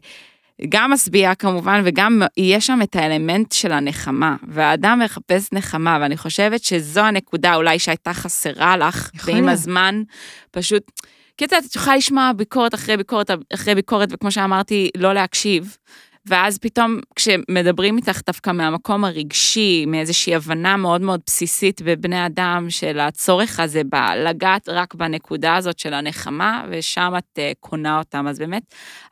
גם 0.70 0.92
משביע 0.92 1.36
כמובן, 1.36 1.82
וגם 1.86 2.22
יש 2.38 2.68
שם 2.68 2.80
את 2.84 2.96
האלמנט 2.96 3.52
של 3.52 3.72
הנחמה, 3.72 4.36
והאדם 4.48 5.02
מחפש 5.06 5.54
נחמה, 5.54 5.98
ואני 6.02 6.18
חושבת 6.18 6.64
שזו 6.64 7.02
הנקודה 7.02 7.56
אולי 7.56 7.80
שהייתה 7.80 8.14
חסרה 8.14 8.78
לך, 8.78 9.10
ועם 9.26 9.50
הזמן 9.50 10.04
פשוט... 10.52 10.92
כי 11.38 11.46
את 11.46 11.52
יודעת, 11.52 11.70
את 11.70 11.76
יכולה 11.76 11.96
לשמוע 11.96 12.32
ביקורת 12.36 12.74
אחרי 12.74 12.98
ביקורת 12.98 13.32
אחרי 13.54 13.76
ביקורת, 13.76 14.10
וכמו 14.12 14.32
שאמרתי, 14.32 14.90
לא 14.98 15.14
להקשיב. 15.14 15.78
ואז 16.26 16.58
פתאום 16.58 17.00
כשמדברים 17.16 17.98
איתך 17.98 18.22
דווקא 18.26 18.50
מהמקום 18.50 19.06
הרגשי, 19.06 19.86
מאיזושהי 19.88 20.36
הבנה 20.36 20.78
מאוד 20.78 21.02
מאוד 21.02 21.22
בסיסית 21.26 21.82
בבני 21.82 22.26
אדם 22.26 22.66
של 22.70 23.00
הצורך 23.00 23.60
הזה 23.60 23.82
בלגעת 23.84 24.70
רק 24.70 24.94
בנקודה 24.94 25.56
הזאת 25.56 25.80
של 25.80 25.94
הנחמה, 25.94 26.66
ושם 26.70 27.14
את 27.18 27.40
uh, 27.40 27.42
קונה 27.60 27.98
אותם. 27.98 28.28
אז 28.28 28.40
באמת, 28.40 28.64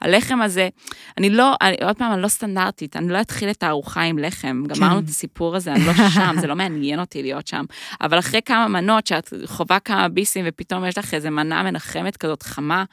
הלחם 0.01 0.41
הזה, 0.41 0.69
אני 1.17 1.29
לא, 1.29 1.55
אני, 1.61 1.75
עוד 1.83 1.97
פעם, 1.97 2.13
אני 2.13 2.21
לא 2.21 2.27
סטנדרטית, 2.27 2.95
אני 2.95 3.13
לא 3.13 3.21
אתחיל 3.21 3.49
את 3.49 3.63
הארוחה 3.63 4.01
עם 4.01 4.17
לחם. 4.17 4.63
כן. 4.67 4.75
גמרנו 4.75 4.99
את 4.99 5.07
הסיפור 5.07 5.55
הזה, 5.55 5.73
אני 5.73 5.85
לא 5.85 5.93
שם, 6.15 6.35
זה 6.41 6.47
לא 6.47 6.55
מעניין 6.55 6.99
אותי 6.99 7.21
להיות 7.21 7.47
שם. 7.47 7.65
אבל 8.01 8.19
אחרי 8.19 8.41
כמה 8.41 8.67
מנות 8.67 9.07
שאת 9.07 9.33
חווה 9.45 9.79
כמה 9.79 10.07
ביסים 10.07 10.45
ופתאום 10.47 10.85
יש 10.85 10.97
לך 10.97 11.13
איזה 11.13 11.29
מנה 11.29 11.63
מנחמת 11.63 12.17
כזאת 12.17 12.43
חמה, 12.43 12.83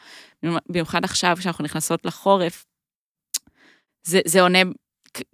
במיוחד 0.69 1.05
עכשיו 1.05 1.37
כשאנחנו 1.39 1.65
נכנסות 1.65 2.07
לחורף, 2.07 2.65
זה, 4.05 4.21
זה 4.27 4.41
עונה, 4.43 4.59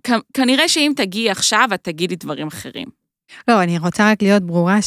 כ- 0.07 0.11
כנראה 0.35 0.69
שאם 0.69 0.93
תגיעי 0.97 1.31
עכשיו, 1.31 1.69
את 1.75 1.85
תגידי 1.85 2.17
דברים 2.17 2.47
אחרים. 2.47 2.89
לא, 3.49 3.63
אני 3.63 3.79
רוצה 3.79 4.11
רק 4.11 4.23
להיות 4.23 4.43
ברורה 4.43 4.79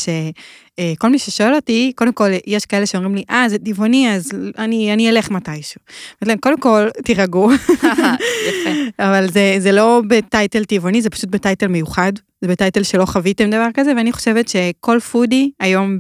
שכל 0.80 1.10
מי 1.10 1.20
ששואל 1.20 1.56
אותי, 1.56 1.92
קודם 1.96 2.14
כל, 2.14 2.30
יש 2.48 2.66
כאלה 2.66 2.86
שאומרים 2.86 3.16
לי, 3.16 3.24
אה, 3.30 3.50
זה 3.50 3.58
טבעוני, 3.58 4.16
אז 4.16 4.32
אני, 4.58 4.94
אני 4.94 5.10
אלך 5.10 5.32
מתישהו. 5.32 5.82
להם, 6.22 6.38
קודם 6.38 6.60
כל, 6.60 6.88
תירגעו. 7.06 7.52
יפה. 8.50 8.70
אבל 9.00 9.28
זה, 9.32 9.56
זה 9.60 9.72
לא 9.72 10.02
בטייטל 10.08 10.64
טבעוני, 10.64 11.02
זה 11.02 11.10
פשוט 11.10 11.30
בטייטל 11.30 11.68
מיוחד. 11.68 12.14
זה 12.42 12.48
בטייטל 12.48 12.84
שלא 12.84 13.06
חוויתם 13.06 13.50
דבר 13.50 13.68
כזה, 13.74 13.94
ואני 13.98 14.12
חושבת 14.12 14.48
שכל 14.48 15.00
פודי 15.00 15.52
היום 15.60 15.98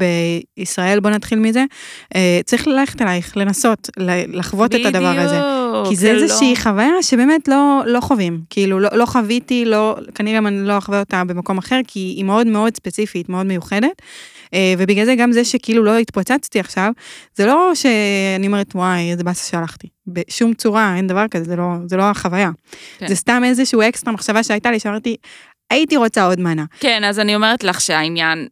בישראל, 0.58 1.00
בוא 1.00 1.10
נתחיל 1.10 1.40
מזה, 1.40 1.64
אה, 2.16 2.40
צריך 2.46 2.68
ללכת 2.68 3.02
אלייך, 3.02 3.38
לנסות, 3.38 3.90
לחוות 4.34 4.76
את 4.76 4.86
הדבר 4.86 5.20
הזה. 5.20 5.40
כי 5.90 5.96
זה 5.96 6.12
איזושהי 6.12 6.54
לא... 6.54 6.60
חוויה 6.60 7.04
שבאמת 7.04 7.48
לא, 7.48 7.82
לא 7.86 8.00
חווים, 8.00 8.42
כאילו 8.50 8.80
לא, 8.80 8.90
לא 8.94 9.06
חוויתי, 9.06 9.66
לא, 9.66 9.96
כנראה 10.16 10.38
אני 10.38 10.68
לא 10.68 10.78
אחווה 10.78 11.00
אותה 11.00 11.24
במקום 11.24 11.58
אחר, 11.58 11.80
כי 11.88 12.00
היא 12.00 12.24
מאוד 12.24 12.48
מאוד 12.48 12.76
ספציפית, 12.76 13.30
מאוד 13.30 13.46
מיוחדת. 13.46 14.02
אה, 14.54 14.74
ובגלל 14.78 15.06
זה 15.06 15.16
גם 15.16 15.32
זה 15.32 15.46
שכאילו 15.46 15.84
לא 15.84 15.98
התפוצצתי 15.98 16.60
עכשיו, 16.60 16.92
זה 17.36 17.46
לא 17.46 17.72
שאני 17.76 18.48
אומרת, 18.48 18.76
וואי, 18.76 19.12
איזה 19.12 19.24
באסה 19.24 19.50
שהלכתי. 19.52 19.88
בשום 20.08 20.54
צורה, 20.54 20.96
אין 20.98 21.08
דבר 21.08 21.28
כזה, 21.28 21.46
זה 21.46 21.56
לא, 21.56 21.74
זה 21.86 21.98
לא 21.98 22.04
החוויה. 22.04 22.52
כן. 22.98 23.08
זה 23.08 23.16
סתם 23.16 23.42
איזשהו 23.46 23.82
אקסטרה 23.82 24.14
מחשבה 24.14 24.44
שהייתה 24.44 24.72
לי, 24.72 24.80
שאמרתי, 24.80 25.16
הייתי 25.70 25.98
רוצה 25.98 26.26
עוד 26.26 26.40
מנה. 26.40 26.66
כן, 26.80 27.04
אז 27.04 27.20
אני 27.20 27.36
אומרת 27.36 27.64
לך 27.64 27.82
שהעניין, 27.82 28.48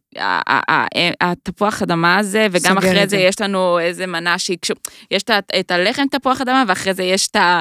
התפוח 1.20 1.82
אדמה 1.82 2.18
הזה, 2.18 2.46
וגם 2.52 2.78
אחרי 2.78 3.08
זה 3.08 3.16
יש 3.16 3.40
לנו 3.40 3.78
איזה 3.78 4.06
מנה 4.06 4.38
שהיא, 4.38 4.58
יש 5.10 5.22
את 5.60 5.70
הלחם 5.70 6.02
תפוח 6.10 6.40
אדמה, 6.40 6.64
ואחרי 6.68 6.94
זה 6.94 7.02
יש 7.02 7.28
אה, 7.36 7.60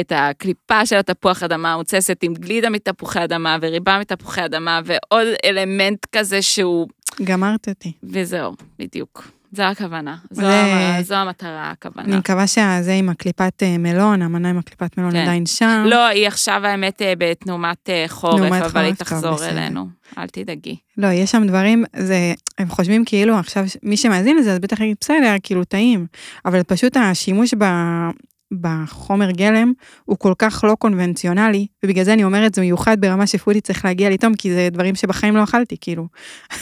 את 0.00 0.12
הקליפה 0.16 0.86
של 0.86 0.96
התפוח 0.96 1.42
אדמה 1.42 1.72
המוצסת 1.72 2.22
עם 2.22 2.34
גלידה 2.34 2.70
מתפוחי 2.70 3.24
אדמה, 3.24 3.56
וריבה 3.60 3.98
מתפוחי 3.98 4.44
אדמה, 4.44 4.80
ועוד 4.84 5.26
אלמנט 5.44 6.06
כזה 6.12 6.42
שהוא... 6.42 6.88
גמרת 7.24 7.68
אותי. 7.68 7.92
וזהו, 8.02 8.54
בדיוק. 8.78 9.37
זו 9.52 9.62
הכוונה, 9.62 10.16
זו, 10.30 10.42
ו... 10.42 11.02
זו 11.02 11.14
המטרה, 11.14 11.70
הכוונה. 11.70 12.06
אני 12.08 12.16
מקווה 12.16 12.46
שזה 12.46 12.94
עם 12.98 13.08
הקליפת 13.08 13.62
אה, 13.62 13.78
מלון, 13.78 14.22
המנה 14.22 14.50
עם 14.50 14.58
הקליפת 14.58 14.98
מלון 14.98 15.10
כן. 15.10 15.16
עדיין 15.16 15.46
שם. 15.46 15.84
לא, 15.86 16.06
היא 16.06 16.26
עכשיו 16.26 16.60
האמת 16.66 17.02
אה, 17.02 17.12
בתנומת 17.18 17.90
אה, 17.90 18.04
חורף, 18.08 18.40
אבל 18.40 18.60
חורף, 18.60 18.76
היא 18.76 18.94
תחזור 18.94 19.36
טוב, 19.36 19.42
אלינו, 19.42 19.86
אל 20.18 20.26
תדאגי. 20.26 20.76
לא, 20.96 21.06
יש 21.06 21.30
שם 21.30 21.46
דברים, 21.46 21.84
זה, 21.96 22.34
הם 22.58 22.68
חושבים 22.68 23.04
כאילו 23.04 23.34
עכשיו, 23.34 23.64
מי 23.82 23.96
שמאזין 23.96 24.36
לזה, 24.36 24.52
אז 24.52 24.58
בטח 24.58 24.80
יגיד, 24.80 24.96
בסדר, 25.00 25.34
כאילו 25.42 25.64
טעים, 25.64 26.06
אבל 26.44 26.62
פשוט 26.62 26.96
השימוש 26.96 27.54
ב, 27.54 27.64
בחומר 28.52 29.30
גלם 29.30 29.72
הוא 30.04 30.18
כל 30.18 30.32
כך 30.38 30.64
לא 30.64 30.74
קונבנציונלי, 30.74 31.66
ובגלל 31.84 32.04
זה 32.04 32.12
אני 32.12 32.24
אומרת 32.24 32.54
זה 32.54 32.60
מיוחד 32.60 33.00
ברמה 33.00 33.26
שפודי 33.26 33.60
צריך 33.60 33.84
להגיע 33.84 34.10
לטעום, 34.10 34.34
כי 34.34 34.52
זה 34.52 34.68
דברים 34.72 34.94
שבחיים 34.94 35.36
לא 35.36 35.44
אכלתי, 35.44 35.76
כאילו. 35.80 36.06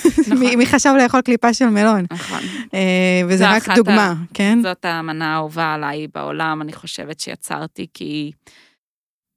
נכון. 0.06 0.56
מי 0.58 0.66
חשב 0.66 0.94
לאכול 1.02 1.20
קליפה 1.20 1.54
של 1.54 1.66
מלון? 1.66 2.04
נכון. 2.12 2.40
אה, 2.74 3.22
וזה 3.28 3.50
רק 3.50 3.68
דוגמה, 3.68 4.06
ה... 4.06 4.14
כן? 4.34 4.58
זאת 4.62 4.84
המנה 4.84 5.34
האהובה 5.34 5.74
עליי 5.74 6.06
בעולם, 6.14 6.62
אני 6.62 6.72
חושבת 6.72 7.20
שיצרתי, 7.20 7.86
כי... 7.94 8.32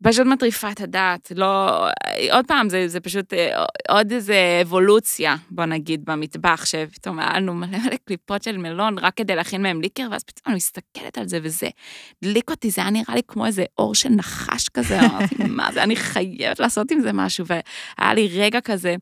פשוט 0.04 0.28
מטריפה 0.28 0.72
את 0.72 0.82
הדעת, 0.82 1.32
לא... 1.36 1.86
עוד 2.32 2.45
פעם, 2.47 2.70
זה, 2.70 2.88
זה 2.88 3.00
פשוט 3.00 3.34
אה, 3.34 3.66
עוד 3.89 4.12
איזה 4.12 4.60
אבולוציה, 4.62 5.36
בוא 5.50 5.66
נגיד, 5.66 6.06
במטבח, 6.06 6.66
שפתאום 6.66 7.20
היה 7.20 7.39
לנו 7.39 7.54
מלא 7.54 7.78
מלא 7.78 7.95
קליפות 8.06 8.43
של 8.43 8.58
מלון 8.58 8.97
רק 8.97 9.14
כדי 9.18 9.36
להכין 9.36 9.62
מהם 9.62 9.82
ליקר, 9.82 10.08
ואז 10.12 10.24
פתאום 10.24 10.43
אני 10.47 10.56
מסתכלת 10.56 11.18
על 11.18 11.28
זה, 11.28 11.39
וזה 11.43 11.68
הדליק 12.24 12.50
אותי, 12.50 12.70
זה 12.70 12.82
היה 12.82 12.89
נראה 12.89 13.16
לי 13.16 13.22
כמו 13.28 13.45
איזה 13.45 13.64
אור 13.78 13.95
של 13.95 14.10
נחש 14.10 14.70
כזה, 14.70 15.00
אמרתי, 15.06 15.36
מה 15.47 15.72
זה, 15.72 15.84
אני 15.84 15.95
חייבת 15.95 16.60
לעשות 16.60 16.91
עם 16.91 17.00
זה 17.02 17.14
משהו, 17.14 17.45
והיה 17.47 18.14
לי 18.14 18.28
רגע 18.28 18.62
כזה 18.62 18.95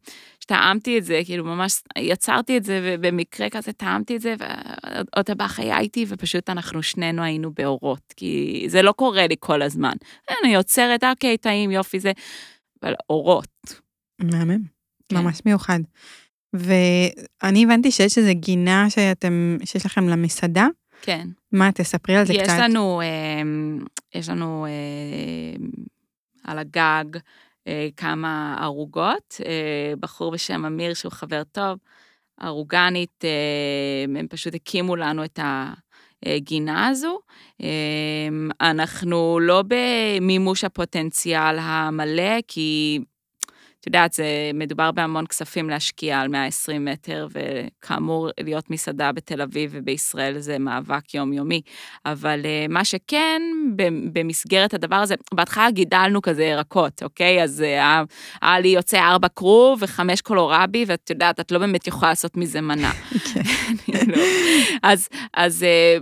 טעמתי 0.48 0.98
את 0.98 1.04
זה, 1.04 1.22
כאילו 1.26 1.44
ממש 1.44 1.82
יצרתי 1.98 2.58
את 2.58 2.64
זה, 2.64 2.80
ובמקרה 2.84 3.50
כזה 3.50 3.74
טעמתי 3.74 4.16
את 4.16 4.22
זה, 4.22 4.36
ועוד 4.40 5.32
הבא 5.32 5.48
היה 5.58 5.80
איתי, 5.80 6.06
ופשוט 6.08 6.50
אנחנו 6.50 6.84
שנינו 6.84 7.24
היינו 7.24 7.52
באורות, 7.54 8.14
כי 8.18 8.66
זה 8.68 8.82
לא 8.82 8.92
קורה 8.92 9.28
לי 9.28 9.36
כל 9.40 9.62
הזמן. 9.62 9.94
אני 10.44 10.54
יוצרת, 10.54 11.04
אוקיי, 11.04 11.38
טעים, 11.38 11.72
יופי, 11.72 12.00
זה, 12.00 12.12
אבל 12.84 12.94
אורות. 13.10 13.82
מהמם, 14.20 14.62
כן. 15.10 15.18
ממש 15.18 15.42
מיוחד. 15.46 15.80
ואני 16.54 17.64
הבנתי 17.64 17.92
שיש 17.92 18.18
איזו 18.18 18.32
גינה 18.34 18.90
שאתם, 18.90 19.58
שיש 19.66 19.86
לכם 19.86 20.10
למסעדה. 20.10 20.68
כן. 21.02 21.28
מה, 21.52 21.72
תספרי 21.72 22.16
על 22.16 22.26
זה 22.26 22.34
יש 22.34 22.42
קצת. 22.42 22.58
לנו, 22.60 23.02
אה, 23.02 23.42
יש 24.16 24.30
לנו 24.30 24.66
אה, 24.66 25.66
על 26.44 26.60
הגג, 26.60 27.20
כמה 27.98 28.58
ערוגות, 28.62 29.42
אה, 29.46 29.94
בחור 30.00 30.32
בשם 30.32 30.66
אמיר 30.66 30.94
שהוא 30.94 31.12
חבר 31.12 31.44
טוב, 31.52 31.78
ערוגנית, 32.40 33.26
אה, 33.26 34.20
הם 34.20 34.28
פשוט 34.28 34.56
הקימו 34.56 34.96
לנו 34.96 35.24
את 35.26 35.40
הגינה 36.26 36.88
הזו. 36.88 37.20
אנחנו 38.62 39.40
לא 39.40 39.64
במימוש 39.68 40.64
הפוטנציאל 40.64 41.60
המלא, 41.60 42.38
כי 42.48 43.00
יודעת, 43.86 44.14
זה 44.14 44.26
מדובר 44.54 44.92
בהמון 44.92 45.28
כספים 45.28 45.70
להשקיע 45.70 46.20
על 46.20 46.28
120 46.28 46.86
מטר, 46.86 47.28
וכאמור, 47.32 48.30
להיות 48.40 48.70
מסעדה 48.70 49.12
בתל 49.12 49.42
אביב 49.42 49.72
ובישראל 49.74 50.40
זה 50.40 50.60
מאבק 50.60 51.14
יומיומי. 51.14 51.62
אבל 52.06 52.42
אה, 52.46 52.66
מה 52.70 52.86
שכן, 52.86 53.42
במסגרת 54.14 54.74
הדבר 54.74 54.96
הזה, 54.96 55.16
בהתחלה 55.34 55.72
גידלנו 55.72 56.22
כזה 56.22 56.44
ירקות, 56.44 57.04
אוקיי? 57.04 57.44
אז 57.44 57.62
אה, 57.62 58.04
היה 58.42 58.60
לי 58.60 58.68
יוצא 58.68 59.00
ארבע 59.00 59.28
כרוב 59.36 59.80
וחמש 59.82 60.22
קולורבי, 60.22 60.86
ואת 60.88 61.10
יודעת, 61.10 61.40
את 61.40 61.52
לא 61.52 61.60
באמת 61.60 61.88
יכולה 61.88 62.12
לעשות 62.12 62.38
מזה 62.38 62.62
מנה. 62.62 62.92
כן. 63.34 63.42
לא. 64.12 64.24
אז, 64.84 65.08
אז 65.34 65.64
אה, 65.64 65.98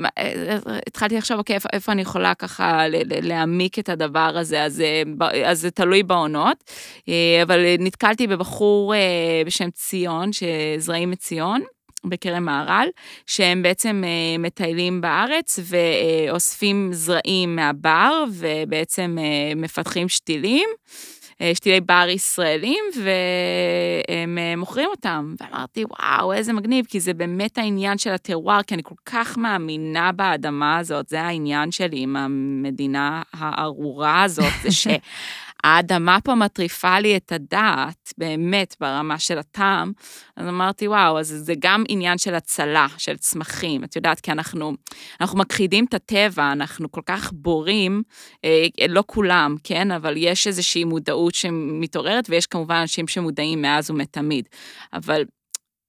התחלתי 0.88 1.18
לחשוב, 1.18 1.38
אוקיי, 1.38 1.56
איפה, 1.56 1.70
איפה 1.74 1.92
אני 1.92 2.02
יכולה 2.02 2.34
ככה 2.34 2.84
להעמיק 3.22 3.80
את 3.80 3.90
הדבר 3.90 4.32
הזה, 4.36 4.64
אז, 4.64 4.84
אז 5.46 5.62
זה 5.62 5.72
תלוי 5.72 6.04
בעונות, 6.04 6.72
אבל 7.44 7.65
נתקלתי 7.80 8.28
בבחור 8.28 8.96
אה, 8.96 9.00
בשם 9.46 9.70
ציון, 9.70 10.30
שזרעים 10.34 11.14
את 11.14 11.20
ציון. 11.20 11.62
בכרם 12.10 12.46
מהר"ל, 12.46 12.88
שהם 13.28 13.64
בעצם 13.64 14.04
אה, 14.06 14.38
מטיילים 14.40 15.02
בארץ 15.02 15.60
ואוספים 15.64 16.90
זרעים 16.94 17.56
מהבר 17.56 18.24
ובעצם 18.32 19.18
אה, 19.20 19.56
מפתחים 19.56 20.10
שתילים, 20.10 20.70
שתילי 21.54 21.82
בר 21.82 22.08
ישראלים, 22.10 22.84
והם 23.04 24.38
מוכרים 24.58 24.90
אותם. 24.90 25.36
ואמרתי, 25.40 25.84
וואו, 25.86 26.34
איזה 26.34 26.54
מגניב, 26.54 26.86
כי 26.86 27.00
זה 27.00 27.14
באמת 27.14 27.58
העניין 27.58 27.98
של 27.98 28.12
הטרואר, 28.12 28.64
כי 28.64 28.74
אני 28.74 28.84
כל 28.84 28.96
כך 29.06 29.38
מאמינה 29.38 30.12
באדמה 30.12 30.78
הזאת, 30.78 31.10
זה 31.10 31.22
העניין 31.22 31.72
שלי 31.72 32.00
עם 32.00 32.16
המדינה 32.16 33.22
הארורה 33.34 34.24
הזאת, 34.24 34.54
זה 34.64 34.72
ש... 34.72 34.88
האדמה 35.66 36.18
פה 36.24 36.36
מטריפה 36.36 37.00
לי 37.00 37.18
את 37.18 37.32
הדעת, 37.32 38.14
באמת, 38.18 38.76
ברמה 38.80 39.20
של 39.20 39.38
הטעם. 39.38 39.92
אז 40.36 40.48
אמרתי, 40.48 40.88
וואו, 40.88 41.20
אז 41.20 41.28
זה 41.28 41.54
גם 41.60 41.84
עניין 41.88 42.18
של 42.18 42.36
הצלה, 42.36 42.88
של 42.98 43.18
צמחים. 43.18 43.84
את 43.84 43.96
יודעת, 43.96 44.20
כי 44.20 44.32
אנחנו, 44.32 44.74
אנחנו 45.22 45.40
מכחידים 45.40 45.86
את 45.86 45.94
הטבע, 45.94 46.52
אנחנו 46.52 46.92
כל 46.92 47.02
כך 47.06 47.32
בורים, 47.34 48.04
אה, 48.46 48.66
לא 48.90 49.04
כולם, 49.08 49.56
כן? 49.64 49.92
אבל 49.92 50.14
יש 50.18 50.48
איזושהי 50.48 50.84
מודעות 50.84 51.36
שמתעוררת, 51.36 52.26
ויש 52.30 52.46
כמובן 52.48 52.76
אנשים 52.76 53.08
שמודעים 53.08 53.62
מאז 53.62 53.92
ומתמיד. 53.92 54.46
אבל 54.94 55.24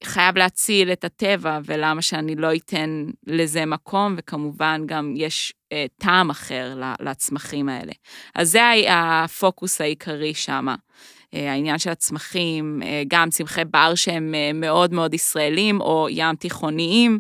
חייב 0.05 0.38
להציל 0.38 0.92
את 0.92 1.05
הטבע, 1.05 1.59
ולמה 1.64 2.03
שאני 2.03 2.36
לא 2.36 2.55
אתן 2.55 3.07
לזה 3.26 3.66
מקום, 3.66 4.14
וכמובן 4.18 4.82
גם 4.86 5.14
יש 5.16 5.53
אה, 5.72 5.86
טעם 5.99 6.30
אחר 6.30 6.80
לצמחים 7.01 7.68
האלה. 7.68 7.92
אז 8.34 8.51
זה 8.51 8.61
הפוקוס 8.88 9.80
העיקרי 9.80 10.34
שם. 10.34 10.66
אה, 11.37 11.53
העניין 11.53 11.78
של 11.78 11.91
הצמחים, 11.91 12.82
אה, 12.82 13.03
גם 13.09 13.30
צמחי 13.30 13.64
בר 13.64 13.95
שהם 13.95 14.34
אה, 14.34 14.51
מאוד 14.55 14.93
מאוד 14.93 15.14
ישראלים, 15.14 15.80
או 15.80 16.07
ים 16.11 16.34
תיכוניים, 16.34 17.18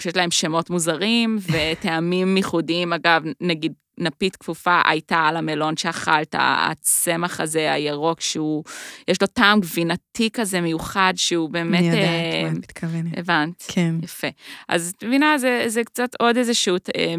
שיש 0.00 0.16
להם 0.16 0.30
שמות 0.30 0.70
מוזרים 0.70 1.38
וטעמים 1.52 2.36
ייחודיים. 2.36 2.92
אגב, 2.92 3.22
נגיד 3.40 3.72
נפית 3.98 4.36
כפופה 4.36 4.80
הייתה 4.84 5.18
על 5.18 5.36
המלון 5.36 5.76
שאכלת, 5.76 6.34
הצמח 6.38 7.40
הזה 7.40 7.72
הירוק 7.72 8.20
שהוא, 8.20 8.64
יש 9.08 9.20
לו 9.22 9.26
טעם 9.26 9.60
גבינתי 9.60 10.30
כזה 10.32 10.60
מיוחד 10.60 11.12
שהוא 11.16 11.50
באמת... 11.50 11.78
אני 11.78 11.86
יודעת 11.86 12.04
אה, 12.04 12.42
מה 12.42 12.48
את 12.48 12.56
מתכוונת. 12.56 13.18
הבנת? 13.18 13.64
כן. 13.68 13.94
יפה. 14.02 14.26
אז 14.68 14.92
את 14.96 15.04
מבינה, 15.04 15.38
זה, 15.38 15.64
זה 15.66 15.84
קצת 15.84 16.10
עוד 16.20 16.36
איזשהו 16.36 16.76
אה, 16.96 17.14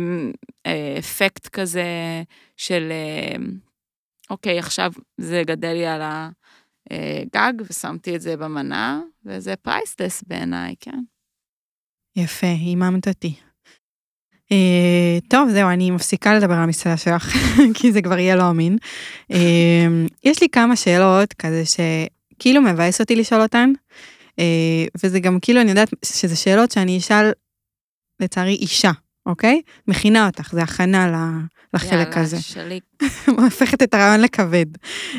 אה, 0.65 0.95
אפקט 0.99 1.47
כזה 1.47 1.83
של, 2.57 2.91
אה, 2.91 3.37
אוקיי, 4.29 4.59
עכשיו 4.59 4.91
זה 5.17 5.43
גדל 5.45 5.73
לי 5.73 5.85
על 5.85 6.01
הגג 6.01 7.53
ושמתי 7.69 8.15
את 8.15 8.21
זה 8.21 8.37
במנה, 8.37 9.01
וזה 9.25 9.55
פרייסלס 9.55 10.23
בעיניי, 10.27 10.75
כן. 10.79 10.99
יפה, 12.15 12.47
היממת 12.47 13.07
אותי. 13.07 13.35
Uh, 14.53 15.29
טוב, 15.29 15.49
זהו, 15.49 15.69
אני 15.69 15.91
מפסיקה 15.91 16.33
לדבר 16.37 16.53
על 16.53 16.63
המסעדה 16.63 16.97
שלך, 16.97 17.33
כי 17.77 17.91
זה 17.91 18.01
כבר 18.01 18.17
יהיה 18.17 18.35
לא 18.35 18.49
אמין. 18.49 18.77
Uh, 19.31 19.35
יש 20.23 20.41
לי 20.41 20.49
כמה 20.49 20.75
שאלות 20.75 21.33
כזה 21.33 21.63
שכאילו 21.65 22.61
מבאס 22.61 23.01
אותי 23.01 23.15
לשאול 23.15 23.41
אותן, 23.41 23.71
uh, 24.31 24.89
וזה 25.03 25.19
גם 25.19 25.39
כאילו, 25.41 25.61
אני 25.61 25.69
יודעת 25.69 25.89
שזה 26.05 26.35
שאלות 26.35 26.71
שאני 26.71 26.97
אשאל, 26.97 27.31
לצערי, 28.19 28.55
אישה, 28.55 28.91
אוקיי? 29.27 29.61
מכינה 29.87 30.25
אותך, 30.25 30.49
זה 30.53 30.63
הכנה 30.63 31.07
ל- 31.07 31.57
לחלק 31.73 31.91
יאללה, 31.91 32.21
הזה. 32.21 32.41
שלי. 32.41 32.79
הופכת 33.43 33.83
את 33.83 33.93
הרעיון 33.93 34.21
לכבד. 34.21 34.65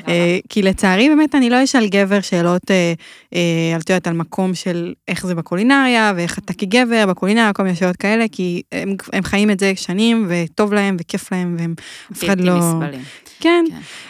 אה, 0.09 0.39
כי 0.49 0.63
לצערי 0.63 1.09
באמת 1.09 1.35
אני 1.35 1.51
לא 1.51 1.65
אשאל 1.65 1.89
גבר 1.89 2.21
שאלות, 2.21 2.71
אה, 2.71 2.93
אה, 3.35 3.77
את 3.81 3.91
יודעת, 3.91 4.07
על 4.07 4.15
מקום 4.15 4.55
של 4.55 4.95
איך 5.09 5.27
זה 5.27 5.35
בקולינריה, 5.35 6.13
ואיך 6.17 6.39
אתה 6.39 6.53
כגבר 6.53 7.07
בקולינריה, 7.07 7.53
כל 7.53 7.63
מיני 7.63 7.77
שאלות 7.77 7.97
כאלה, 7.97 8.25
כי 8.33 8.63
הם, 8.73 8.95
הם 9.13 9.23
חיים 9.23 9.51
את 9.51 9.61
זה 9.61 9.73
שנים, 9.77 10.27
וטוב 10.29 10.73
להם, 10.73 10.97
וכיף 11.01 11.33
להם, 11.33 11.57
והם 11.59 11.75
אף 12.13 12.25
אחד 12.25 12.41
לא... 12.41 12.59
נסבלים. 12.59 13.01
כן, 13.41 13.65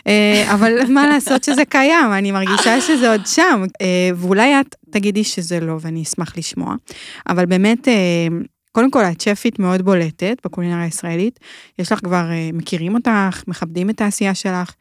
כן. 0.05 0.45
אבל 0.53 0.73
מה 0.89 1.07
לעשות 1.07 1.45
שזה 1.45 1.65
קיים, 1.65 2.13
אני 2.13 2.33
מרגישה 2.33 2.81
שזה 2.89 3.11
עוד 3.11 3.27
שם, 3.27 3.65
ואולי 4.17 4.61
את 4.61 4.75
תגידי 4.91 5.25
שזה 5.25 5.61
לא, 5.61 5.77
ואני 5.81 6.03
אשמח 6.03 6.39
לשמוע. 6.39 6.75
אבל 7.29 7.47
באמת, 7.47 7.89
קודם 8.79 8.91
כל, 8.91 9.05
את 9.05 9.21
שפית 9.21 9.59
מאוד 9.59 9.83
בולטת 9.83 10.37
בקולינריה 10.45 10.85
הישראלית, 10.85 11.41
יש 11.79 11.93
לך 11.93 11.99
כבר, 11.99 12.31
אה, 12.31 12.51
מכירים 12.53 12.95
אותך, 12.95 13.43
מכבדים 13.47 13.91
את 13.91 14.01
העשייה 14.01 14.35
שלך, 14.35 14.75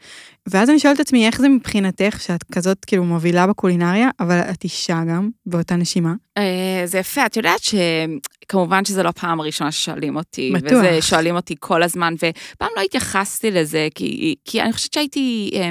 ואז 0.47 0.69
אני 0.69 0.79
שואלת 0.79 0.95
את 0.95 1.01
עצמי, 1.01 1.27
איך 1.27 1.41
זה 1.41 1.49
מבחינתך, 1.49 2.21
שאת 2.21 2.43
כזאת 2.51 2.85
כאילו 2.85 3.03
מובילה 3.03 3.47
בקולינריה, 3.47 4.09
אבל 4.19 4.39
את 4.39 4.63
אישה 4.63 5.01
גם, 5.09 5.29
באותה 5.45 5.75
נשימה? 5.75 6.13
אה, 6.37 6.81
זה 6.85 6.97
יפה, 6.97 7.25
את 7.25 7.37
יודעת 7.37 7.59
שכמובן 7.63 8.85
שזה 8.85 9.03
לא 9.03 9.11
פעם 9.11 9.41
ראשונה 9.41 9.71
ששואלים 9.71 10.15
אותי, 10.15 10.51
בטוח. 10.55 10.71
וזה 10.71 11.01
שואלים 11.01 11.35
אותי 11.35 11.55
כל 11.59 11.83
הזמן, 11.83 12.13
ופעם 12.15 12.69
לא 12.75 12.81
התייחסתי 12.81 13.51
לזה, 13.51 13.87
כי, 13.95 14.35
כי 14.45 14.61
אני 14.61 14.73
חושבת 14.73 14.93
שהייתי 14.93 15.51
אה, 15.55 15.69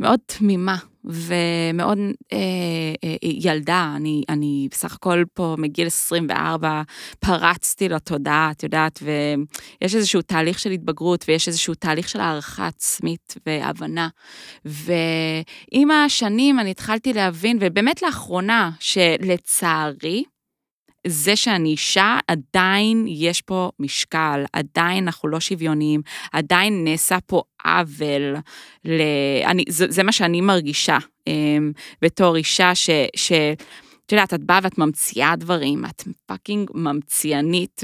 מאוד 0.00 0.20
תמימה. 0.26 0.76
ומאוד 1.04 1.98
אה, 2.32 2.38
אה, 3.04 3.16
ילדה, 3.22 3.92
אני, 3.96 4.22
אני 4.28 4.68
בסך 4.70 4.94
הכל 4.94 5.24
פה 5.34 5.54
מגיל 5.58 5.86
24 5.86 6.82
פרצתי 7.18 7.88
לתודעה, 7.88 8.50
את 8.50 8.62
יודעת, 8.62 9.02
ויש 9.02 9.94
איזשהו 9.94 10.22
תהליך 10.22 10.58
של 10.58 10.70
התבגרות 10.70 11.24
ויש 11.28 11.48
איזשהו 11.48 11.74
תהליך 11.74 12.08
של 12.08 12.20
הערכה 12.20 12.66
עצמית 12.66 13.34
והבנה. 13.46 14.08
ועם 14.64 15.90
השנים 15.90 16.60
אני 16.60 16.70
התחלתי 16.70 17.12
להבין, 17.12 17.58
ובאמת 17.60 18.02
לאחרונה, 18.02 18.70
שלצערי, 18.80 20.24
זה 21.06 21.36
שאני 21.36 21.68
אישה, 21.68 22.18
עדיין 22.28 23.04
יש 23.08 23.40
פה 23.40 23.70
משקל, 23.78 24.44
עדיין 24.52 25.04
אנחנו 25.04 25.28
לא 25.28 25.40
שוויוניים, 25.40 26.02
עדיין 26.32 26.84
נעשה 26.84 27.18
פה 27.26 27.42
עוול. 27.64 28.36
ל... 28.84 29.00
אני, 29.44 29.64
זה, 29.68 29.86
זה 29.88 30.02
מה 30.02 30.12
שאני 30.12 30.40
מרגישה 30.40 30.98
um, 31.28 31.32
בתור 32.02 32.36
אישה, 32.36 32.74
ש... 32.74 32.90
ש... 33.16 33.32
את 34.06 34.12
יודעת, 34.12 34.34
את 34.34 34.44
באה 34.44 34.58
ואת 34.62 34.78
ממציאה 34.78 35.36
דברים, 35.36 35.84
את 35.84 36.04
פאקינג 36.26 36.70
ממציאנית, 36.74 37.82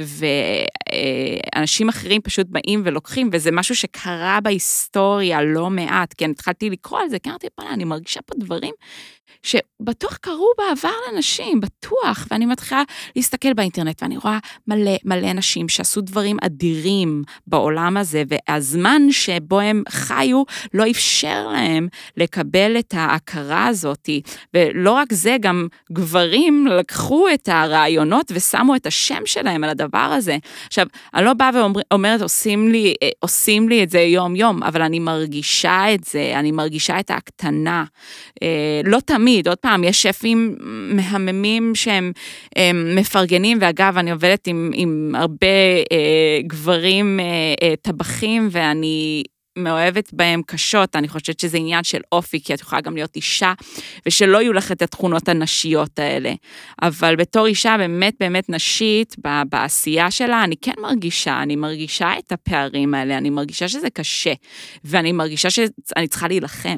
ואנשים 1.56 1.88
אחרים 1.88 2.20
פשוט 2.22 2.46
באים 2.50 2.82
ולוקחים, 2.84 3.30
וזה 3.32 3.50
משהו 3.50 3.76
שקרה 3.76 4.38
בהיסטוריה 4.42 5.42
לא 5.42 5.70
מעט, 5.70 6.14
כי 6.14 6.24
אני 6.24 6.32
התחלתי 6.32 6.70
לקרוא 6.70 7.00
על 7.00 7.08
זה, 7.08 7.18
כי 7.18 7.28
אמרתי, 7.28 7.46
וואלה, 7.58 7.74
אני 7.74 7.84
מרגישה 7.84 8.20
פה 8.22 8.34
דברים 8.38 8.74
שבטוח 9.42 10.16
קרו 10.16 10.52
בעבר 10.58 10.94
לאנשים, 11.06 11.60
בטוח, 11.60 12.26
ואני 12.30 12.46
מתחילה 12.46 12.82
להסתכל 13.16 13.52
באינטרנט, 13.52 14.02
ואני 14.02 14.16
רואה 14.16 14.38
מלא 14.68 14.96
מלא 15.04 15.32
נשים 15.32 15.68
שעשו 15.68 16.00
דברים 16.00 16.36
אדירים 16.42 17.22
בעולם 17.46 17.96
הזה, 17.96 18.22
והזמן 18.28 19.02
שבו 19.10 19.60
הם 19.60 19.82
חיו 19.88 20.42
לא 20.74 20.90
אפשר 20.90 21.48
להם 21.52 21.88
לקבל 22.16 22.78
את 22.78 22.94
ההכרה 22.96 23.66
הזאת. 23.66 24.10
ולא 24.54 24.92
רק 24.92 25.12
זה, 25.12 25.36
גם 25.40 25.68
גברים 25.92 26.66
לקחו 26.66 27.26
את 27.34 27.48
הרעיונות 27.48 28.32
ושמו 28.34 28.76
את 28.76 28.86
השם 28.86 29.22
שלהם 29.24 29.64
על 29.64 29.70
הדבר 29.70 29.98
הזה. 29.98 30.36
עכשיו, 30.66 30.86
אני 31.14 31.24
לא 31.24 31.32
באה 31.32 31.50
ואומרת, 31.90 32.20
עושים 32.20 32.68
לי, 32.68 32.94
עושים 33.20 33.68
לי 33.68 33.82
את 33.82 33.90
זה 33.90 34.00
יום-יום, 34.00 34.62
אבל 34.62 34.82
אני 34.82 34.98
מרגישה 34.98 35.94
את 35.94 36.04
זה, 36.04 36.32
אני 36.34 36.52
מרגישה 36.52 37.00
את 37.00 37.10
ההקטנה. 37.10 37.84
לא 38.84 39.00
תמיד. 39.16 39.48
עוד 39.48 39.58
פעם, 39.58 39.84
יש 39.84 40.02
שפים 40.02 40.56
מהממים 40.94 41.74
שהם 41.74 42.12
הם, 42.56 42.96
מפרגנים, 42.96 43.58
ואגב, 43.60 43.98
אני 43.98 44.10
עובדת 44.10 44.46
עם, 44.46 44.70
עם 44.74 45.14
הרבה 45.18 45.46
אה, 45.92 46.38
גברים 46.46 47.20
אה, 47.20 47.24
אה, 47.62 47.74
טבחים, 47.82 48.48
ואני 48.50 49.22
מאוהבת 49.58 50.12
בהם 50.12 50.42
קשות, 50.46 50.96
אני 50.96 51.08
חושבת 51.08 51.40
שזה 51.40 51.56
עניין 51.56 51.84
של 51.84 52.00
אופי, 52.12 52.40
כי 52.44 52.54
את 52.54 52.60
יכולה 52.60 52.80
גם 52.80 52.94
להיות 52.94 53.16
אישה, 53.16 53.52
ושלא 54.06 54.42
יהיו 54.42 54.52
לך 54.52 54.72
את 54.72 54.82
התכונות 54.82 55.28
הנשיות 55.28 55.98
האלה. 55.98 56.32
אבל 56.82 57.16
בתור 57.16 57.46
אישה 57.46 57.76
באמת 57.78 58.14
באמת 58.20 58.50
נשית, 58.50 59.16
בעשייה 59.48 60.10
שלה, 60.10 60.44
אני 60.44 60.56
כן 60.56 60.74
מרגישה, 60.78 61.42
אני 61.42 61.56
מרגישה 61.56 62.12
את 62.18 62.32
הפערים 62.32 62.94
האלה, 62.94 63.18
אני 63.18 63.30
מרגישה 63.30 63.68
שזה 63.68 63.90
קשה, 63.90 64.32
ואני 64.84 65.12
מרגישה 65.12 65.50
שאני 65.50 66.08
צריכה 66.08 66.28
להילחם. 66.28 66.76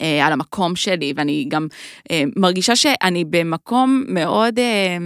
אה, 0.00 0.26
על 0.26 0.32
המקום 0.32 0.76
שלי, 0.76 1.12
ואני 1.16 1.44
גם 1.48 1.66
אה, 2.10 2.22
מרגישה 2.36 2.76
שאני 2.76 3.24
במקום 3.24 4.04
מאוד, 4.08 4.58
אה, 4.58 4.96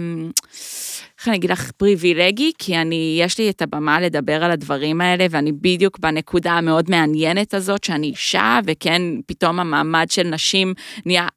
איך 1.19 1.27
אני 1.27 1.35
אגיד 1.35 1.51
לך, 1.51 1.71
פריבילגי, 1.71 2.51
כי 2.57 2.77
אני, 2.77 3.17
יש 3.21 3.37
לי 3.37 3.49
את 3.49 3.61
הבמה 3.61 4.01
לדבר 4.01 4.43
על 4.43 4.51
הדברים 4.51 5.01
האלה, 5.01 5.25
ואני 5.29 5.51
בדיוק 5.51 5.99
בנקודה 5.99 6.51
המאוד 6.51 6.89
מעניינת 6.89 7.53
הזאת, 7.53 7.83
שאני 7.83 8.07
אישה, 8.07 8.59
וכן, 8.65 9.01
פתאום 9.27 9.59
המעמד 9.59 10.07
של 10.09 10.23
נשים 10.23 10.73
נהיה, 11.05 11.27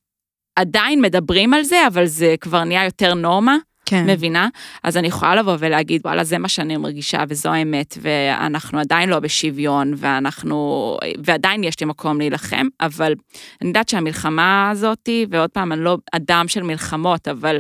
עדיין 0.57 1.01
מדברים 1.01 1.55
על 1.55 1.63
זה, 1.63 1.87
אבל 1.87 2.07
זה 2.07 2.35
כבר 2.41 2.65
נהיה 2.65 2.85
יותר 2.85 3.15
נורמה. 3.15 3.57
כן. 3.91 4.11
מבינה? 4.11 4.49
אז 4.83 4.97
אני 4.97 5.09
יכולה 5.09 5.35
לבוא 5.35 5.57
ולהגיד, 5.59 6.01
וואלה, 6.05 6.25
זה 6.25 6.39
מה 6.39 6.49
שאני 6.49 6.77
מרגישה 6.77 7.25
וזו 7.29 7.51
האמת, 7.51 7.99
ואנחנו 8.01 8.79
עדיין 8.79 9.09
לא 9.09 9.21
בשוויון, 9.21 9.93
ואנחנו, 9.97 10.97
ועדיין 11.25 11.65
יש 11.65 11.81
לי 11.81 11.87
מקום 11.87 12.19
להילחם, 12.19 12.67
אבל 12.81 13.15
אני 13.61 13.69
יודעת 13.69 13.89
שהמלחמה 13.89 14.71
הזאת, 14.71 15.09
ועוד 15.31 15.51
פעם, 15.51 15.73
אני 15.73 15.85
לא 15.85 15.99
אדם 16.13 16.45
של 16.49 16.63
מלחמות, 16.63 17.29
אבל 17.29 17.59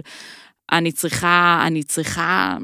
אני 0.72 0.92
צריכה, 0.92 1.62
אני 1.66 1.82
צריכה 1.82 2.56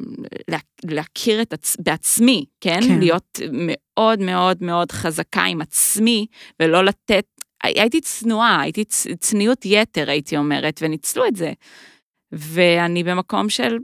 לה, 0.49 0.59
להכיר 0.85 1.43
את 1.43 1.53
עצ... 1.53 1.77
בעצמי, 1.81 2.45
כן? 2.61 2.81
כן? 2.89 2.99
להיות 2.99 3.41
מאוד 3.53 4.21
מאוד 4.21 4.57
מאוד 4.61 4.93
חזקה 4.93 5.43
עם 5.43 5.61
עצמי, 5.61 6.27
ולא 6.61 6.85
לתת, 6.85 7.25
הייתי 7.63 8.01
צנועה, 8.01 8.61
הייתי 8.61 8.85
צניעות 9.21 9.65
יתר, 9.65 10.11
הייתי 10.11 10.37
אומרת, 10.37 10.79
וניצלו 10.83 11.27
את 11.27 11.37
זה. 11.37 11.53
ואני 12.33 13.05
במקום 13.05 13.49
של 13.49 13.79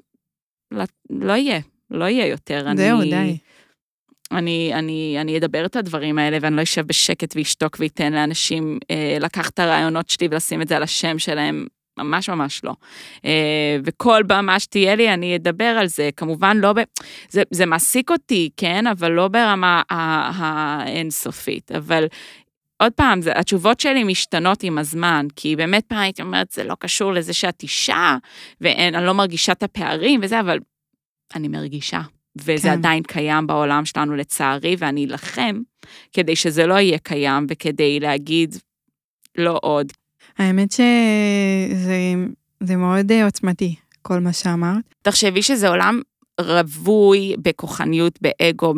לא, 0.70 0.84
לא 1.10 1.32
יהיה, 1.32 1.60
לא 1.90 2.04
יהיה 2.04 2.26
יותר. 2.26 2.66
זהו, 2.76 3.00
אני, 3.00 3.10
די. 3.10 3.36
אני, 4.32 4.70
אני, 4.74 5.16
אני 5.20 5.38
אדבר 5.38 5.66
את 5.66 5.76
הדברים 5.76 6.18
האלה 6.18 6.38
ואני 6.40 6.56
לא 6.56 6.62
אשב 6.62 6.86
בשקט 6.86 7.36
ואשתוק 7.36 7.76
ואתן 7.80 8.12
לאנשים 8.12 8.78
אה, 8.90 9.16
לקחת 9.20 9.54
את 9.54 9.58
הרעיונות 9.58 10.10
שלי 10.10 10.28
ולשים 10.30 10.62
את 10.62 10.68
זה 10.68 10.76
על 10.76 10.82
השם 10.82 11.18
שלהם. 11.18 11.66
ממש 11.98 12.28
ממש 12.28 12.64
לא. 12.64 12.72
אה, 13.24 13.76
וכל 13.84 14.22
במה 14.26 14.60
שתהיה 14.60 14.94
לי, 14.94 15.14
אני 15.14 15.36
אדבר 15.36 15.64
על 15.64 15.86
זה. 15.86 16.10
כמובן, 16.16 16.56
לא 16.56 16.72
ב... 16.72 16.76
זה, 17.28 17.42
זה 17.50 17.66
מעסיק 17.66 18.10
אותי, 18.10 18.50
כן? 18.56 18.86
אבל 18.86 19.10
לא 19.10 19.28
ברמה 19.28 19.82
האינסופית. 19.88 21.72
אבל 21.72 22.06
עוד 22.82 22.92
פעם, 22.92 23.22
זה, 23.22 23.32
התשובות 23.34 23.80
שלי 23.80 24.04
משתנות 24.04 24.62
עם 24.62 24.78
הזמן, 24.78 25.26
כי 25.36 25.56
באמת 25.56 25.84
פעם 25.86 25.98
הייתי 25.98 26.22
אומרת, 26.22 26.50
זה 26.50 26.64
לא 26.64 26.76
קשור 26.78 27.12
לזה 27.12 27.32
שאת 27.32 27.62
אישה, 27.62 28.16
ואני 28.60 29.06
לא 29.06 29.14
מרגישה 29.14 29.52
את 29.52 29.62
הפערים 29.62 30.20
וזה, 30.22 30.40
אבל 30.40 30.58
אני 31.34 31.48
מרגישה. 31.48 32.00
וזה 32.36 32.68
כן. 32.68 32.70
עדיין 32.70 33.02
קיים 33.02 33.46
בעולם 33.46 33.84
שלנו 33.84 34.16
לצערי, 34.16 34.76
ואני 34.78 35.06
אלחם 35.06 35.60
כדי 36.12 36.36
שזה 36.36 36.66
לא 36.66 36.74
יהיה 36.74 36.98
קיים, 36.98 37.46
וכדי 37.48 38.00
להגיד 38.00 38.56
לא 39.38 39.58
עוד. 39.62 39.92
האמת 40.38 40.72
שזה 40.72 42.76
מאוד 42.76 43.12
עוצמתי, 43.24 43.74
כל 44.02 44.18
מה 44.18 44.32
שאמרת. 44.32 44.94
תחשבי 45.02 45.42
שזה 45.42 45.68
עולם 45.68 46.00
רווי 46.40 47.34
בכוחניות, 47.38 48.18
באגו, 48.22 48.74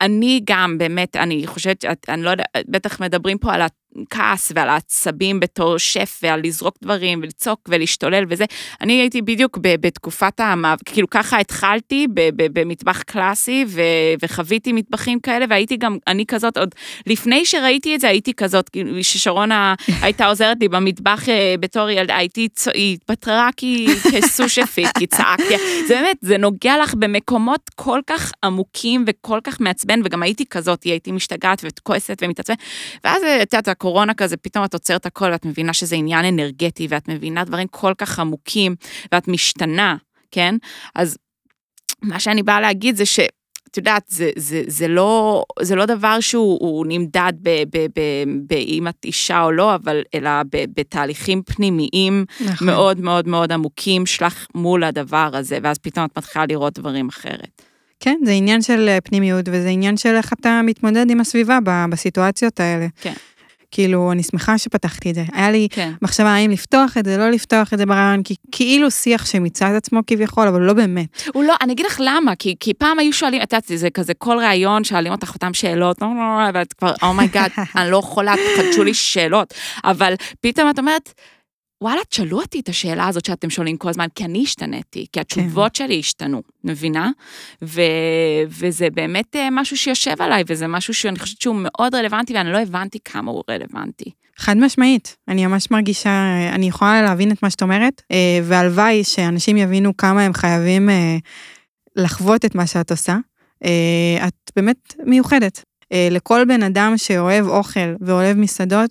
אני 0.00 0.40
גם, 0.44 0.78
באמת, 0.78 1.16
אני 1.16 1.46
חושבת, 1.46 1.84
אני 2.08 2.22
לא 2.22 2.30
יודעת, 2.30 2.46
בטח 2.68 3.00
מדברים 3.00 3.38
פה 3.38 3.52
על 3.54 3.62
הכעס 4.06 4.52
ועל 4.54 4.68
העצבים 4.68 5.40
בתור 5.40 5.78
שף 5.78 6.20
ועל 6.22 6.40
לזרוק 6.44 6.76
דברים 6.82 7.20
ולצעוק 7.22 7.60
ולהשתולל 7.68 8.24
וזה. 8.28 8.44
אני 8.80 8.92
הייתי 8.92 9.22
בדיוק 9.22 9.58
בתקופת 9.62 10.40
המאבק, 10.40 10.82
כאילו 10.84 11.10
ככה 11.10 11.38
התחלתי 11.38 12.06
במטבח 12.36 13.02
קלאסי 13.02 13.64
וחוויתי 14.22 14.72
מטבחים 14.72 15.20
כאלה 15.20 15.46
והייתי 15.48 15.76
גם, 15.76 15.98
אני 16.06 16.26
כזאת, 16.26 16.56
עוד 16.56 16.74
לפני 17.06 17.44
שראיתי 17.44 17.94
את 17.94 18.00
זה 18.00 18.08
הייתי 18.08 18.34
כזאת, 18.34 18.68
כאילו, 18.68 19.04
ששרונה 19.04 19.74
הייתה 20.02 20.26
עוזרת 20.26 20.56
לי 20.60 20.68
במטבח 20.68 21.28
אה, 21.28 21.54
בתור 21.60 21.90
ילדה, 21.90 22.16
הייתי, 22.16 22.48
היא 22.74 22.94
התפטרה 22.94 23.48
כסו-שפית, 24.12 24.88
כי 24.98 25.06
צעקתי. 25.06 25.54
זה 25.88 25.94
באמת, 25.94 26.16
זה 26.20 26.38
נוגע 26.38 26.82
לך 26.82 26.94
במקומות 26.94 27.60
כל 27.74 28.00
כך 28.06 28.32
עמוקים 28.44 29.04
וכל 29.06 29.38
כך 29.44 29.60
מעצבן, 29.60 30.00
וגם 30.04 30.22
הייתי 30.22 30.46
כזאת, 30.46 30.82
הייתי 30.82 31.12
משתגעת 31.12 31.64
וכועסת 31.64 32.22
ומתעצבנת, 32.22 32.58
ואז 33.04 33.22
את 33.42 33.52
יודעת, 33.52 33.68
הקורונה 33.88 34.14
כזה, 34.14 34.36
פתאום 34.36 34.64
את 34.64 34.74
עוצרת 34.74 35.06
הכל 35.06 35.28
ואת 35.32 35.44
מבינה 35.44 35.72
שזה 35.72 35.96
עניין 35.96 36.24
אנרגטי 36.24 36.86
ואת 36.90 37.08
מבינה 37.08 37.44
דברים 37.44 37.66
כל 37.70 37.92
כך 37.98 38.18
עמוקים 38.18 38.76
ואת 39.12 39.28
משתנה, 39.28 39.96
כן? 40.30 40.54
אז 40.94 41.18
מה 42.02 42.20
שאני 42.20 42.42
באה 42.42 42.60
להגיד 42.60 42.96
זה 42.96 43.06
ש... 43.06 43.20
את 43.70 43.76
יודעת, 43.76 44.02
זה, 44.08 44.30
זה, 44.36 44.62
זה, 44.66 44.88
לא, 44.88 45.44
זה 45.62 45.76
לא 45.76 45.86
דבר 45.86 46.20
שהוא 46.20 46.58
הוא 46.60 46.86
נמדד 46.88 47.32
באם 48.46 48.88
את 48.88 49.04
אישה 49.04 49.42
או 49.42 49.52
לא, 49.52 49.74
אבל 49.74 50.02
אלא 50.14 50.30
ב, 50.52 50.64
בתהליכים 50.76 51.42
פנימיים 51.42 52.24
נכון. 52.40 52.66
מאוד 52.66 53.00
מאוד 53.00 53.28
מאוד 53.28 53.52
עמוקים 53.52 54.06
שלך 54.06 54.46
מול 54.54 54.84
הדבר 54.84 55.30
הזה, 55.32 55.58
ואז 55.62 55.78
פתאום 55.78 56.06
את 56.06 56.18
מתחילה 56.18 56.46
לראות 56.46 56.78
דברים 56.78 57.08
אחרת. 57.08 57.62
כן, 58.00 58.18
זה 58.24 58.32
עניין 58.32 58.62
של 58.62 58.88
אה, 58.88 59.00
פנימיות, 59.00 59.44
וזה 59.48 59.68
עניין 59.68 59.96
של 59.96 60.14
איך 60.14 60.32
אתה 60.32 60.60
מתמודד 60.64 61.10
עם 61.10 61.20
הסביבה 61.20 61.58
בסיטואציות 61.90 62.60
האלה. 62.60 62.86
כן. 63.00 63.14
כאילו, 63.70 64.12
אני 64.12 64.22
שמחה 64.22 64.58
שפתחתי 64.58 65.10
את 65.10 65.14
זה. 65.14 65.24
היה 65.32 65.50
לי 65.50 65.68
כן. 65.70 65.92
מחשבה 66.02 66.28
האם 66.28 66.50
לפתוח 66.50 66.96
את 66.98 67.04
זה, 67.04 67.16
לא 67.16 67.30
לפתוח 67.30 67.72
את 67.74 67.78
זה 67.78 67.86
ברעיון, 67.86 68.22
כי 68.22 68.34
כאילו 68.52 68.90
שיח 68.90 69.26
שמיצה 69.26 69.70
את 69.70 69.74
עצמו 69.74 70.00
כביכול, 70.06 70.48
אבל 70.48 70.60
לא 70.60 70.72
באמת. 70.72 71.22
הוא 71.34 71.44
לא, 71.44 71.54
אני 71.60 71.72
אגיד 71.72 71.86
לך 71.86 72.00
למה, 72.04 72.36
כי, 72.36 72.54
כי 72.60 72.74
פעם 72.74 72.98
היו 72.98 73.12
שואלים, 73.12 73.42
את 73.42 73.52
יודעת, 73.52 73.78
זה 73.78 73.90
כזה 73.90 74.14
כל 74.14 74.38
ראיון, 74.38 74.84
שואלים 74.84 75.12
אותך 75.12 75.34
אותם 75.34 75.54
שאלות, 75.54 76.02
לא, 76.02 76.08
לא, 76.08 76.14
לא, 76.14 76.50
ואת 76.54 76.72
כבר, 76.72 76.92
oh 77.02 77.14
my 77.14 77.26
god, 77.26 77.50
אני 77.76 77.90
לא 77.90 77.96
יכולה, 77.96 78.34
תחדשו 78.56 78.84
לי 78.84 78.94
שאלות, 78.94 79.54
אבל 79.84 80.14
פתאום 80.40 80.70
את 80.70 80.78
אומרת, 80.78 81.14
וואלה, 81.82 82.00
תשאלו 82.08 82.40
אותי 82.40 82.60
את 82.60 82.68
השאלה 82.68 83.08
הזאת 83.08 83.24
שאתם 83.24 83.50
שואלים 83.50 83.76
כל 83.76 83.88
הזמן, 83.88 84.06
כי 84.14 84.24
אני 84.24 84.42
השתניתי, 84.42 85.06
כי 85.12 85.20
התשובות 85.20 85.74
שלי 85.74 85.98
השתנו, 85.98 86.42
מבינה? 86.64 87.10
ו, 87.62 87.82
וזה 88.48 88.90
באמת 88.90 89.36
אה, 89.36 89.48
משהו 89.50 89.76
שיושב 89.76 90.14
עליי, 90.22 90.42
וזה 90.46 90.66
משהו 90.66 90.94
שאני 90.94 91.18
חושבת 91.18 91.40
שהוא 91.40 91.56
מאוד 91.58 91.94
רלוונטי, 91.94 92.34
ואני 92.34 92.52
לא 92.52 92.58
הבנתי 92.58 92.98
כמה 93.04 93.30
הוא 93.30 93.42
רלוונטי. 93.50 94.10
חד 94.38 94.56
משמעית, 94.56 95.16
אני 95.28 95.46
ממש 95.46 95.70
מרגישה, 95.70 96.10
אני 96.54 96.68
יכולה 96.68 97.02
להבין 97.02 97.32
את 97.32 97.42
מה 97.42 97.50
שאת 97.50 97.62
אומרת, 97.62 98.02
אה, 98.12 98.40
והלוואי 98.44 99.04
שאנשים 99.04 99.56
יבינו 99.56 99.96
כמה 99.96 100.22
הם 100.22 100.32
חייבים 100.32 100.90
אה, 100.90 101.16
לחוות 101.96 102.44
את 102.44 102.54
מה 102.54 102.66
שאת 102.66 102.90
עושה. 102.90 103.16
אה, 103.64 104.26
את 104.28 104.50
באמת 104.56 104.94
מיוחדת. 105.04 105.64
אה, 105.92 106.08
לכל 106.10 106.44
בן 106.48 106.62
אדם 106.62 106.92
שאוהב 106.96 107.46
אוכל 107.46 107.94
ואוהב 108.00 108.36
מסעדות, 108.36 108.90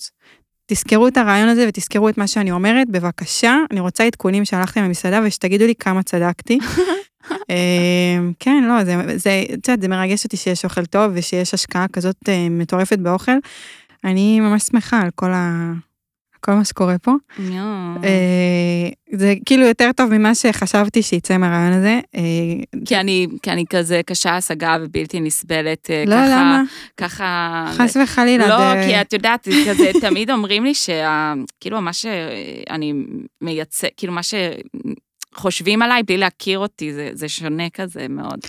תזכרו 0.67 1.07
את 1.07 1.17
הרעיון 1.17 1.49
הזה 1.49 1.65
ותזכרו 1.67 2.09
את 2.09 2.17
מה 2.17 2.27
שאני 2.27 2.51
אומרת, 2.51 2.89
בבקשה, 2.89 3.57
אני 3.71 3.79
רוצה 3.79 4.03
עדכונים 4.03 4.45
שהלכתם 4.45 4.83
למסעדה 4.83 5.19
ושתגידו 5.23 5.65
לי 5.65 5.75
כמה 5.75 6.03
צדקתי. 6.03 6.59
אה, 7.49 8.19
כן, 8.39 8.63
לא, 8.67 8.83
זה, 8.83 8.95
זה, 9.15 9.43
את 9.53 9.67
יודעת, 9.67 9.81
זה 9.81 9.87
מרגש 9.87 10.23
אותי 10.23 10.37
שיש 10.37 10.65
אוכל 10.65 10.85
טוב 10.85 11.11
ושיש 11.15 11.53
השקעה 11.53 11.87
כזאת 11.87 12.15
אה, 12.29 12.47
מטורפת 12.49 12.99
באוכל. 12.99 13.37
אני 14.03 14.39
ממש 14.39 14.63
שמחה 14.63 15.01
על 15.01 15.09
כל, 15.15 15.31
ה... 15.33 15.73
כל 16.47 16.53
מה 16.53 16.65
שקורה 16.65 16.97
פה. 16.97 17.11
אה, 18.03 18.89
זה 19.13 19.33
כאילו 19.45 19.65
יותר 19.65 19.89
טוב 19.95 20.17
ממה 20.17 20.35
שחשבתי 20.35 21.01
שיצא 21.03 21.37
מהרעיון 21.37 21.73
הזה. 21.73 21.99
אה, 22.15 22.21
כי 22.85 22.95
אני, 22.95 23.27
כי 23.41 23.51
אני 23.51 23.65
כזה 23.69 24.01
קשה 24.05 24.35
השגה 24.37 24.77
ובלתי 24.81 25.19
נסבלת, 25.19 25.89
אה, 25.91 26.03
לא, 26.07 26.15
ככה, 26.15 26.25
למה? 26.27 26.63
ככה... 26.97 27.65
חס 27.77 27.97
וחלילה. 28.03 28.47
לא, 28.47 28.57
זה- 28.57 28.87
כי 28.87 29.01
את 29.01 29.13
יודעת, 29.13 29.47
כזה, 29.69 29.91
תמיד 30.01 30.31
אומרים 30.31 30.63
לי 30.63 30.73
שה... 30.73 31.33
כאילו, 31.59 31.81
מה 31.81 31.93
שאני 31.93 32.93
מייצא, 33.41 33.87
כאילו, 33.97 34.13
מה 34.13 34.21
שחושבים 35.33 35.81
עליי 35.81 36.03
בלי 36.03 36.17
להכיר 36.17 36.59
אותי, 36.59 36.93
זה, 36.93 37.09
זה 37.13 37.29
שונה 37.29 37.69
כזה 37.69 38.07
מאוד. 38.09 38.39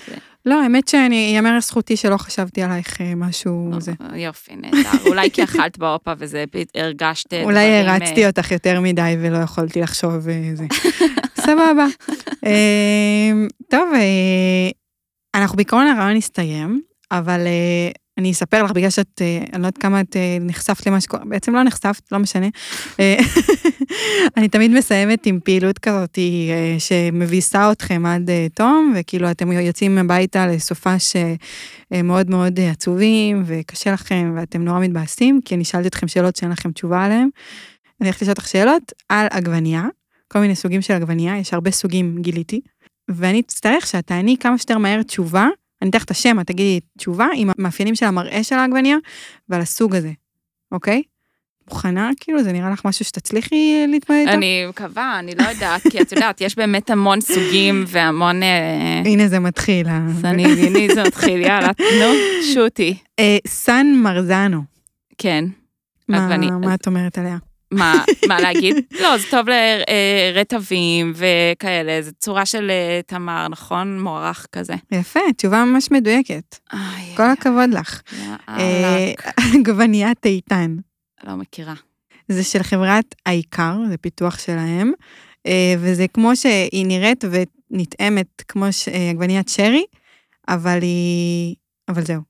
זה, 0.48 0.54
לא, 0.54 0.62
האמת 0.62 0.88
שאני, 0.88 1.32
יאמר 1.36 1.56
לזכותי 1.56 1.96
שלא 1.96 2.16
חשבתי 2.16 2.62
עלייך 2.62 3.00
אה, 3.00 3.14
משהו 3.14 3.70
זה. 3.78 3.92
יופי, 4.14 4.56
נהדר. 4.56 4.90
אולי 5.08 5.30
כי 5.30 5.44
אכלת 5.44 5.78
באופה 5.78 6.12
וזה, 6.18 6.44
הרגשת 6.74 7.34
אולי 7.34 7.80
דברים, 7.80 7.88
הרצתי 7.88 8.22
אה, 8.22 8.26
אותך 8.26 8.50
יותר 8.50 8.80
מדי 8.80 9.16
ולא 9.20 9.38
יכולתי 9.38 9.80
לחשוב 9.80 10.14
וזה. 10.16 10.64
סבבה. 11.46 11.86
אה, 12.46 13.32
טוב, 13.70 13.88
אה, 13.94 14.70
אנחנו 15.34 15.56
בעיקרון 15.56 15.86
הרעיון 15.86 16.16
הסתיים, 16.16 16.80
אבל 17.10 17.46
אה, 17.46 17.90
אני 18.18 18.30
אספר 18.30 18.62
לך 18.62 18.70
בגלל 18.70 18.90
שאת, 18.90 19.22
אה, 19.22 19.38
אני 19.38 19.62
לא 19.62 19.66
יודעת 19.66 19.78
כמה 19.78 20.00
את 20.00 20.16
אה, 20.16 20.38
נחשפת 20.40 20.86
למה 20.86 21.00
שקורה, 21.00 21.24
בעצם 21.24 21.54
לא 21.54 21.62
נחשפת, 21.62 22.12
לא 22.12 22.18
משנה. 22.18 22.46
אה, 23.00 23.16
אני 24.36 24.48
תמיד 24.48 24.70
מסיימת 24.70 25.26
עם 25.26 25.40
פעילות 25.44 25.78
כזאת 25.78 26.18
שמביסה 26.78 27.72
אתכם 27.72 28.06
עד 28.06 28.30
תום, 28.54 28.94
וכאילו 28.96 29.30
אתם 29.30 29.52
יוצאים 29.52 29.98
הביתה 29.98 30.46
לסופש 30.46 31.16
אה, 31.92 32.02
מאוד 32.02 32.60
עצובים, 32.60 33.42
וקשה 33.46 33.92
לכם, 33.92 34.32
ואתם 34.36 34.64
נורא 34.64 34.80
מתבאסים, 34.80 35.40
כי 35.44 35.54
אני 35.54 35.64
שאלתי 35.64 35.88
אתכם 35.88 36.08
שאלות 36.08 36.36
שאין 36.36 36.50
לכם 36.50 36.72
תשובה 36.72 37.04
עליהן. 37.04 37.28
אני 38.00 38.08
הולכת 38.08 38.22
לשאול 38.22 38.32
אותך 38.32 38.48
שאלות 38.48 38.92
על 39.08 39.26
עגבנייה, 39.30 39.84
כל 40.28 40.38
מיני 40.38 40.56
סוגים 40.56 40.82
של 40.82 40.94
עגבנייה, 40.94 41.38
יש 41.38 41.54
הרבה 41.54 41.70
סוגים 41.70 42.16
גיליתי, 42.20 42.60
ואני 43.08 43.40
אצטרך 43.40 43.86
שאת 43.86 44.06
תעני 44.06 44.36
כמה 44.40 44.58
שיותר 44.58 44.78
מהר 44.78 45.02
תשובה, 45.02 45.48
אני 45.82 45.90
אתן 45.90 45.98
לך 45.98 46.04
את 46.04 46.10
השם, 46.10 46.40
את 46.40 46.46
תגידי 46.46 46.80
תשובה 46.98 47.26
עם 47.34 47.50
המאפיינים 47.58 47.94
של 47.94 48.06
המראה 48.06 48.44
של 48.44 48.54
העגבנייה 48.54 48.96
ועל 49.48 49.60
הסוג 49.60 49.94
הזה, 49.94 50.12
אוקיי? 50.72 51.02
מוכנה? 51.70 52.10
כאילו, 52.20 52.42
זה 52.42 52.52
נראה 52.52 52.70
לך 52.70 52.84
משהו 52.84 53.04
שתצליחי 53.04 53.84
להתמודד 53.88 54.20
איתו? 54.20 54.32
אני 54.32 54.66
מקווה, 54.68 55.18
אני 55.18 55.34
לא 55.38 55.42
יודעת, 55.42 55.82
כי 55.90 56.00
את 56.02 56.12
יודעת, 56.12 56.40
יש 56.40 56.56
באמת 56.56 56.90
המון 56.90 57.20
סוגים 57.20 57.84
והמון... 57.86 58.42
אה, 58.42 59.02
הנה 59.04 59.28
זה 59.28 59.38
מתחיל. 59.38 59.88
ה- 59.88 60.06
אז 60.10 60.24
אני, 60.24 60.44
הנה 60.44 60.94
זה 60.94 61.02
מתחיל, 61.02 61.40
יאללה, 61.40 61.70
נו, 62.00 62.14
שוטי. 62.54 62.98
אה, 63.18 63.36
סן 63.46 63.86
מרזנו, 64.02 64.62
כן. 65.18 65.44
מה 66.08 66.74
את 66.74 66.86
אומרת 66.86 67.18
עליה? 67.18 67.36
מה, 67.70 68.04
מה 68.28 68.40
להגיד? 68.40 68.76
לא, 69.00 69.18
זה 69.18 69.24
טוב 69.30 69.46
לרטבים 70.34 71.12
וכאלה, 71.16 72.02
זו 72.02 72.10
צורה 72.18 72.46
של 72.46 72.70
אה, 72.70 73.00
תמר, 73.06 73.48
נכון? 73.48 74.00
מוערך 74.00 74.46
כזה. 74.52 74.74
יפה, 74.90 75.20
תשובה 75.36 75.64
ממש 75.64 75.90
מדויקת. 75.90 76.56
כל 77.16 77.30
הכבוד 77.30 77.70
לך. 77.70 78.02
אה, 78.48 79.12
עגבניית 79.54 80.26
איתן. 80.26 80.76
לא 81.24 81.36
מכירה. 81.36 81.74
זה 82.28 82.44
של 82.44 82.62
חברת 82.62 83.14
העיקר, 83.26 83.76
זה 83.88 83.96
פיתוח 83.96 84.38
שלהם, 84.38 84.92
אה, 85.46 85.74
וזה 85.78 86.08
כמו 86.08 86.36
שהיא 86.36 86.86
נראית 86.86 87.24
ונטעמת 87.30 88.42
כמו 88.48 88.64
אה, 88.64 89.10
עגבניית 89.10 89.48
שרי, 89.48 89.84
אבל 90.48 90.78
היא... 90.82 91.54
אבל 91.88 92.04
זהו. 92.04 92.20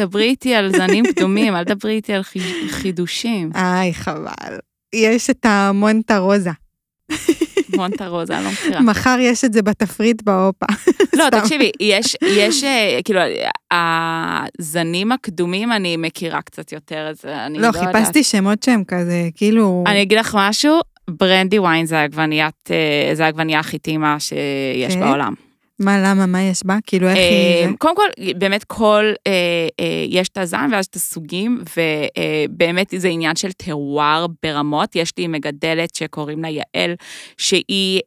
דברי 0.00 0.24
איתי 0.24 0.54
על 0.54 0.72
זנים 0.76 1.04
קדומים, 1.16 1.56
אל 1.56 1.64
דברי 1.64 1.92
איתי 1.92 2.12
על 2.12 2.22
חי- 2.22 2.68
חידושים. 2.68 3.50
איי, 3.54 3.94
חבל. 3.94 4.58
יש 4.94 5.30
את 5.30 5.46
המונטה 5.46 6.18
רוזה. 6.18 6.50
מונטה 7.76 8.06
רוזה, 8.06 8.36
אני 8.36 8.44
לא 8.44 8.50
מכירה. 8.50 8.80
מחר 8.80 9.16
יש 9.20 9.44
את 9.44 9.52
זה 9.52 9.62
בתפריט 9.62 10.22
באופה. 10.22 10.66
לא. 11.16 11.24
תקשיבי, 11.30 11.70
יש, 11.80 12.16
יש, 12.22 12.64
אה, 12.64 12.98
כאילו, 13.04 13.20
הזנים 13.70 15.12
הקדומים 15.12 15.72
אני 15.72 15.96
מכירה 15.96 16.42
קצת 16.42 16.72
יותר, 16.72 17.08
אז 17.10 17.24
אני 17.24 17.58
לא 17.58 17.62
לא, 17.62 17.66
יודעת. 17.66 17.96
חיפשתי 17.96 18.24
שמות 18.24 18.62
שהם 18.62 18.82
כזה, 18.88 19.28
כאילו... 19.34 19.84
אני 19.86 20.02
אגיד 20.02 20.18
לך 20.18 20.36
משהו, 20.38 20.80
ברנדי 21.10 21.58
ויין 21.58 21.86
זה 21.86 21.96
אה, 22.70 23.10
זה 23.14 23.24
העגבנייה 23.24 23.60
הכי 23.60 23.78
טעימה 23.78 24.20
שיש 24.20 24.94
כן? 24.94 25.00
בעולם. 25.00 25.34
מה, 25.78 25.98
למה, 26.04 26.26
מה 26.26 26.42
יש 26.42 26.60
בה? 26.64 26.78
כאילו, 26.86 27.08
איך 27.08 27.16
היא... 27.16 27.64
אה, 27.64 27.70
זה? 27.70 27.76
קודם 27.78 27.96
כל, 27.96 28.08
באמת 28.38 28.64
כל, 28.64 29.12
אה, 29.26 29.32
אה, 29.80 30.04
יש 30.08 30.28
את 30.28 30.38
הזן 30.38 30.68
ואז 30.72 30.86
את 30.86 30.96
הסוגים, 30.96 31.62
ובאמת 31.76 32.94
זה 32.96 33.08
עניין 33.08 33.36
של 33.36 33.52
טרואר 33.52 34.26
ברמות. 34.42 34.96
יש 34.96 35.12
לי 35.18 35.26
מגדלת 35.26 35.94
שקוראים 35.94 36.42
לה 36.42 36.48
יעל, 36.48 36.94
שהיא... 37.36 38.00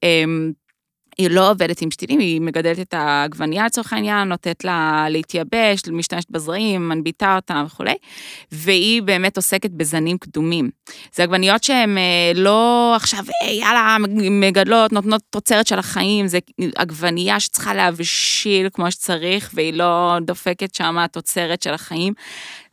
היא 1.17 1.29
לא 1.29 1.51
עובדת 1.51 1.81
עם 1.81 1.91
שתילים, 1.91 2.19
היא 2.19 2.41
מגדלת 2.41 2.79
את 2.79 2.93
העגבנייה 2.93 3.65
לצורך 3.65 3.93
העניין, 3.93 4.27
נותנת 4.27 4.63
לה 4.63 5.05
להתייבש, 5.09 5.81
משתמשת 5.91 6.29
בזרעים, 6.31 6.89
מנביטה 6.89 7.35
אותם 7.35 7.63
וכולי, 7.67 7.95
והיא 8.51 9.01
באמת 9.01 9.37
עוסקת 9.37 9.69
בזנים 9.69 10.17
קדומים. 10.17 10.69
זה 11.13 11.23
עגבניות 11.23 11.63
שהן 11.63 11.97
אה, 11.97 12.31
לא 12.35 12.93
עכשיו, 12.95 13.23
"היי, 13.41 13.59
יאללה, 13.59 13.97
מגדלות, 14.31 14.93
נותנות 14.93 15.21
תוצרת 15.29 15.67
של 15.67 15.79
החיים, 15.79 16.27
זה 16.27 16.39
עגבנייה 16.75 17.39
שצריכה 17.39 17.73
להבשיל 17.73 18.69
כמו 18.73 18.91
שצריך, 18.91 19.51
והיא 19.53 19.73
לא 19.73 20.17
דופקת 20.21 20.75
שם 20.75 20.97
התוצרת 20.97 21.61
של 21.61 21.73
החיים. 21.73 22.13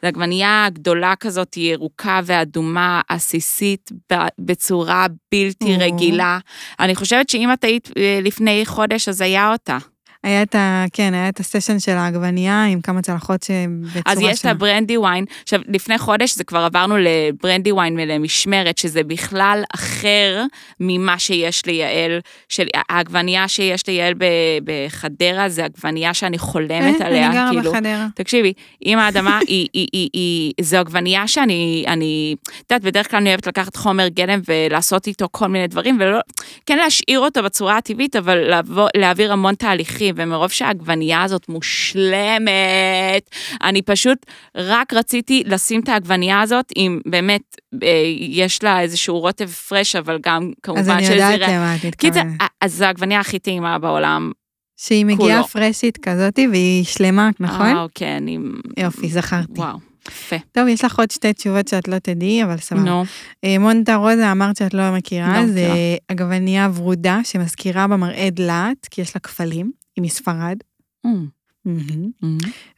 זו 0.03 0.09
עגבנייה 0.09 0.67
גדולה 0.73 1.15
כזאת, 1.17 1.57
ירוקה 1.57 2.21
ואדומה, 2.25 3.01
עסיסית, 3.09 3.91
בצורה 4.39 5.07
בלתי. 5.33 5.77
רגילה. 5.77 6.39
אני 6.81 6.95
חושבת 6.95 7.31
שאם 7.31 7.53
את 7.53 7.65
היית 7.65 7.91
אה, 7.99 8.21
לפני 8.23 8.67
חודש, 8.67 9.09
אז 9.09 9.21
היה 9.21 9.53
אותה. 9.53 9.79
היה 10.25 10.43
את 10.43 10.55
ה... 10.55 10.85
כן, 10.93 11.15
היה 11.15 11.29
את 11.29 11.41
הסשן 11.41 11.79
של 11.79 11.93
העגבנייה 11.93 12.65
עם 12.65 12.81
כמה 12.81 13.03
צלחות 13.03 13.43
שבצורה 13.43 14.03
אז 14.07 14.21
יש 14.21 14.39
את 14.39 14.43
שונה. 14.43 14.53
הברנדי 14.53 14.97
וויין, 14.97 15.25
עכשיו 15.43 15.61
לפני 15.69 15.99
חודש 15.99 16.35
זה 16.35 16.45
כבר 16.45 16.59
עברנו 16.59 16.95
לברנדי 16.99 17.73
וויין 17.73 17.95
ולמשמרת, 17.99 18.79
שזה 18.79 19.03
בכלל 19.03 19.63
אחר 19.75 20.45
ממה 20.81 21.19
שיש 21.19 21.67
ליעל, 21.67 22.21
של 22.49 22.67
העגבנייה 22.75 23.49
שיש 23.49 23.87
ליעל 23.87 24.15
ב- 24.15 24.25
בחדרה, 24.65 25.49
זה 25.49 25.65
עגבנייה 25.65 26.15
שאני 26.15 26.39
חולמת 26.39 27.01
אה, 27.01 27.07
עליה, 27.07 27.27
אני 27.27 27.35
גרה 27.35 27.51
כאילו. 27.51 27.73
בחדרה. 27.73 28.07
תקשיבי, 28.15 28.53
אם 28.87 28.99
האדמה 28.99 29.39
היא, 29.49 29.69
היא, 29.73 29.89
היא, 29.93 30.09
היא, 30.13 30.53
זו 30.61 30.77
עגבנייה 30.77 31.29
שאני, 31.29 31.85
אני, 31.87 32.35
את 32.43 32.71
יודעת, 32.71 32.83
בדרך 32.83 33.11
כלל 33.11 33.21
אני 33.21 33.31
אוהבת 33.31 33.47
לקחת 33.47 33.77
חומר 33.77 34.09
גלם 34.09 34.41
ולעשות 34.49 35.07
איתו 35.07 35.29
כל 35.31 35.47
מיני 35.47 35.67
דברים, 35.67 35.97
ולא, 36.01 36.19
כן 36.67 36.79
להשאיר 36.79 37.21
אותו 37.21 37.43
בצורה 37.43 37.77
הטבעית, 37.77 38.17
אבל 38.17 38.61
להעביר 38.97 39.33
המון 39.33 39.55
תהליכים, 39.55 40.08
ומרוב 40.17 40.51
שהעגבנייה 40.51 41.23
הזאת 41.23 41.49
מושלמת, 41.49 43.31
אני 43.63 43.83
פשוט 43.83 44.27
רק 44.55 44.95
רציתי 44.95 45.43
לשים 45.47 45.81
את 45.81 45.89
העגבנייה 45.89 46.41
הזאת, 46.41 46.73
אם 46.77 47.01
באמת 47.07 47.57
אה, 47.83 47.89
יש 48.19 48.63
לה 48.63 48.81
איזשהו 48.81 49.19
רוטב 49.19 49.49
פרש, 49.51 49.97
אבל 49.97 50.19
גם 50.23 50.53
כמובן 50.63 50.81
אז 50.81 50.89
אני 50.89 51.05
שזה 51.05 51.15
יודעת 51.15 51.41
למה 51.41 51.77
את 51.77 51.85
מתכוונת. 51.85 52.27
אז 52.61 52.75
זו 52.75 52.85
העגבנייה 52.85 53.21
הכי 53.21 53.39
טעימה 53.39 53.79
בעולם. 53.79 54.33
שהיא 54.81 55.05
מגיעה 55.05 55.43
כולו. 55.43 55.49
פרשית 55.49 55.99
כזאתי 55.99 56.49
והיא 56.49 56.85
שלמה, 56.85 57.31
נכון? 57.41 57.67
וואו, 57.67 57.87
כן, 57.95 58.25
עם... 58.29 58.61
יופי, 58.79 59.09
זכרתי. 59.09 59.61
וואו, 59.61 59.79
יפה. 60.09 60.37
טוב, 60.53 60.69
יש 60.69 60.85
לך 60.85 60.99
עוד 60.99 61.11
שתי 61.11 61.33
תשובות 61.33 61.69
שאת 61.69 61.89
לא 61.89 61.99
תדעי, 61.99 62.45
אבל 62.45 62.57
סבבה. 62.57 62.83
נו, 62.83 63.05
אה, 63.45 63.59
מונטה 63.59 63.97
רוזה 63.97 64.33
אמרת 64.33 64.57
שאת 64.57 64.75
לא 64.75 64.93
מכירה, 64.93 65.41
לא 65.41 65.47
זה. 65.47 65.69
עגבנייה 66.09 66.69
ורודה 66.75 67.21
שמזכירה 67.25 67.87
במראה 67.87 68.29
דלעת, 68.31 68.87
כי 68.91 69.01
יש 69.01 69.17
לה 69.17 69.21
כפלים, 69.21 69.73
היא 69.99 70.05
מספרד. 70.05 70.57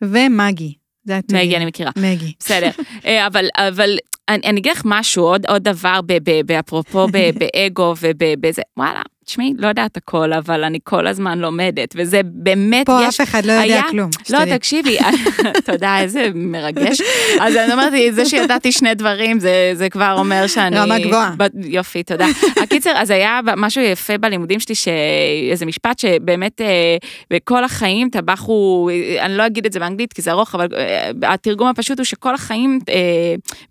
ומגי. 0.02 0.74
מגי. 1.06 1.56
אני 1.56 1.66
מכירה. 1.66 1.90
מגי. 1.96 2.32
בסדר, 2.40 2.70
אה, 3.04 3.26
אבל, 3.26 3.46
אבל 3.56 3.96
אני, 4.28 4.60
אגיד 4.60 4.72
לך 4.72 4.82
משהו, 4.84 5.24
עוד, 5.24 5.46
עוד 5.46 5.62
דבר, 5.62 6.00
באפרופו 6.46 7.06
ב- 7.12 7.30
באגו 7.40 7.94
ובזה, 8.00 8.62
וואלה, 8.76 9.02
תשמעי, 9.30 9.52
לא 9.58 9.68
יודעת 9.68 9.96
הכל, 9.96 10.32
אבל 10.32 10.64
אני 10.64 10.78
כל 10.84 11.06
הזמן 11.06 11.38
לומדת, 11.38 11.94
וזה 11.96 12.20
באמת, 12.24 12.86
פה 12.86 12.98
יש... 13.08 13.20
אף 13.20 13.28
אחד 13.28 13.44
לא 13.44 13.52
יודע 13.52 13.62
היה- 13.64 13.82
כלום. 13.90 14.10
לא. 14.30 14.38
תקשיבי, 14.56 14.98
תודה, 15.66 16.00
איזה 16.00 16.28
מרגש. 16.34 17.00
אז 17.40 17.56
אני 17.56 17.72
אומרת, 17.72 17.92
זה 18.12 18.24
שידעתי 18.24 18.72
שני 18.72 18.94
דברים, 18.94 19.40
זה, 19.40 19.70
זה 19.74 19.88
כבר 19.88 20.14
אומר 20.18 20.46
שאני... 20.46 20.78
רמה 20.78 20.98
גבוהה. 20.98 21.34
ב- 21.36 21.64
יופי, 21.64 22.02
תודה. 22.02 22.26
הקיצר, 22.62 22.92
אז 22.96 23.10
היה 23.10 23.40
משהו 23.56 23.82
יפה 23.82 24.18
בלימודים 24.18 24.60
שלי, 24.60 24.74
שאיזה 24.74 25.66
משפט 25.66 25.98
שבאמת 25.98 26.60
אה, 26.60 26.96
בכל 27.30 27.64
החיים 27.64 28.08
טבח 28.08 28.40
הוא, 28.46 28.90
אה, 28.90 29.24
אני 29.26 29.36
לא 29.36 29.46
אגיד 29.46 29.66
את 29.66 29.72
זה 29.72 29.80
באנגלית 29.80 30.12
כי 30.12 30.22
זה 30.22 30.30
ארוך, 30.30 30.54
אבל 30.54 30.66
אה, 30.76 31.10
התרגום 31.32 31.68
הפשוט 31.68 31.98
הוא 31.98 32.04
שכל 32.04 32.34
החיים, 32.34 32.78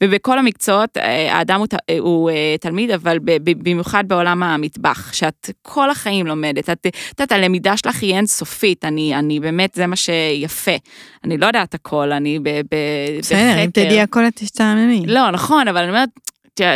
ובכל 0.03 0.39
המקצועות, 0.39 0.89
האדם 1.29 1.59
הוא, 1.59 1.67
הוא 1.99 2.29
תלמיד, 2.61 2.91
אבל 2.91 3.17
במיוחד 3.43 4.03
בעולם 4.07 4.43
המטבח, 4.43 5.13
שאת 5.13 5.48
כל 5.61 5.89
החיים 5.89 6.27
לומדת, 6.27 6.69
את 6.69 6.85
יודעת, 7.19 7.31
הלמידה 7.31 7.77
שלך 7.77 8.01
היא 8.01 8.15
אינסופית, 8.15 8.85
אני, 8.85 9.15
אני 9.15 9.39
באמת, 9.39 9.73
זה 9.75 9.87
מה 9.87 9.95
שיפה. 9.95 10.75
אני 11.23 11.37
לא 11.37 11.45
יודעת 11.45 11.73
הכל, 11.73 12.11
אני 12.11 12.39
ב- 12.39 12.49
ב- 12.49 13.19
בסדר, 13.19 13.63
אם. 13.65 13.69
תדעי 13.69 14.01
הכל 14.01 14.27
את 14.27 14.33
תשתעממי. 14.35 15.03
לא, 15.07 15.31
נכון, 15.31 15.67
אבל 15.67 15.77
אני 15.81 15.89
אומרת, 15.89 16.09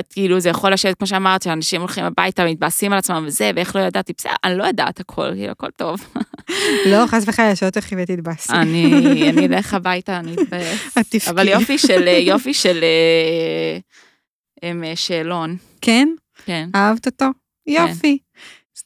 כאילו 0.10 0.40
זה 0.40 0.50
יכול 0.50 0.74
לשבת, 0.74 0.98
כמו 0.98 1.08
שאמרת, 1.08 1.42
שאנשים 1.42 1.82
הולכים 1.82 2.04
הביתה, 2.04 2.46
מתבאסים 2.46 2.94
על 2.94 3.00
עצמם 3.00 3.24
וזה, 3.28 3.52
ואיך 3.56 3.76
לא 3.76 3.82
ידעתי, 3.82 4.14
בסדר, 4.18 4.34
אני 4.44 4.58
לא 4.58 4.64
יודעת 4.64 5.00
הכל, 5.00 5.30
כאילו, 5.36 5.52
הכל 5.52 5.68
טוב. 5.78 6.08
לא, 6.92 7.08
חס 7.08 7.24
וחלילה, 7.28 7.56
שלא 7.56 7.70
תלכי 7.70 7.96
ותתבאסי. 7.98 8.54
אני 8.54 9.30
אני 9.30 9.46
אלך 9.46 9.74
הביתה, 9.74 10.18
אני 10.20 10.34
אתבאס. 10.44 10.98
את 11.00 11.06
תבכי. 11.10 11.30
אבל 11.30 11.48
יופי 11.48 11.78
של, 11.78 12.08
יופי 12.08 12.54
של 12.54 12.84
אה, 14.64 14.70
אה, 14.84 14.96
שאלון, 14.96 15.58
כן? 15.82 16.10
כן. 16.46 16.70
אהבת 16.76 17.06
אותו? 17.06 17.26
יופי. 17.68 18.18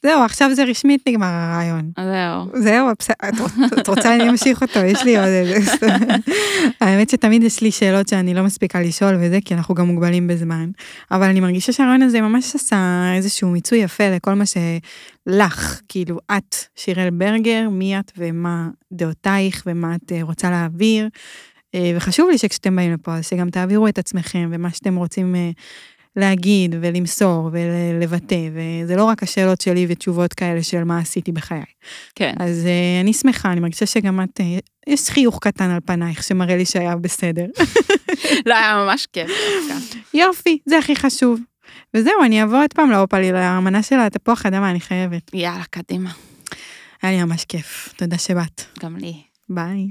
זהו, 0.02 0.22
עכשיו 0.22 0.54
זה 0.54 0.64
רשמית 0.64 1.08
נגמר 1.08 1.26
הרעיון. 1.26 1.90
זהו. 1.98 2.62
זהו, 2.62 2.90
את 2.90 3.34
רוצ- 3.40 3.78
את 3.80 3.88
רוצה 3.88 4.14
אני 4.14 4.30
אמשיך 4.30 4.62
אותו, 4.62 4.80
יש 4.80 5.02
לי 5.04 5.16
עוד 5.16 5.26
איזה... 5.26 5.70
האמת 6.80 7.10
שתמיד 7.10 7.42
יש 7.42 7.60
לי 7.60 7.70
שאלות 7.70 8.08
שאני 8.08 8.34
לא 8.34 8.42
מספיקה 8.42 8.80
לשאול 8.80 9.14
וזה, 9.20 9.38
כי 9.44 9.54
אנחנו 9.54 9.74
גם 9.74 9.86
מוגבלים 9.86 10.26
בזמן. 10.28 10.70
אבל 11.10 11.26
אני 11.28 11.40
מרגישה 11.40 11.72
שהרעיון 11.72 12.02
הזה 12.02 12.20
ממש 12.20 12.54
עשה 12.54 12.76
איזשהו 13.16 13.50
מיצוי 13.50 13.78
יפה 13.78 14.08
לכל 14.08 14.34
מה 14.34 14.44
שלך, 14.46 15.80
כאילו 15.88 16.18
את, 16.36 16.56
שיראל 16.76 17.10
ברגר, 17.10 17.68
מי 17.70 17.98
את 17.98 18.12
ומה 18.18 18.68
דעותייך 18.92 19.62
ומה 19.66 19.94
את 19.94 20.12
אה, 20.12 20.22
רוצה 20.22 20.50
להעביר. 20.50 21.08
אה, 21.74 21.92
וחשוב 21.96 22.28
לי 22.30 22.38
שכשאתם 22.38 22.76
באים 22.76 22.92
לפה, 22.92 23.14
אז 23.14 23.28
שגם 23.28 23.50
תעבירו 23.50 23.88
את 23.88 23.98
עצמכם 23.98 24.48
ומה 24.52 24.70
שאתם 24.70 24.96
רוצים 24.96 25.34
אה, 25.34 25.50
להגיד 26.18 26.74
ולמסור 26.80 27.50
ולבטא, 27.52 28.48
וזה 28.52 28.96
לא 28.96 29.04
רק 29.04 29.22
השאלות 29.22 29.60
שלי 29.60 29.86
ותשובות 29.88 30.34
כאלה 30.34 30.62
של 30.62 30.84
מה 30.84 30.98
עשיתי 30.98 31.32
בחיי. 31.32 31.62
כן. 32.14 32.34
אז 32.38 32.64
uh, 32.64 33.02
אני 33.04 33.12
שמחה, 33.12 33.52
אני 33.52 33.60
מרגישה 33.60 33.86
שגם 33.86 34.20
את, 34.20 34.40
uh, 34.40 34.42
יש 34.86 35.08
חיוך 35.10 35.38
קטן 35.42 35.70
על 35.70 35.80
פנייך 35.84 36.22
שמראה 36.22 36.56
לי 36.56 36.64
שהיה 36.64 36.96
בסדר. 36.96 37.46
לא, 38.46 38.54
היה 38.54 38.84
ממש 38.84 39.06
כיף. 39.12 39.30
יופי, 40.14 40.58
זה 40.66 40.78
הכי 40.78 40.96
חשוב. 40.96 41.40
וזהו, 41.94 42.24
אני 42.24 42.42
אבוא 42.42 42.62
עוד 42.62 42.72
פעם 42.74 42.90
לאופלי, 42.90 43.32
לאמנה 43.32 43.82
של 43.82 44.00
התפוח 44.00 44.46
אדמה, 44.46 44.70
אני 44.70 44.80
חייבת. 44.80 45.30
יאללה, 45.34 45.64
קדימה. 45.70 46.10
היה 47.02 47.12
לי 47.12 47.24
ממש 47.24 47.44
כיף, 47.44 47.94
תודה 47.96 48.18
שבאת. 48.18 48.62
גם 48.80 48.96
לי. 48.96 49.14
ביי. 49.48 49.90